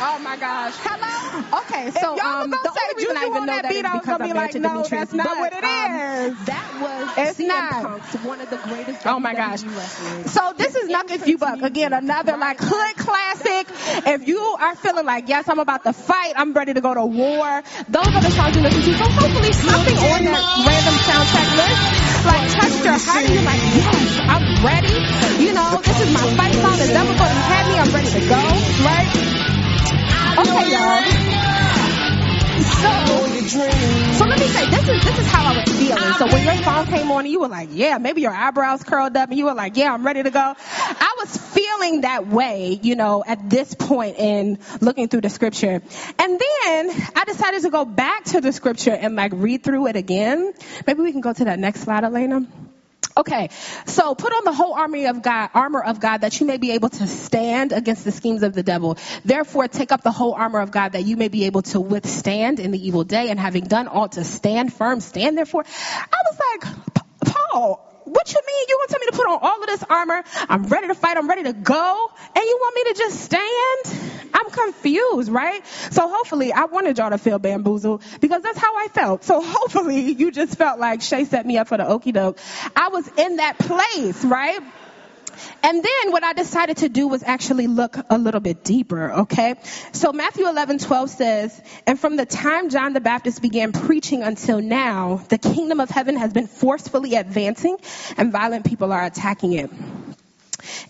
Oh 0.00 0.18
my 0.20 0.36
gosh. 0.36 0.74
Hello? 0.78 1.58
Okay, 1.58 1.90
so 1.90 2.14
If 2.14 2.22
y'all 2.22 2.42
um, 2.46 2.50
gonna 2.50 2.70
say 2.70 2.80
only 2.86 2.94
reason 3.02 3.16
I 3.16 3.20
Juju 3.20 3.30
even 3.34 3.46
know 3.46 3.52
that 3.52 3.62
that 3.62 3.72
beat, 3.74 3.82
is 3.82 3.84
I 3.84 3.98
because 3.98 4.06
gonna 4.06 4.24
I'm 4.24 4.30
be 4.30 4.38
like, 4.38 4.54
no, 4.54 4.68
Demetrius. 4.78 4.90
that's 4.90 5.12
not 5.14 5.26
but, 5.26 5.38
what 5.42 5.52
it 5.58 5.64
um, 5.64 5.90
is. 5.98 6.44
That 6.46 6.68
was 6.78 7.04
It's 7.18 7.38
CM 7.38 7.48
not. 7.48 7.82
Punk's 7.82 8.14
one 8.22 8.40
of 8.40 8.50
the 8.50 8.58
greatest. 8.62 9.06
Oh 9.06 9.18
my 9.18 9.34
gosh. 9.34 9.60
So 10.30 10.42
this 10.54 10.76
is 10.76 10.86
Knuck 10.88 11.10
If 11.10 11.26
You 11.26 11.36
Buck. 11.38 11.62
Again, 11.62 11.92
another 11.92 12.36
like 12.36 12.58
hood 12.60 12.94
classic. 12.96 13.66
If 14.06 14.28
you 14.28 14.38
are 14.38 14.76
feeling 14.76 15.04
like, 15.04 15.28
yes, 15.28 15.48
I'm 15.48 15.58
about 15.58 15.82
to 15.82 15.92
fight, 15.92 16.34
I'm 16.36 16.52
ready 16.54 16.74
to 16.74 16.80
go 16.80 16.94
to 16.94 17.04
war, 17.04 17.62
those 17.90 18.06
are 18.06 18.22
the 18.22 18.30
songs 18.30 18.54
you 18.54 18.62
listen 18.62 18.82
to. 18.82 18.92
So 19.02 19.06
hopefully 19.10 19.52
something 19.52 19.98
on 19.98 20.20
that 20.30 20.42
random 20.62 20.96
soundtrack 21.10 21.50
list 21.58 21.82
like 22.22 22.44
touched 22.54 22.84
your 22.86 22.98
heart 23.02 23.24
and 23.26 23.34
you're 23.34 23.42
like, 23.50 23.62
yes, 23.82 24.06
I'm 24.30 24.46
ready. 24.62 24.94
You 25.42 25.52
know, 25.54 25.82
this 25.82 25.98
is 26.06 26.14
my 26.14 26.22
fight 26.38 26.54
song. 26.54 26.78
The 26.78 26.86
devil 26.86 27.14
going 27.18 27.34
to 27.34 27.42
have 27.50 27.66
me. 27.66 27.74
I'm 27.82 27.90
ready 27.90 28.10
to 28.14 28.22
go. 28.28 28.42
Right? 28.86 29.37
Okay, 29.90 30.70
y'all. 30.72 31.02
So, 32.58 32.90
so 34.18 34.24
let 34.26 34.38
me 34.38 34.46
say, 34.48 34.66
this 34.66 34.88
is 34.88 35.04
this 35.04 35.18
is 35.18 35.26
how 35.26 35.46
I 35.46 35.56
was 35.56 35.64
feeling. 35.78 36.12
So 36.14 36.26
when 36.26 36.44
your 36.44 36.56
song 36.62 36.86
came 36.86 37.10
on, 37.10 37.20
and 37.20 37.28
you 37.28 37.40
were 37.40 37.48
like, 37.48 37.70
"Yeah," 37.72 37.98
maybe 37.98 38.20
your 38.20 38.32
eyebrows 38.32 38.82
curled 38.84 39.16
up, 39.16 39.30
and 39.30 39.38
you 39.38 39.46
were 39.46 39.54
like, 39.54 39.76
"Yeah, 39.76 39.92
I'm 39.92 40.04
ready 40.04 40.22
to 40.22 40.30
go." 40.30 40.40
I 40.40 41.14
was 41.18 41.36
feeling 41.36 42.02
that 42.02 42.26
way, 42.26 42.78
you 42.82 42.96
know, 42.96 43.24
at 43.26 43.48
this 43.48 43.74
point 43.74 44.16
in 44.18 44.58
looking 44.80 45.08
through 45.08 45.22
the 45.22 45.30
scripture, 45.30 45.82
and 46.18 46.40
then 46.40 46.90
I 47.16 47.24
decided 47.26 47.62
to 47.62 47.70
go 47.70 47.84
back 47.84 48.24
to 48.26 48.40
the 48.40 48.52
scripture 48.52 48.92
and 48.92 49.16
like 49.16 49.32
read 49.34 49.62
through 49.64 49.86
it 49.86 49.96
again. 49.96 50.52
Maybe 50.86 51.02
we 51.02 51.12
can 51.12 51.20
go 51.20 51.32
to 51.32 51.44
that 51.44 51.58
next 51.58 51.80
slide, 51.80 52.04
Elena. 52.04 52.46
Okay, 53.18 53.50
so 53.84 54.14
put 54.14 54.32
on 54.32 54.44
the 54.44 54.52
whole 54.52 54.74
army 54.74 55.06
of 55.06 55.22
God, 55.22 55.50
armor 55.52 55.82
of 55.82 55.98
God, 55.98 56.18
that 56.18 56.38
you 56.38 56.46
may 56.46 56.56
be 56.56 56.70
able 56.70 56.88
to 56.88 57.06
stand 57.08 57.72
against 57.72 58.04
the 58.04 58.12
schemes 58.12 58.44
of 58.44 58.54
the 58.54 58.62
devil. 58.62 58.96
Therefore, 59.24 59.66
take 59.66 59.90
up 59.90 60.04
the 60.04 60.12
whole 60.12 60.34
armor 60.34 60.60
of 60.60 60.70
God, 60.70 60.92
that 60.92 61.04
you 61.04 61.16
may 61.16 61.26
be 61.26 61.46
able 61.46 61.62
to 61.62 61.80
withstand 61.80 62.60
in 62.60 62.70
the 62.70 62.86
evil 62.86 63.02
day, 63.02 63.30
and 63.30 63.40
having 63.40 63.64
done 63.64 63.88
all 63.88 64.08
to 64.10 64.22
stand 64.22 64.72
firm, 64.72 65.00
stand 65.00 65.36
therefore. 65.36 65.64
I 65.66 66.16
was 66.30 66.38
like, 66.38 67.34
Paul. 67.34 67.87
What 68.08 68.32
you 68.32 68.40
mean? 68.46 68.64
You 68.68 68.76
want 68.78 68.88
to 68.90 68.94
tell 68.94 69.00
me 69.00 69.06
to 69.06 69.16
put 69.16 69.26
on 69.26 69.38
all 69.42 69.60
of 69.60 69.66
this 69.66 69.84
armor? 69.88 70.24
I'm 70.48 70.64
ready 70.64 70.88
to 70.88 70.94
fight. 70.94 71.16
I'm 71.16 71.28
ready 71.28 71.44
to 71.44 71.52
go. 71.52 72.10
And 72.34 72.44
you 72.44 72.58
want 72.60 72.76
me 72.76 72.92
to 72.92 72.98
just 72.98 73.20
stand? 73.20 74.32
I'm 74.34 74.50
confused, 74.50 75.30
right? 75.30 75.66
So 75.66 76.08
hopefully 76.08 76.52
I 76.52 76.64
wanted 76.64 76.98
y'all 76.98 77.10
to 77.10 77.18
feel 77.18 77.38
bamboozled 77.38 78.02
because 78.20 78.42
that's 78.42 78.58
how 78.58 78.76
I 78.76 78.88
felt. 78.88 79.24
So 79.24 79.40
hopefully 79.42 80.12
you 80.12 80.30
just 80.30 80.56
felt 80.56 80.78
like 80.78 81.02
Shay 81.02 81.24
set 81.24 81.46
me 81.46 81.58
up 81.58 81.68
for 81.68 81.76
the 81.76 81.88
okey 81.88 82.12
doke. 82.12 82.38
I 82.76 82.88
was 82.88 83.08
in 83.16 83.36
that 83.36 83.58
place, 83.58 84.24
right? 84.24 84.60
And 85.62 85.82
then 85.82 86.12
what 86.12 86.24
I 86.24 86.32
decided 86.32 86.78
to 86.78 86.88
do 86.88 87.08
was 87.08 87.22
actually 87.22 87.66
look 87.66 87.96
a 88.10 88.18
little 88.18 88.40
bit 88.40 88.64
deeper, 88.64 89.12
okay? 89.12 89.54
So 89.92 90.12
Matthew 90.12 90.48
11, 90.48 90.78
12 90.78 91.10
says, 91.10 91.62
And 91.86 91.98
from 91.98 92.16
the 92.16 92.26
time 92.26 92.70
John 92.70 92.92
the 92.92 93.00
Baptist 93.00 93.42
began 93.42 93.72
preaching 93.72 94.22
until 94.22 94.60
now, 94.60 95.22
the 95.28 95.38
kingdom 95.38 95.80
of 95.80 95.90
heaven 95.90 96.16
has 96.16 96.32
been 96.32 96.46
forcefully 96.46 97.14
advancing 97.14 97.76
and 98.16 98.32
violent 98.32 98.64
people 98.64 98.92
are 98.92 99.04
attacking 99.04 99.52
it. 99.52 99.70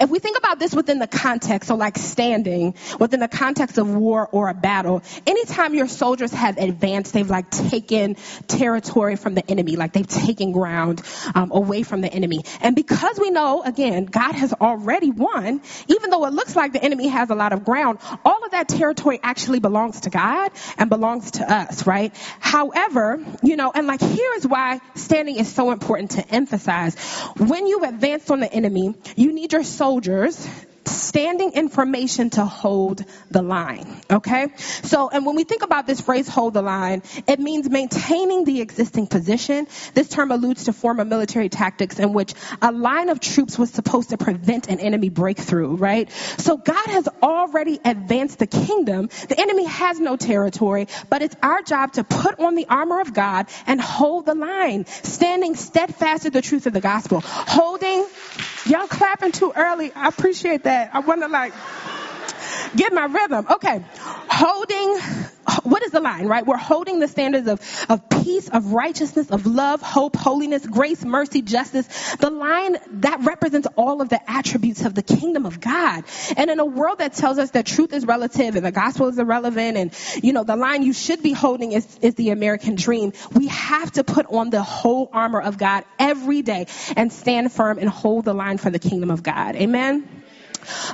If 0.00 0.10
we 0.10 0.18
think 0.18 0.38
about 0.38 0.58
this 0.58 0.74
within 0.74 0.98
the 0.98 1.06
context, 1.06 1.68
so 1.68 1.76
like 1.76 1.98
standing 1.98 2.74
within 2.98 3.20
the 3.20 3.28
context 3.28 3.78
of 3.78 3.88
war 3.88 4.28
or 4.30 4.48
a 4.48 4.54
battle, 4.54 5.02
anytime 5.26 5.74
your 5.74 5.88
soldiers 5.88 6.32
have 6.32 6.58
advanced, 6.58 7.12
they've 7.12 7.28
like 7.28 7.50
taken 7.50 8.16
territory 8.46 9.16
from 9.16 9.34
the 9.34 9.48
enemy, 9.50 9.76
like 9.76 9.92
they've 9.92 10.06
taken 10.06 10.52
ground 10.52 11.02
um, 11.34 11.50
away 11.52 11.82
from 11.82 12.00
the 12.00 12.12
enemy. 12.12 12.42
And 12.60 12.74
because 12.74 13.18
we 13.18 13.30
know, 13.30 13.62
again, 13.62 14.06
God 14.06 14.32
has 14.32 14.52
already 14.52 15.10
won, 15.10 15.60
even 15.88 16.10
though 16.10 16.24
it 16.26 16.32
looks 16.32 16.56
like 16.56 16.72
the 16.72 16.82
enemy 16.82 17.08
has 17.08 17.30
a 17.30 17.34
lot 17.34 17.52
of 17.52 17.64
ground, 17.64 17.98
all 18.24 18.44
of 18.44 18.50
that 18.52 18.68
territory 18.68 19.20
actually 19.22 19.60
belongs 19.60 20.00
to 20.02 20.10
God 20.10 20.50
and 20.76 20.88
belongs 20.88 21.32
to 21.32 21.52
us, 21.52 21.86
right? 21.86 22.14
However, 22.40 23.24
you 23.42 23.56
know, 23.56 23.70
and 23.74 23.86
like 23.86 24.00
here 24.00 24.32
is 24.36 24.46
why 24.46 24.80
standing 24.94 25.36
is 25.36 25.52
so 25.52 25.70
important 25.70 26.12
to 26.12 26.28
emphasize. 26.28 26.96
When 27.36 27.66
you 27.66 27.84
advance 27.84 28.30
on 28.30 28.40
the 28.40 28.52
enemy, 28.52 28.94
you 29.16 29.32
need 29.32 29.52
your 29.52 29.57
soldiers 29.62 30.48
standing 30.88 31.52
in 31.52 31.68
formation 31.68 32.30
to 32.30 32.44
hold 32.44 33.04
the 33.30 33.42
line. 33.42 34.00
Okay? 34.10 34.48
So, 34.56 35.08
and 35.08 35.24
when 35.26 35.36
we 35.36 35.44
think 35.44 35.62
about 35.62 35.86
this 35.86 36.00
phrase, 36.00 36.28
hold 36.28 36.54
the 36.54 36.62
line, 36.62 37.02
it 37.26 37.38
means 37.38 37.68
maintaining 37.68 38.44
the 38.44 38.60
existing 38.60 39.06
position. 39.06 39.68
This 39.94 40.08
term 40.08 40.30
alludes 40.30 40.64
to 40.64 40.72
former 40.72 41.04
military 41.04 41.48
tactics 41.48 41.98
in 41.98 42.12
which 42.12 42.34
a 42.62 42.72
line 42.72 43.08
of 43.08 43.20
troops 43.20 43.58
was 43.58 43.70
supposed 43.70 44.10
to 44.10 44.18
prevent 44.18 44.68
an 44.68 44.80
enemy 44.80 45.08
breakthrough, 45.08 45.76
right? 45.76 46.10
So 46.38 46.56
God 46.56 46.86
has 46.86 47.08
already 47.22 47.78
advanced 47.84 48.38
the 48.38 48.46
kingdom. 48.46 49.08
The 49.28 49.38
enemy 49.38 49.66
has 49.66 50.00
no 50.00 50.16
territory, 50.16 50.88
but 51.08 51.22
it's 51.22 51.36
our 51.42 51.62
job 51.62 51.92
to 51.94 52.04
put 52.04 52.38
on 52.40 52.54
the 52.54 52.66
armor 52.68 53.00
of 53.00 53.12
God 53.12 53.46
and 53.66 53.80
hold 53.80 54.26
the 54.26 54.34
line, 54.34 54.86
standing 54.86 55.54
steadfast 55.54 56.24
to 56.24 56.30
the 56.30 56.42
truth 56.42 56.66
of 56.66 56.72
the 56.72 56.80
gospel, 56.80 57.20
holding 57.22 58.06
Y'all 58.68 58.86
clapping 58.86 59.32
too 59.32 59.52
early. 59.56 59.92
I 59.92 60.08
appreciate 60.08 60.64
that. 60.64 60.90
I 60.94 61.00
want 61.00 61.22
to 61.22 61.28
like 61.28 61.54
get 62.76 62.92
my 62.92 63.04
rhythm. 63.04 63.46
Okay. 63.50 63.84
Holding, 64.30 65.00
what 65.62 65.82
is 65.82 65.92
the 65.92 66.00
line, 66.00 66.26
right? 66.26 66.46
We're 66.46 66.56
holding 66.56 67.00
the 67.00 67.08
standards 67.08 67.48
of, 67.48 67.60
of 67.88 68.08
peace, 68.08 68.48
of 68.48 68.72
righteousness, 68.72 69.30
of 69.30 69.46
love, 69.46 69.82
hope, 69.82 70.16
holiness, 70.16 70.66
grace, 70.66 71.04
mercy, 71.04 71.42
justice. 71.42 72.16
The 72.16 72.30
line 72.30 72.76
that 73.00 73.20
represents 73.22 73.66
all 73.76 74.00
of 74.02 74.08
the 74.08 74.30
attributes 74.30 74.84
of 74.84 74.94
the 74.94 75.02
kingdom 75.02 75.46
of 75.46 75.60
God. 75.60 76.04
And 76.36 76.50
in 76.50 76.60
a 76.60 76.64
world 76.64 76.98
that 76.98 77.14
tells 77.14 77.38
us 77.38 77.50
that 77.52 77.66
truth 77.66 77.92
is 77.92 78.06
relative 78.06 78.56
and 78.56 78.64
the 78.64 78.72
gospel 78.72 79.08
is 79.08 79.18
irrelevant 79.18 79.76
and, 79.76 79.94
you 80.22 80.32
know, 80.32 80.44
the 80.44 80.56
line 80.56 80.82
you 80.82 80.92
should 80.92 81.22
be 81.22 81.32
holding 81.32 81.72
is, 81.72 81.98
is 82.02 82.14
the 82.14 82.30
American 82.30 82.74
dream, 82.74 83.12
we 83.32 83.48
have 83.48 83.90
to 83.92 84.04
put 84.04 84.26
on 84.26 84.50
the 84.50 84.62
whole 84.62 85.08
armor 85.12 85.40
of 85.40 85.58
God 85.58 85.84
every 85.98 86.42
day 86.42 86.66
and 86.96 87.12
stand 87.12 87.52
firm 87.52 87.78
and 87.78 87.88
hold 87.88 88.24
the 88.24 88.34
line 88.34 88.58
for 88.58 88.70
the 88.70 88.78
kingdom 88.78 89.10
of 89.10 89.22
God. 89.22 89.56
Amen? 89.56 90.17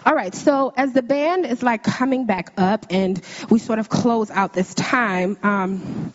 All 0.05 0.15
right, 0.15 0.35
so 0.35 0.73
as 0.77 0.93
the 0.93 1.03
band 1.03 1.47
is 1.47 1.63
like 1.63 1.83
coming 1.83 2.27
back 2.27 2.53
up 2.57 2.87
and 2.91 3.21
we 3.51 3.59
sort 3.59 3.79
of 3.79 3.89
close 3.89 4.31
out 4.31 4.53
this 4.53 4.75
time, 4.75 5.37
um, 5.43 6.13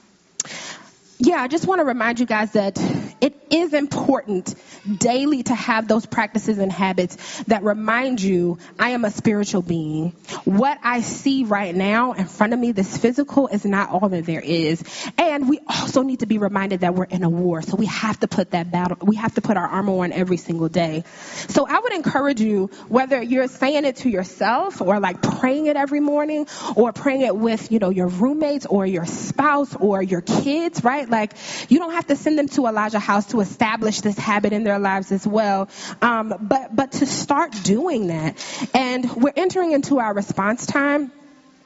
yeah, 1.21 1.41
I 1.41 1.49
just 1.49 1.67
want 1.67 1.79
to 1.79 1.86
remind 1.86 2.21
you 2.21 2.25
guys 2.25 2.53
that 2.53 2.79
it 3.19 3.36
is 3.49 3.73
important 3.73 4.55
daily 4.97 5.43
to 5.43 5.53
have 5.53 5.86
those 5.86 6.05
practices 6.05 6.60
and 6.60 6.71
habits 6.71 7.43
that 7.43 7.63
remind 7.63 8.21
you 8.21 8.58
I 8.79 8.91
am 8.91 9.04
a 9.04 9.12
spiritual 9.12 9.62
being. 9.62 10.12
What 10.46 10.79
I 10.81 11.02
see 11.02 11.44
right 11.44 11.75
now 11.75 12.13
in 12.13 12.25
front 12.27 12.54
of 12.54 12.60
me, 12.60 12.71
this 12.71 12.98
physical, 12.98 13.50
is 13.50 13.65
not 13.65 13.89
all 13.89 14.08
that 14.08 14.25
there 14.25 14.39
is. 14.39 14.81
And 15.17 15.50
we 15.50 15.60
also 15.67 16.04
need 16.04 16.21
to 16.21 16.25
be 16.25 16.37
reminded 16.37 16.81
that 16.81 16.96
we're 16.96 17.04
in 17.04 17.23
a 17.23 17.29
war. 17.29 17.63
So 17.63 17.75
we 17.75 17.87
have 17.87 18.17
to 18.21 18.29
put 18.29 18.52
that 18.52 18.71
battle, 18.71 18.98
we 19.02 19.17
have 19.17 19.35
to 19.35 19.41
put 19.41 19.58
our 19.58 19.67
armor 19.67 20.04
on 20.04 20.13
every 20.13 20.37
single 20.37 20.69
day. 20.69 21.04
So 21.50 21.67
I 21.67 21.79
would 21.79 21.91
encourage 21.91 22.39
you, 22.39 22.67
whether 22.87 23.21
you're 23.21 23.50
saying 23.50 23.83
it 23.83 23.98
to 23.98 24.10
yourself 24.10 24.79
or 24.79 25.02
like 25.02 25.21
praying 25.21 25.65
it 25.65 25.75
every 25.75 26.00
morning 26.00 26.48
or 26.77 26.94
praying 26.94 27.21
it 27.21 27.35
with, 27.35 27.73
you 27.73 27.79
know, 27.79 27.89
your 27.89 28.08
roommates 28.08 28.65
or 28.65 28.85
your 28.85 29.06
spouse 29.06 29.75
or 29.75 30.02
your 30.02 30.21
kids, 30.21 30.81
right? 30.81 31.08
Like 31.10 31.33
you 31.69 31.79
don't 31.79 31.93
have 31.93 32.07
to 32.07 32.15
send 32.15 32.37
them 32.37 32.47
to 32.49 32.67
Elijah 32.67 32.99
House 32.99 33.27
to 33.27 33.39
establish 33.41 34.01
this 34.01 34.17
habit 34.17 34.53
in 34.53 34.63
their 34.63 34.79
lives 34.79 35.12
as 35.12 35.25
well. 35.25 35.69
Um, 36.01 36.33
but, 36.41 36.75
but 36.75 36.91
to 36.93 37.05
start 37.05 37.53
doing 37.63 38.07
that. 38.07 38.37
And 38.73 39.15
we're 39.15 39.33
entering 39.35 39.71
into 39.71 39.99
our 39.99 40.13
response 40.13 40.65
time 40.65 41.12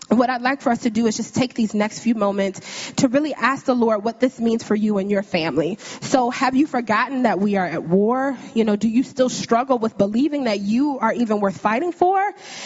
what 0.10 0.30
I'd 0.30 0.42
like 0.42 0.62
for 0.62 0.72
us 0.72 0.80
to 0.80 0.90
do 0.90 1.08
is 1.08 1.18
just 1.18 1.36
take 1.36 1.54
these 1.54 1.74
next 1.74 2.00
few 2.00 2.16
moments 2.16 2.92
to 2.98 3.08
really 3.08 3.34
ask 3.34 3.66
the 3.66 3.74
Lord 3.74 4.04
what 4.04 4.20
this 4.20 4.40
means 4.40 4.64
for 4.64 4.76
you 4.76 4.98
and 4.98 5.10
your 5.10 5.24
family. 5.24 5.78
So, 6.02 6.30
have 6.30 6.56
you 6.56 6.68
forgotten 6.68 7.24
that 7.24 7.40
we 7.40 7.56
are 7.56 7.66
at 7.66 7.84
war? 7.84 8.38
You 8.54 8.64
know, 8.64 8.76
do 8.76 8.88
you 8.88 9.04
still 9.04 9.30
struggle 9.30 9.80
with 9.80 9.98
believing 9.98 10.46
that 10.46 10.60
you 10.60 11.00
are 11.00 11.14
even 11.14 11.40
worth 11.40 11.60
fighting 11.60 11.92
for? 11.92 12.20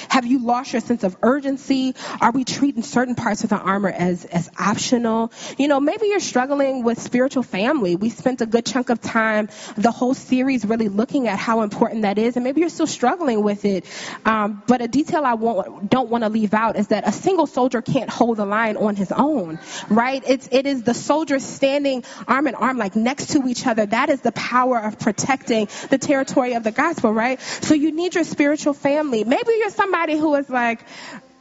Have 0.10 0.26
you 0.26 0.40
lost 0.40 0.74
your 0.74 0.82
sense 0.82 1.04
of 1.04 1.16
urgency? 1.22 1.96
Are 2.22 2.32
we 2.32 2.44
treating 2.44 2.84
certain 2.84 3.16
parts 3.16 3.44
of 3.44 3.50
the 3.50 3.58
armor 3.58 3.90
as, 3.90 4.26
as 4.26 4.50
optional? 4.60 5.32
You 5.58 5.68
know, 5.68 5.80
maybe 5.80 6.08
you're 6.08 6.20
struggling 6.20 6.84
with 6.84 7.00
spiritual 7.02 7.44
family. 7.44 7.96
We 7.96 8.10
spent 8.10 8.42
a 8.42 8.46
good 8.46 8.66
chunk 8.66 8.90
of 8.90 9.02
time, 9.02 9.50
the 9.78 9.92
whole 9.92 10.14
series, 10.14 10.66
really 10.66 10.90
looking 10.90 11.28
at 11.28 11.40
how 11.40 11.62
important 11.62 12.02
that 12.02 12.18
is, 12.18 12.36
and 12.36 12.44
maybe 12.44 12.62
you're 12.62 12.70
still 12.70 12.88
struggling 12.88 13.44
with 13.44 13.66
it. 13.66 13.86
Um, 14.26 14.64
but 14.68 14.82
a 14.82 14.88
detail 14.88 15.24
I 15.24 15.36
won't, 15.36 15.90
don't 15.90 16.10
want 16.10 16.24
to 16.24 16.30
leave 16.30 16.54
out 16.54 16.76
is 16.78 16.88
that 16.88 17.08
a 17.08 17.12
single 17.28 17.45
soldier 17.45 17.82
can't 17.82 18.09
hold 18.09 18.38
the 18.38 18.45
line 18.45 18.78
on 18.78 18.95
his 18.95 19.11
own, 19.11 19.59
right? 19.89 20.23
It's, 20.25 20.47
it 20.49 20.65
is 20.65 20.84
the 20.84 20.93
soldiers 20.93 21.43
standing 21.43 22.05
arm 22.25 22.47
in 22.47 22.55
arm, 22.55 22.78
like 22.78 22.95
next 22.95 23.32
to 23.32 23.45
each 23.45 23.67
other. 23.67 23.86
That 23.86 24.09
is 24.09 24.21
the 24.21 24.32
power 24.32 24.80
of 24.80 24.97
protecting 24.97 25.67
the 25.89 25.97
territory 25.97 26.53
of 26.53 26.63
the 26.63 26.71
gospel, 26.71 27.11
right? 27.13 27.41
So 27.41 27.73
you 27.73 27.91
need 27.91 28.15
your 28.15 28.23
spiritual 28.23 28.73
family. 28.73 29.25
Maybe 29.25 29.51
you're 29.57 29.71
somebody 29.71 30.17
who 30.17 30.36
is 30.36 30.49
like, 30.49 30.86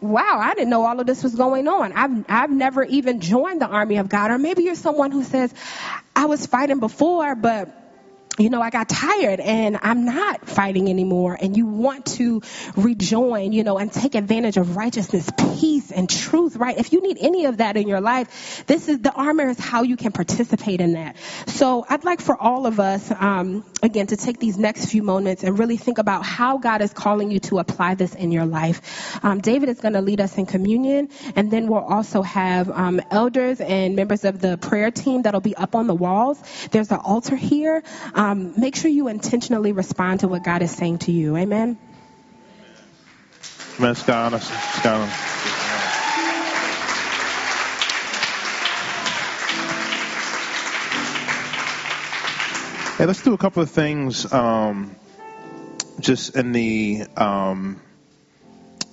wow, 0.01 0.41
I 0.43 0.55
didn't 0.55 0.71
know 0.71 0.85
all 0.85 0.99
of 0.99 1.07
this 1.07 1.23
was 1.23 1.37
going 1.37 1.69
on. 1.69 1.93
I've, 1.93 2.25
I've 2.29 2.51
never 2.51 2.83
even 2.83 3.21
joined 3.21 3.61
the 3.61 3.69
army 3.69 3.99
of 3.99 4.09
God. 4.09 4.33
Or 4.33 4.39
maybe 4.39 4.65
you're 4.65 4.75
someone 4.75 5.13
who 5.13 5.23
says, 5.23 5.55
I 6.17 6.27
was 6.27 6.47
fighting 6.47 6.81
before, 6.81 7.37
but 7.37 7.86
you 8.39 8.51
know, 8.51 8.61
I 8.61 8.71
got 8.71 8.89
tired 8.89 9.41
and 9.41 9.79
I'm 9.81 10.05
not 10.05 10.47
fighting 10.49 10.89
anymore 10.89 11.39
and 11.41 11.57
you 11.57 11.67
want 11.67 12.07
to 12.17 12.43
rejoin, 12.77 13.53
you 13.53 13.65
know, 13.65 13.79
and 13.79 13.91
take 13.91 14.15
advantage 14.15 14.57
of 14.57 14.77
righteousness, 14.77 15.31
peace 15.59 15.91
and 15.91 16.09
truth, 16.09 16.57
right? 16.57 16.77
If 16.77 16.93
you 16.93 17.01
need 17.01 17.19
any 17.21 17.47
of 17.47 17.59
that 17.59 17.77
in 17.77 17.89
your 17.89 18.01
life, 18.01 18.65
this 18.67 18.89
is 18.89 19.01
the 19.01 19.13
armor 19.13 19.49
is 19.49 19.59
how 19.59 19.83
you 19.83 19.97
can 19.97 20.13
participate 20.13 20.81
in 20.81 20.93
that. 20.95 21.17
So 21.47 21.87
I'd 21.89 22.05
like 22.05 22.21
for 22.21 22.37
all 22.37 22.67
of 22.67 22.79
us, 22.79 23.11
um, 23.11 23.65
again, 23.83 24.09
to 24.09 24.17
take 24.17 24.39
these 24.39 24.59
next 24.59 24.91
few 24.91 25.03
moments 25.03 25.43
and 25.43 25.59
really 25.59 25.77
think 25.77 25.99
about 25.99 26.25
how 26.25 26.59
God 26.59 26.83
is 26.83 26.93
calling 26.93 27.31
you 27.31 27.41
to 27.41 27.59
apply 27.59 27.95
this 27.95 28.15
in 28.15 28.33
your 28.33 28.45
life. 28.45 29.25
Um, 29.25 29.41
David 29.41 29.69
is 29.71 29.81
going 29.81 29.95
to 29.95 30.03
lead 30.03 30.21
us 30.21 30.37
in 30.37 30.47
communion 30.47 31.09
and 31.35 31.51
then 31.51 31.69
we'll 31.69 31.85
also 31.85 32.23
have, 32.23 32.71
um, 32.71 33.01
elders 33.11 33.61
and 33.61 33.97
members 33.97 34.25
of 34.25 34.41
the 34.41 34.59
prayer 34.59 34.91
team 34.91 35.23
that'll 35.23 35.41
be 35.41 35.57
up 35.57 35.75
on 35.75 35.87
the 35.87 35.95
walls. 35.95 36.43
There's 36.71 36.91
an 36.91 36.99
altar 36.99 37.37
here. 37.37 37.83
Um, 38.15 38.26
um, 38.27 38.55
make 38.57 38.75
sure 38.75 38.91
you 38.91 39.07
intentionally 39.07 39.71
respond 39.71 40.21
to 40.21 40.29
what 40.29 40.43
God 40.43 40.61
is 40.63 40.73
saying 40.73 40.99
to 40.99 41.13
you. 41.13 41.37
Amen. 41.37 41.79
Amen. 43.79 43.95
Scott, 43.95 44.43
Scott. 44.43 45.09
Hey, 52.99 53.05
let's 53.05 53.23
do 53.23 53.35
a 53.35 53.39
couple 53.39 53.63
of 53.63 53.71
things 53.71 54.33
um, 54.33 54.97
just 56.01 56.35
in 56.35 56.51
the 56.53 57.05
um, 57.17 57.81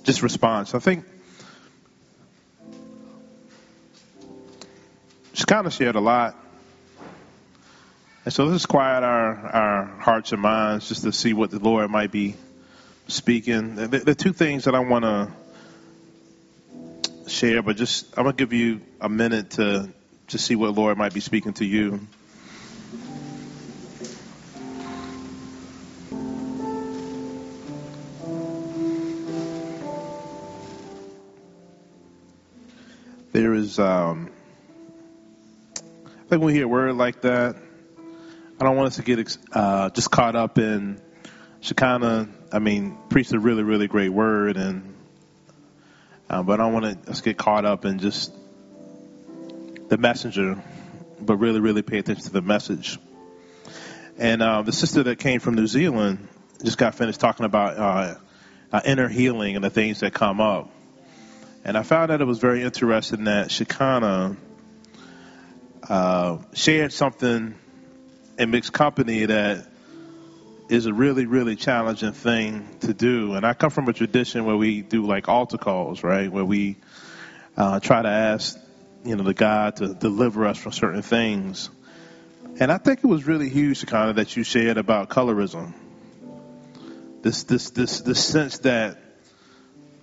just 0.04 0.22
response. 0.22 0.74
I 0.74 0.78
think 0.78 1.06
she 5.32 5.44
kind 5.44 5.72
shared 5.72 5.96
a 5.96 6.00
lot 6.00 6.43
and 8.24 8.32
so 8.32 8.44
let's 8.44 8.66
quiet 8.66 9.02
our, 9.02 9.34
our 9.34 9.84
hearts 10.00 10.32
and 10.32 10.40
minds 10.40 10.88
just 10.88 11.02
to 11.02 11.12
see 11.12 11.34
what 11.34 11.50
the 11.50 11.58
Lord 11.58 11.90
might 11.90 12.10
be 12.10 12.36
speaking. 13.08 13.74
The, 13.74 13.86
the 13.86 14.14
two 14.14 14.32
things 14.32 14.64
that 14.64 14.74
I 14.74 14.80
want 14.80 15.04
to 15.04 15.30
share, 17.28 17.62
but 17.62 17.76
just 17.76 18.06
I'm 18.16 18.24
going 18.24 18.36
to 18.36 18.42
give 18.42 18.52
you 18.52 18.80
a 19.00 19.08
minute 19.08 19.50
to 19.52 19.90
to 20.28 20.38
see 20.38 20.56
what 20.56 20.74
the 20.74 20.80
Lord 20.80 20.96
might 20.96 21.12
be 21.12 21.20
speaking 21.20 21.52
to 21.54 21.64
you. 21.64 22.00
There 33.32 33.52
is, 33.52 33.80
um, 33.80 34.30
I 35.76 35.80
think 36.28 36.30
when 36.30 36.40
we 36.42 36.54
hear 36.54 36.66
a 36.66 36.68
word 36.68 36.94
like 36.94 37.22
that, 37.22 37.56
I 38.60 38.64
don't 38.64 38.76
want 38.76 38.86
us 38.86 38.96
to 38.96 39.02
get 39.02 39.36
uh, 39.52 39.90
just 39.90 40.12
caught 40.12 40.36
up 40.36 40.58
in 40.58 41.00
Shekinah. 41.60 42.28
I 42.52 42.58
mean, 42.60 42.96
preached 43.08 43.32
a 43.32 43.38
really, 43.40 43.64
really 43.64 43.88
great 43.88 44.10
word, 44.10 44.56
and 44.56 44.94
uh, 46.30 46.44
but 46.44 46.60
I 46.60 46.64
don't 46.64 46.72
want 46.72 47.04
to 47.04 47.10
us 47.10 47.20
get 47.20 47.36
caught 47.36 47.64
up 47.64 47.84
in 47.84 47.98
just 47.98 48.32
the 49.88 49.98
messenger, 49.98 50.62
but 51.20 51.36
really, 51.38 51.58
really 51.58 51.82
pay 51.82 51.98
attention 51.98 52.26
to 52.26 52.32
the 52.32 52.42
message. 52.42 52.96
And 54.18 54.40
uh, 54.40 54.62
the 54.62 54.72
sister 54.72 55.02
that 55.02 55.18
came 55.18 55.40
from 55.40 55.56
New 55.56 55.66
Zealand 55.66 56.28
just 56.62 56.78
got 56.78 56.94
finished 56.94 57.18
talking 57.18 57.46
about 57.46 57.76
uh, 57.76 58.14
uh, 58.72 58.80
inner 58.84 59.08
healing 59.08 59.56
and 59.56 59.64
the 59.64 59.70
things 59.70 59.98
that 60.00 60.14
come 60.14 60.40
up. 60.40 60.70
And 61.64 61.76
I 61.76 61.82
found 61.82 62.10
that 62.10 62.20
it 62.20 62.24
was 62.24 62.38
very 62.38 62.62
interesting 62.62 63.24
that 63.24 63.50
Shekinah 63.50 64.36
uh, 65.88 66.38
shared 66.52 66.92
something 66.92 67.56
in 68.38 68.50
mixed 68.50 68.72
company 68.72 69.26
that 69.26 69.66
is 70.68 70.86
a 70.86 70.92
really, 70.92 71.26
really 71.26 71.56
challenging 71.56 72.12
thing 72.12 72.78
to 72.80 72.94
do. 72.94 73.34
And 73.34 73.46
I 73.46 73.54
come 73.54 73.70
from 73.70 73.88
a 73.88 73.92
tradition 73.92 74.44
where 74.44 74.56
we 74.56 74.82
do 74.82 75.06
like 75.06 75.28
altar 75.28 75.58
calls, 75.58 76.02
right? 76.02 76.30
Where 76.30 76.44
we 76.44 76.76
uh, 77.56 77.80
try 77.80 78.02
to 78.02 78.08
ask, 78.08 78.58
you 79.04 79.16
know, 79.16 79.24
the 79.24 79.34
God 79.34 79.76
to 79.76 79.94
deliver 79.94 80.46
us 80.46 80.58
from 80.58 80.72
certain 80.72 81.02
things. 81.02 81.70
And 82.58 82.72
I 82.72 82.78
think 82.78 83.00
it 83.00 83.06
was 83.06 83.26
really 83.26 83.48
huge, 83.48 83.82
of 83.82 84.16
that 84.16 84.36
you 84.36 84.44
shared 84.44 84.78
about 84.78 85.10
colorism. 85.10 85.74
This, 87.22 87.44
this, 87.44 87.70
this, 87.70 88.00
this 88.00 88.24
sense 88.24 88.58
that 88.58 88.98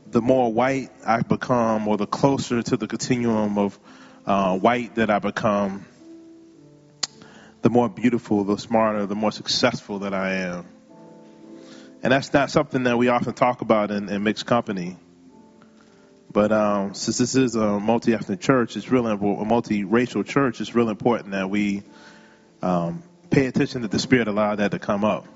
the 0.08 0.22
more 0.22 0.52
white 0.52 0.90
I 1.06 1.22
become, 1.22 1.88
or 1.88 1.98
the 1.98 2.08
closer 2.08 2.62
to 2.62 2.78
the 2.78 2.88
continuum 2.88 3.58
of 3.58 3.80
uh, 4.26 4.58
white 4.58 4.96
that 4.96 5.10
I 5.10 5.20
become, 5.20 5.86
the 7.62 7.70
more 7.70 7.90
beautiful, 7.90 8.44
the 8.44 8.58
smarter, 8.58 9.06
the 9.06 9.16
more 9.16 9.32
successful 9.32 10.00
that 10.00 10.14
I 10.14 10.34
am. 10.36 10.66
And 12.04 12.12
that's 12.12 12.34
not 12.34 12.50
something 12.50 12.84
that 12.84 12.98
we 12.98 13.10
often 13.10 13.34
talk 13.34 13.62
about 13.62 13.92
in, 13.92 14.10
in 14.10 14.24
mixed 14.24 14.46
company. 14.48 14.98
But 16.32 16.52
um, 16.52 16.94
since 16.94 17.18
this 17.18 17.36
is 17.36 17.56
a 17.56 17.80
multi-ethnic 17.80 18.40
church, 18.40 18.76
it's 18.76 18.90
really 18.90 19.12
a 19.12 19.18
multi-racial 19.18 20.24
church. 20.24 20.62
It's 20.62 20.74
really 20.74 20.92
important 20.92 21.32
that 21.32 21.50
we 21.50 21.84
um, 22.62 23.04
pay 23.30 23.46
attention 23.46 23.84
that 23.84 23.92
the 23.92 24.00
Spirit 24.00 24.28
allowed 24.28 24.56
that 24.56 24.72
to 24.72 24.80
come 24.80 25.04
up. 25.04 25.28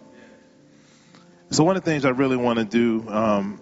So 1.51 1.63
one 1.63 1.77
of 1.77 1.83
the 1.83 1.91
things 1.91 2.05
I 2.05 2.09
really 2.09 2.37
want 2.37 2.59
to 2.59 2.65
do 2.65 3.07
um, 3.09 3.61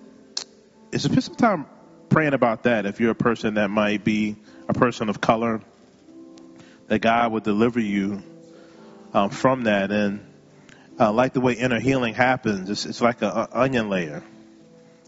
is 0.92 1.02
to 1.04 1.10
spend 1.10 1.24
some 1.24 1.36
time 1.36 1.66
praying 2.08 2.34
about 2.34 2.64
that. 2.64 2.86
If 2.86 3.02
you're 3.02 3.12
a 3.12 3.16
person 3.16 3.56
that 3.56 3.70
might 3.70 4.04
be 4.06 4.38
a 4.70 4.74
person 4.74 5.10
of 5.10 5.20
color, 5.20 5.62
that 6.88 7.00
God 7.00 7.32
would 7.34 7.44
deliver 7.44 7.80
you 7.80 8.24
um, 9.14 9.30
from 9.30 9.64
that. 9.64 9.92
And 9.92 10.26
uh, 11.00 11.12
like 11.12 11.34
the 11.34 11.42
way 11.42 11.54
inner 11.54 11.80
healing 11.80 12.14
happens, 12.14 12.70
it's, 12.70 12.86
it's 12.86 13.02
like 13.02 13.22
an 13.22 13.48
onion 13.52 13.90
layer. 13.90 14.24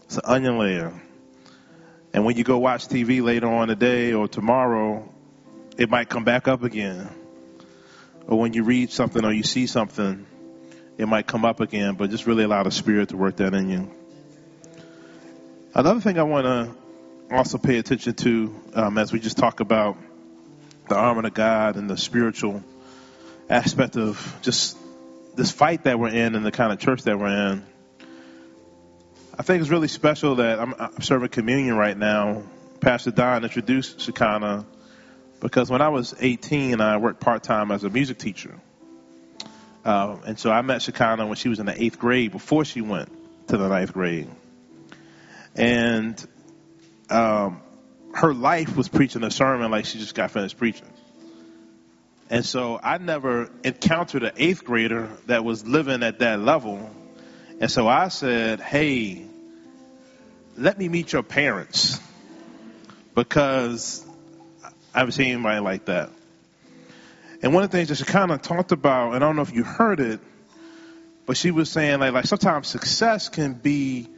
It's 0.04 0.16
an 0.16 0.22
onion 0.24 0.58
layer. 0.58 1.00
And 2.12 2.24
when 2.24 2.36
you 2.36 2.44
go 2.44 2.58
watch 2.58 2.88
TV 2.88 3.22
later 3.22 3.48
on 3.48 3.68
today 3.68 4.12
or 4.12 4.28
tomorrow, 4.28 5.12
it 5.76 5.90
might 5.90 6.08
come 6.08 6.24
back 6.24 6.48
up 6.48 6.62
again. 6.62 7.08
Or 8.26 8.38
when 8.38 8.54
you 8.54 8.64
read 8.64 8.90
something 8.90 9.24
or 9.24 9.32
you 9.32 9.42
see 9.42 9.66
something, 9.66 10.26
it 10.96 11.06
might 11.06 11.26
come 11.26 11.44
up 11.44 11.60
again, 11.60 11.94
but 11.94 12.10
just 12.10 12.26
really 12.26 12.44
allow 12.44 12.62
the 12.62 12.70
Spirit 12.70 13.10
to 13.10 13.16
work 13.16 13.36
that 13.36 13.52
in 13.52 13.68
you. 13.68 13.90
Another 15.74 16.00
thing 16.00 16.18
I 16.18 16.22
want 16.22 16.46
to 16.46 17.34
also 17.34 17.58
pay 17.58 17.76
attention 17.78 18.14
to 18.14 18.62
um, 18.74 18.98
as 18.98 19.12
we 19.12 19.20
just 19.20 19.36
talk 19.36 19.60
about 19.60 19.98
the 20.88 20.94
armor 20.94 21.26
of 21.26 21.34
God 21.34 21.76
and 21.76 21.90
the 21.90 21.96
spiritual 21.96 22.62
aspect 23.48 23.96
of 23.96 24.38
just 24.42 24.76
this 25.36 25.50
fight 25.50 25.84
that 25.84 25.98
we're 25.98 26.08
in 26.08 26.34
and 26.34 26.44
the 26.44 26.52
kind 26.52 26.72
of 26.72 26.78
church 26.78 27.02
that 27.02 27.18
we're 27.18 27.52
in. 27.52 27.64
I 29.38 29.42
think 29.42 29.60
it's 29.60 29.70
really 29.70 29.88
special 29.88 30.36
that 30.36 30.58
I'm, 30.58 30.74
I'm 30.78 31.02
serving 31.02 31.28
communion 31.28 31.76
right 31.76 31.96
now. 31.96 32.42
Pastor 32.80 33.10
Don 33.10 33.44
introduced 33.44 34.00
Shekinah 34.00 34.64
because 35.40 35.70
when 35.70 35.82
I 35.82 35.90
was 35.90 36.14
18, 36.18 36.80
I 36.80 36.96
worked 36.96 37.20
part 37.20 37.42
time 37.42 37.70
as 37.70 37.84
a 37.84 37.90
music 37.90 38.18
teacher. 38.18 38.58
Uh, 39.84 40.16
and 40.26 40.38
so 40.38 40.50
I 40.50 40.62
met 40.62 40.82
Shekinah 40.82 41.26
when 41.26 41.36
she 41.36 41.48
was 41.48 41.60
in 41.60 41.66
the 41.66 41.80
eighth 41.80 41.98
grade 41.98 42.32
before 42.32 42.64
she 42.64 42.80
went 42.80 43.10
to 43.48 43.56
the 43.56 43.68
ninth 43.68 43.92
grade. 43.92 44.28
And 45.54 46.26
um, 47.10 47.60
her 48.14 48.34
life 48.34 48.76
was 48.76 48.88
preaching 48.88 49.22
a 49.22 49.30
sermon 49.30 49.70
like 49.70 49.84
she 49.84 49.98
just 49.98 50.14
got 50.14 50.30
finished 50.30 50.58
preaching. 50.58 50.88
And 52.28 52.44
so 52.44 52.78
I 52.82 52.98
never 52.98 53.50
encountered 53.62 54.24
an 54.24 54.32
eighth 54.36 54.64
grader 54.64 55.08
that 55.26 55.44
was 55.44 55.66
living 55.66 56.02
at 56.02 56.18
that 56.18 56.40
level. 56.40 56.90
And 57.60 57.70
so 57.70 57.86
I 57.86 58.08
said, 58.08 58.60
hey, 58.60 59.24
let 60.56 60.76
me 60.78 60.88
meet 60.88 61.12
your 61.12 61.22
parents 61.22 62.00
because 63.14 64.04
I 64.94 65.00
haven't 65.00 65.12
seen 65.12 65.32
anybody 65.32 65.60
like 65.60 65.84
that. 65.86 66.10
And 67.42 67.54
one 67.54 67.62
of 67.62 67.70
the 67.70 67.76
things 67.76 67.90
that 67.90 67.96
she 67.96 68.04
kind 68.04 68.32
of 68.32 68.42
talked 68.42 68.72
about, 68.72 69.14
and 69.14 69.22
I 69.22 69.26
don't 69.26 69.36
know 69.36 69.42
if 69.42 69.54
you 69.54 69.62
heard 69.62 70.00
it, 70.00 70.20
but 71.26 71.36
she 71.36 71.50
was 71.50 71.70
saying 71.70 72.00
like, 72.00 72.12
like 72.12 72.24
sometimes 72.24 72.66
success 72.66 73.28
can 73.28 73.52
be 73.52 74.08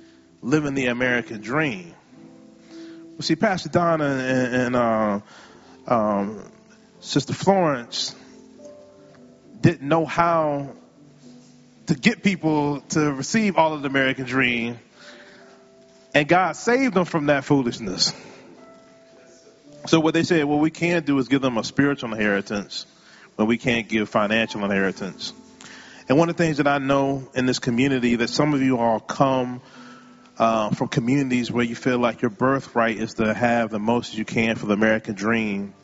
living 0.41 0.75
the 0.75 0.87
American 0.87 1.41
dream. 1.41 1.95
Well, 2.71 3.23
see, 3.23 3.37
Pastor 3.37 3.69
Donna 3.69 4.05
and, 4.05 4.55
and 4.55 4.77
uh, 4.77 5.21
um, 5.87 6.45
Sister 7.01 7.33
Florence 7.33 8.15
didn't 9.61 9.87
know 9.87 10.05
how 10.05 10.73
to 11.87 11.95
get 11.95 12.23
people 12.23 12.81
to 12.81 13.13
receive 13.13 13.57
all 13.57 13.73
of 13.73 13.83
the 13.83 13.89
American 13.89 14.25
dream, 14.25 14.79
and 16.15 16.29
God 16.29 16.53
saved 16.57 16.95
them 16.95 17.05
from 17.05 17.27
that 17.27 17.45
foolishness. 17.45 18.13
So 19.87 20.01
what 20.01 20.13
they 20.13 20.25
said, 20.25 20.45
what 20.45 20.59
we 20.59 20.71
can 20.71 21.05
do 21.05 21.19
is 21.19 21.29
give 21.29 21.41
them 21.41 21.57
a 21.57 21.65
spiritual 21.65 22.13
inheritance, 22.13 22.85
but 23.37 23.47
we 23.47 23.57
can't 23.57 23.89
give 23.89 24.09
financial 24.09 24.65
inheritance. 24.65 25.33
And 26.09 26.19
one 26.19 26.29
of 26.29 26.37
the 26.37 26.43
things 26.43 26.57
that 26.57 26.67
I 26.67 26.79
know 26.79 27.29
in 27.35 27.47
this 27.47 27.59
community 27.59 28.17
that 28.17 28.29
some 28.29 28.55
of 28.55 28.63
you 28.63 28.79
all 28.79 28.99
come 28.99 29.61
uh, 30.39 30.71
from 30.71 30.89
communities 30.89 31.51
where 31.51 31.65
you 31.65 31.75
feel 31.75 31.99
like 31.99 32.23
your 32.23 32.31
birthright 32.31 32.97
is 32.97 33.15
to 33.15 33.33
have 33.35 33.71
the 33.71 33.79
most 33.79 34.17
you 34.17 34.25
can 34.25 34.57
for 34.57 34.67
the 34.67 34.75
American 34.75 35.15
dream. 35.15 35.75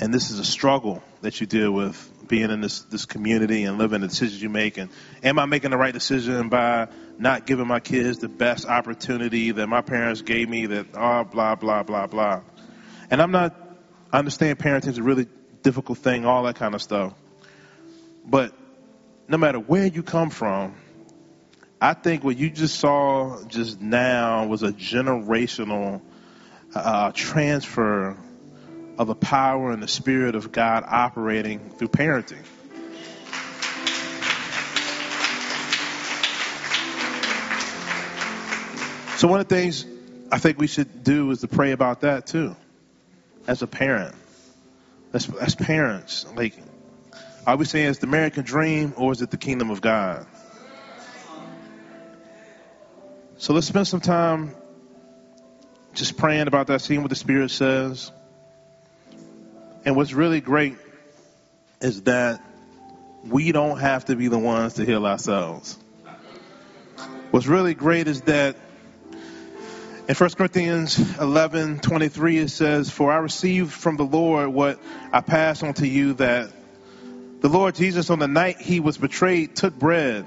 And 0.00 0.14
this 0.14 0.30
is 0.30 0.38
a 0.38 0.44
struggle 0.44 1.02
that 1.20 1.42
you 1.42 1.46
deal 1.46 1.70
with 1.70 2.10
being 2.26 2.50
in 2.50 2.62
this, 2.62 2.80
this 2.84 3.04
community 3.04 3.64
and 3.64 3.76
living 3.76 4.00
the 4.00 4.08
decisions 4.08 4.42
you 4.42 4.48
make. 4.48 4.78
And 4.78 4.88
am 5.22 5.38
I 5.38 5.44
making 5.44 5.72
the 5.72 5.76
right 5.76 5.92
decision 5.92 6.48
by 6.48 6.88
not 7.18 7.44
giving 7.44 7.66
my 7.66 7.80
kids 7.80 8.18
the 8.18 8.28
best 8.28 8.64
opportunity 8.64 9.50
that 9.50 9.66
my 9.66 9.82
parents 9.82 10.22
gave 10.22 10.48
me 10.48 10.66
that, 10.66 10.86
oh, 10.94 11.24
blah, 11.24 11.54
blah, 11.54 11.82
blah, 11.82 12.06
blah. 12.06 12.40
And 13.10 13.20
I'm 13.20 13.30
not, 13.30 13.54
I 14.10 14.18
understand 14.18 14.58
parenting 14.58 14.88
is 14.88 14.98
a 14.98 15.02
really 15.02 15.26
difficult 15.62 15.98
thing, 15.98 16.24
all 16.24 16.44
that 16.44 16.56
kind 16.56 16.74
of 16.74 16.80
stuff. 16.80 17.12
But 18.24 18.54
no 19.28 19.36
matter 19.36 19.58
where 19.58 19.86
you 19.86 20.02
come 20.02 20.30
from, 20.30 20.76
I 21.78 21.92
think 21.92 22.24
what 22.24 22.38
you 22.38 22.48
just 22.48 22.78
saw 22.78 23.44
just 23.44 23.82
now 23.82 24.46
was 24.46 24.62
a 24.62 24.72
generational 24.72 26.00
uh, 26.74 27.12
transfer 27.12 28.16
of 29.00 29.06
the 29.06 29.14
power 29.14 29.70
and 29.70 29.82
the 29.82 29.88
spirit 29.88 30.34
of 30.34 30.52
God 30.52 30.84
operating 30.86 31.70
through 31.70 31.88
parenting. 31.88 32.44
So 39.16 39.26
one 39.26 39.40
of 39.40 39.48
the 39.48 39.54
things 39.54 39.86
I 40.30 40.36
think 40.36 40.58
we 40.58 40.66
should 40.66 41.02
do 41.02 41.30
is 41.30 41.40
to 41.40 41.48
pray 41.48 41.72
about 41.72 42.02
that 42.02 42.26
too, 42.26 42.54
as 43.46 43.62
a 43.62 43.66
parent, 43.66 44.14
as, 45.14 45.34
as 45.34 45.54
parents. 45.54 46.26
Like, 46.36 46.52
are 47.46 47.56
we 47.56 47.64
saying 47.64 47.88
it's 47.88 48.00
the 48.00 48.06
American 48.06 48.44
dream 48.44 48.92
or 48.98 49.12
is 49.12 49.22
it 49.22 49.30
the 49.30 49.38
kingdom 49.38 49.70
of 49.70 49.80
God? 49.80 50.26
So 53.38 53.54
let's 53.54 53.66
spend 53.66 53.88
some 53.88 54.02
time 54.02 54.54
just 55.94 56.18
praying 56.18 56.48
about 56.48 56.66
that, 56.66 56.82
seeing 56.82 57.00
what 57.00 57.08
the 57.08 57.16
Spirit 57.16 57.50
says. 57.50 58.12
And 59.84 59.96
what's 59.96 60.12
really 60.12 60.40
great 60.40 60.76
is 61.80 62.02
that 62.02 62.42
we 63.24 63.52
don't 63.52 63.78
have 63.78 64.06
to 64.06 64.16
be 64.16 64.28
the 64.28 64.38
ones 64.38 64.74
to 64.74 64.84
heal 64.84 65.06
ourselves. 65.06 65.78
What's 67.30 67.46
really 67.46 67.74
great 67.74 68.08
is 68.08 68.22
that 68.22 68.56
in 70.08 70.14
1 70.14 70.30
Corinthians 70.30 71.18
11 71.18 71.78
23, 71.80 72.38
it 72.38 72.48
says, 72.50 72.90
For 72.90 73.12
I 73.12 73.18
received 73.18 73.72
from 73.72 73.96
the 73.96 74.04
Lord 74.04 74.48
what 74.48 74.80
I 75.12 75.20
pass 75.20 75.62
on 75.62 75.74
to 75.74 75.86
you 75.86 76.14
that 76.14 76.50
the 77.40 77.48
Lord 77.48 77.74
Jesus, 77.74 78.10
on 78.10 78.18
the 78.18 78.28
night 78.28 78.60
he 78.60 78.80
was 78.80 78.98
betrayed, 78.98 79.56
took 79.56 79.78
bread. 79.78 80.26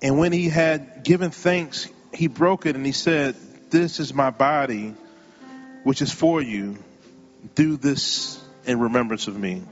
And 0.00 0.18
when 0.18 0.32
he 0.32 0.48
had 0.48 1.04
given 1.04 1.30
thanks, 1.30 1.88
he 2.12 2.26
broke 2.26 2.66
it 2.66 2.74
and 2.74 2.86
he 2.86 2.92
said, 2.92 3.36
This 3.70 4.00
is 4.00 4.14
my 4.14 4.30
body, 4.30 4.94
which 5.84 6.02
is 6.02 6.12
for 6.12 6.40
you. 6.40 6.78
Do 7.54 7.76
this 7.76 8.42
in 8.66 8.80
remembrance 8.80 9.28
of 9.28 9.36
me. 9.38 9.62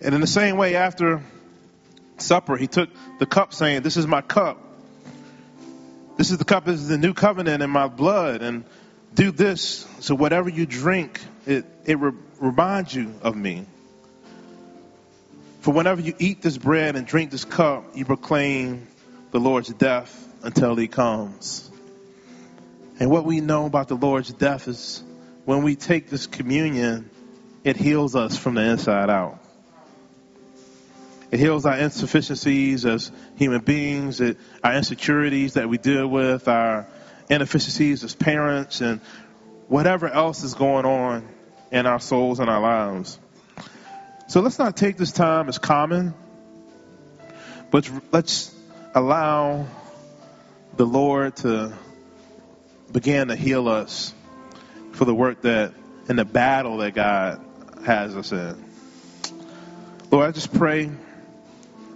And 0.00 0.14
in 0.14 0.20
the 0.20 0.26
same 0.26 0.56
way, 0.56 0.76
after 0.76 1.22
supper, 2.18 2.56
he 2.56 2.66
took 2.66 2.90
the 3.18 3.26
cup, 3.26 3.54
saying, 3.54 3.82
This 3.82 3.96
is 3.96 4.06
my 4.06 4.20
cup. 4.20 4.58
This 6.16 6.30
is 6.30 6.38
the 6.38 6.44
cup, 6.44 6.64
this 6.64 6.80
is 6.80 6.88
the 6.88 6.98
new 6.98 7.14
covenant 7.14 7.62
in 7.62 7.70
my 7.70 7.88
blood. 7.88 8.42
And 8.42 8.64
do 9.14 9.30
this 9.30 9.86
so 10.00 10.14
whatever 10.14 10.48
you 10.48 10.66
drink, 10.66 11.20
it, 11.46 11.64
it 11.84 11.98
re- 11.98 12.12
reminds 12.38 12.94
you 12.94 13.14
of 13.22 13.34
me. 13.34 13.66
For 15.60 15.72
whenever 15.72 16.00
you 16.00 16.14
eat 16.18 16.42
this 16.42 16.58
bread 16.58 16.94
and 16.94 17.06
drink 17.06 17.30
this 17.30 17.44
cup, 17.44 17.96
you 17.96 18.04
proclaim 18.04 18.86
the 19.30 19.40
Lord's 19.40 19.72
death 19.72 20.28
until 20.42 20.76
he 20.76 20.88
comes. 20.88 21.70
And 23.00 23.10
what 23.10 23.24
we 23.24 23.40
know 23.40 23.66
about 23.66 23.88
the 23.88 23.96
Lord's 23.96 24.32
death 24.32 24.68
is 24.68 25.02
when 25.44 25.62
we 25.62 25.76
take 25.76 26.08
this 26.08 26.26
communion, 26.26 27.10
it 27.64 27.76
heals 27.76 28.16
us 28.16 28.36
from 28.36 28.54
the 28.54 28.62
inside 28.62 29.10
out. 29.10 29.40
It 31.30 31.40
heals 31.40 31.66
our 31.66 31.76
insufficiencies 31.76 32.86
as 32.86 33.10
human 33.36 33.60
beings, 33.60 34.20
it, 34.20 34.38
our 34.62 34.74
insecurities 34.74 35.54
that 35.54 35.68
we 35.68 35.78
deal 35.78 36.06
with, 36.06 36.48
our 36.48 36.86
inefficiencies 37.28 38.04
as 38.04 38.14
parents, 38.14 38.80
and 38.80 39.00
whatever 39.68 40.08
else 40.08 40.44
is 40.44 40.54
going 40.54 40.86
on 40.86 41.28
in 41.72 41.86
our 41.86 41.98
souls 41.98 42.38
and 42.38 42.48
our 42.48 42.60
lives. 42.60 43.18
So 44.28 44.40
let's 44.40 44.58
not 44.58 44.76
take 44.76 44.96
this 44.96 45.12
time 45.12 45.48
as 45.48 45.58
common, 45.58 46.14
but 47.70 47.90
let's 48.12 48.54
allow 48.94 49.66
the 50.76 50.86
Lord 50.86 51.36
to 51.36 51.76
begin 52.92 53.28
to 53.28 53.36
heal 53.36 53.68
us 53.68 54.14
for 54.94 55.04
the 55.04 55.14
work 55.14 55.42
that 55.42 55.74
and 56.08 56.18
the 56.18 56.24
battle 56.24 56.78
that 56.78 56.94
God 56.94 57.44
has 57.84 58.16
us 58.16 58.32
in. 58.32 58.64
Lord, 60.10 60.28
I 60.28 60.32
just 60.32 60.54
pray 60.54 60.90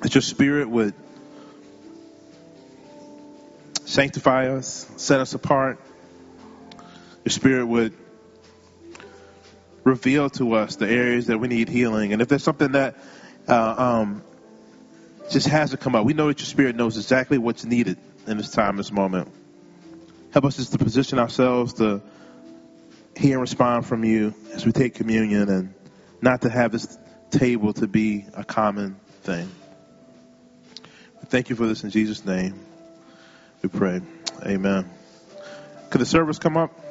that 0.00 0.14
your 0.14 0.22
spirit 0.22 0.68
would 0.68 0.94
sanctify 3.84 4.48
us, 4.48 4.90
set 4.96 5.20
us 5.20 5.34
apart. 5.34 5.80
Your 7.24 7.30
spirit 7.30 7.66
would 7.66 7.94
reveal 9.84 10.30
to 10.30 10.54
us 10.54 10.76
the 10.76 10.88
areas 10.88 11.26
that 11.26 11.38
we 11.38 11.48
need 11.48 11.68
healing. 11.68 12.12
And 12.12 12.20
if 12.20 12.28
there's 12.28 12.42
something 12.42 12.72
that 12.72 12.96
uh, 13.46 13.74
um, 13.78 14.22
just 15.30 15.48
has 15.48 15.70
to 15.70 15.76
come 15.76 15.94
up, 15.94 16.04
we 16.04 16.12
know 16.12 16.28
that 16.28 16.38
your 16.38 16.46
spirit 16.46 16.76
knows 16.76 16.96
exactly 16.96 17.38
what's 17.38 17.64
needed 17.64 17.98
in 18.26 18.36
this 18.36 18.50
time, 18.50 18.76
this 18.76 18.92
moment. 18.92 19.30
Help 20.32 20.44
us 20.44 20.56
just 20.56 20.72
to 20.72 20.78
position 20.78 21.18
ourselves 21.18 21.74
to 21.74 22.02
hear 23.18 23.32
and 23.32 23.40
respond 23.40 23.84
from 23.84 24.04
you 24.04 24.32
as 24.52 24.64
we 24.64 24.70
take 24.70 24.94
communion 24.94 25.48
and 25.48 25.74
not 26.22 26.42
to 26.42 26.48
have 26.48 26.70
this 26.70 26.96
table 27.30 27.72
to 27.72 27.88
be 27.88 28.24
a 28.34 28.44
common 28.44 28.96
thing. 29.22 29.50
Thank 31.26 31.50
you 31.50 31.56
for 31.56 31.66
this 31.66 31.82
in 31.82 31.90
Jesus' 31.90 32.24
name. 32.24 32.58
We 33.60 33.68
pray. 33.68 34.00
Amen. 34.46 34.88
Could 35.90 36.00
the 36.00 36.06
service 36.06 36.38
come 36.38 36.56
up? 36.56 36.87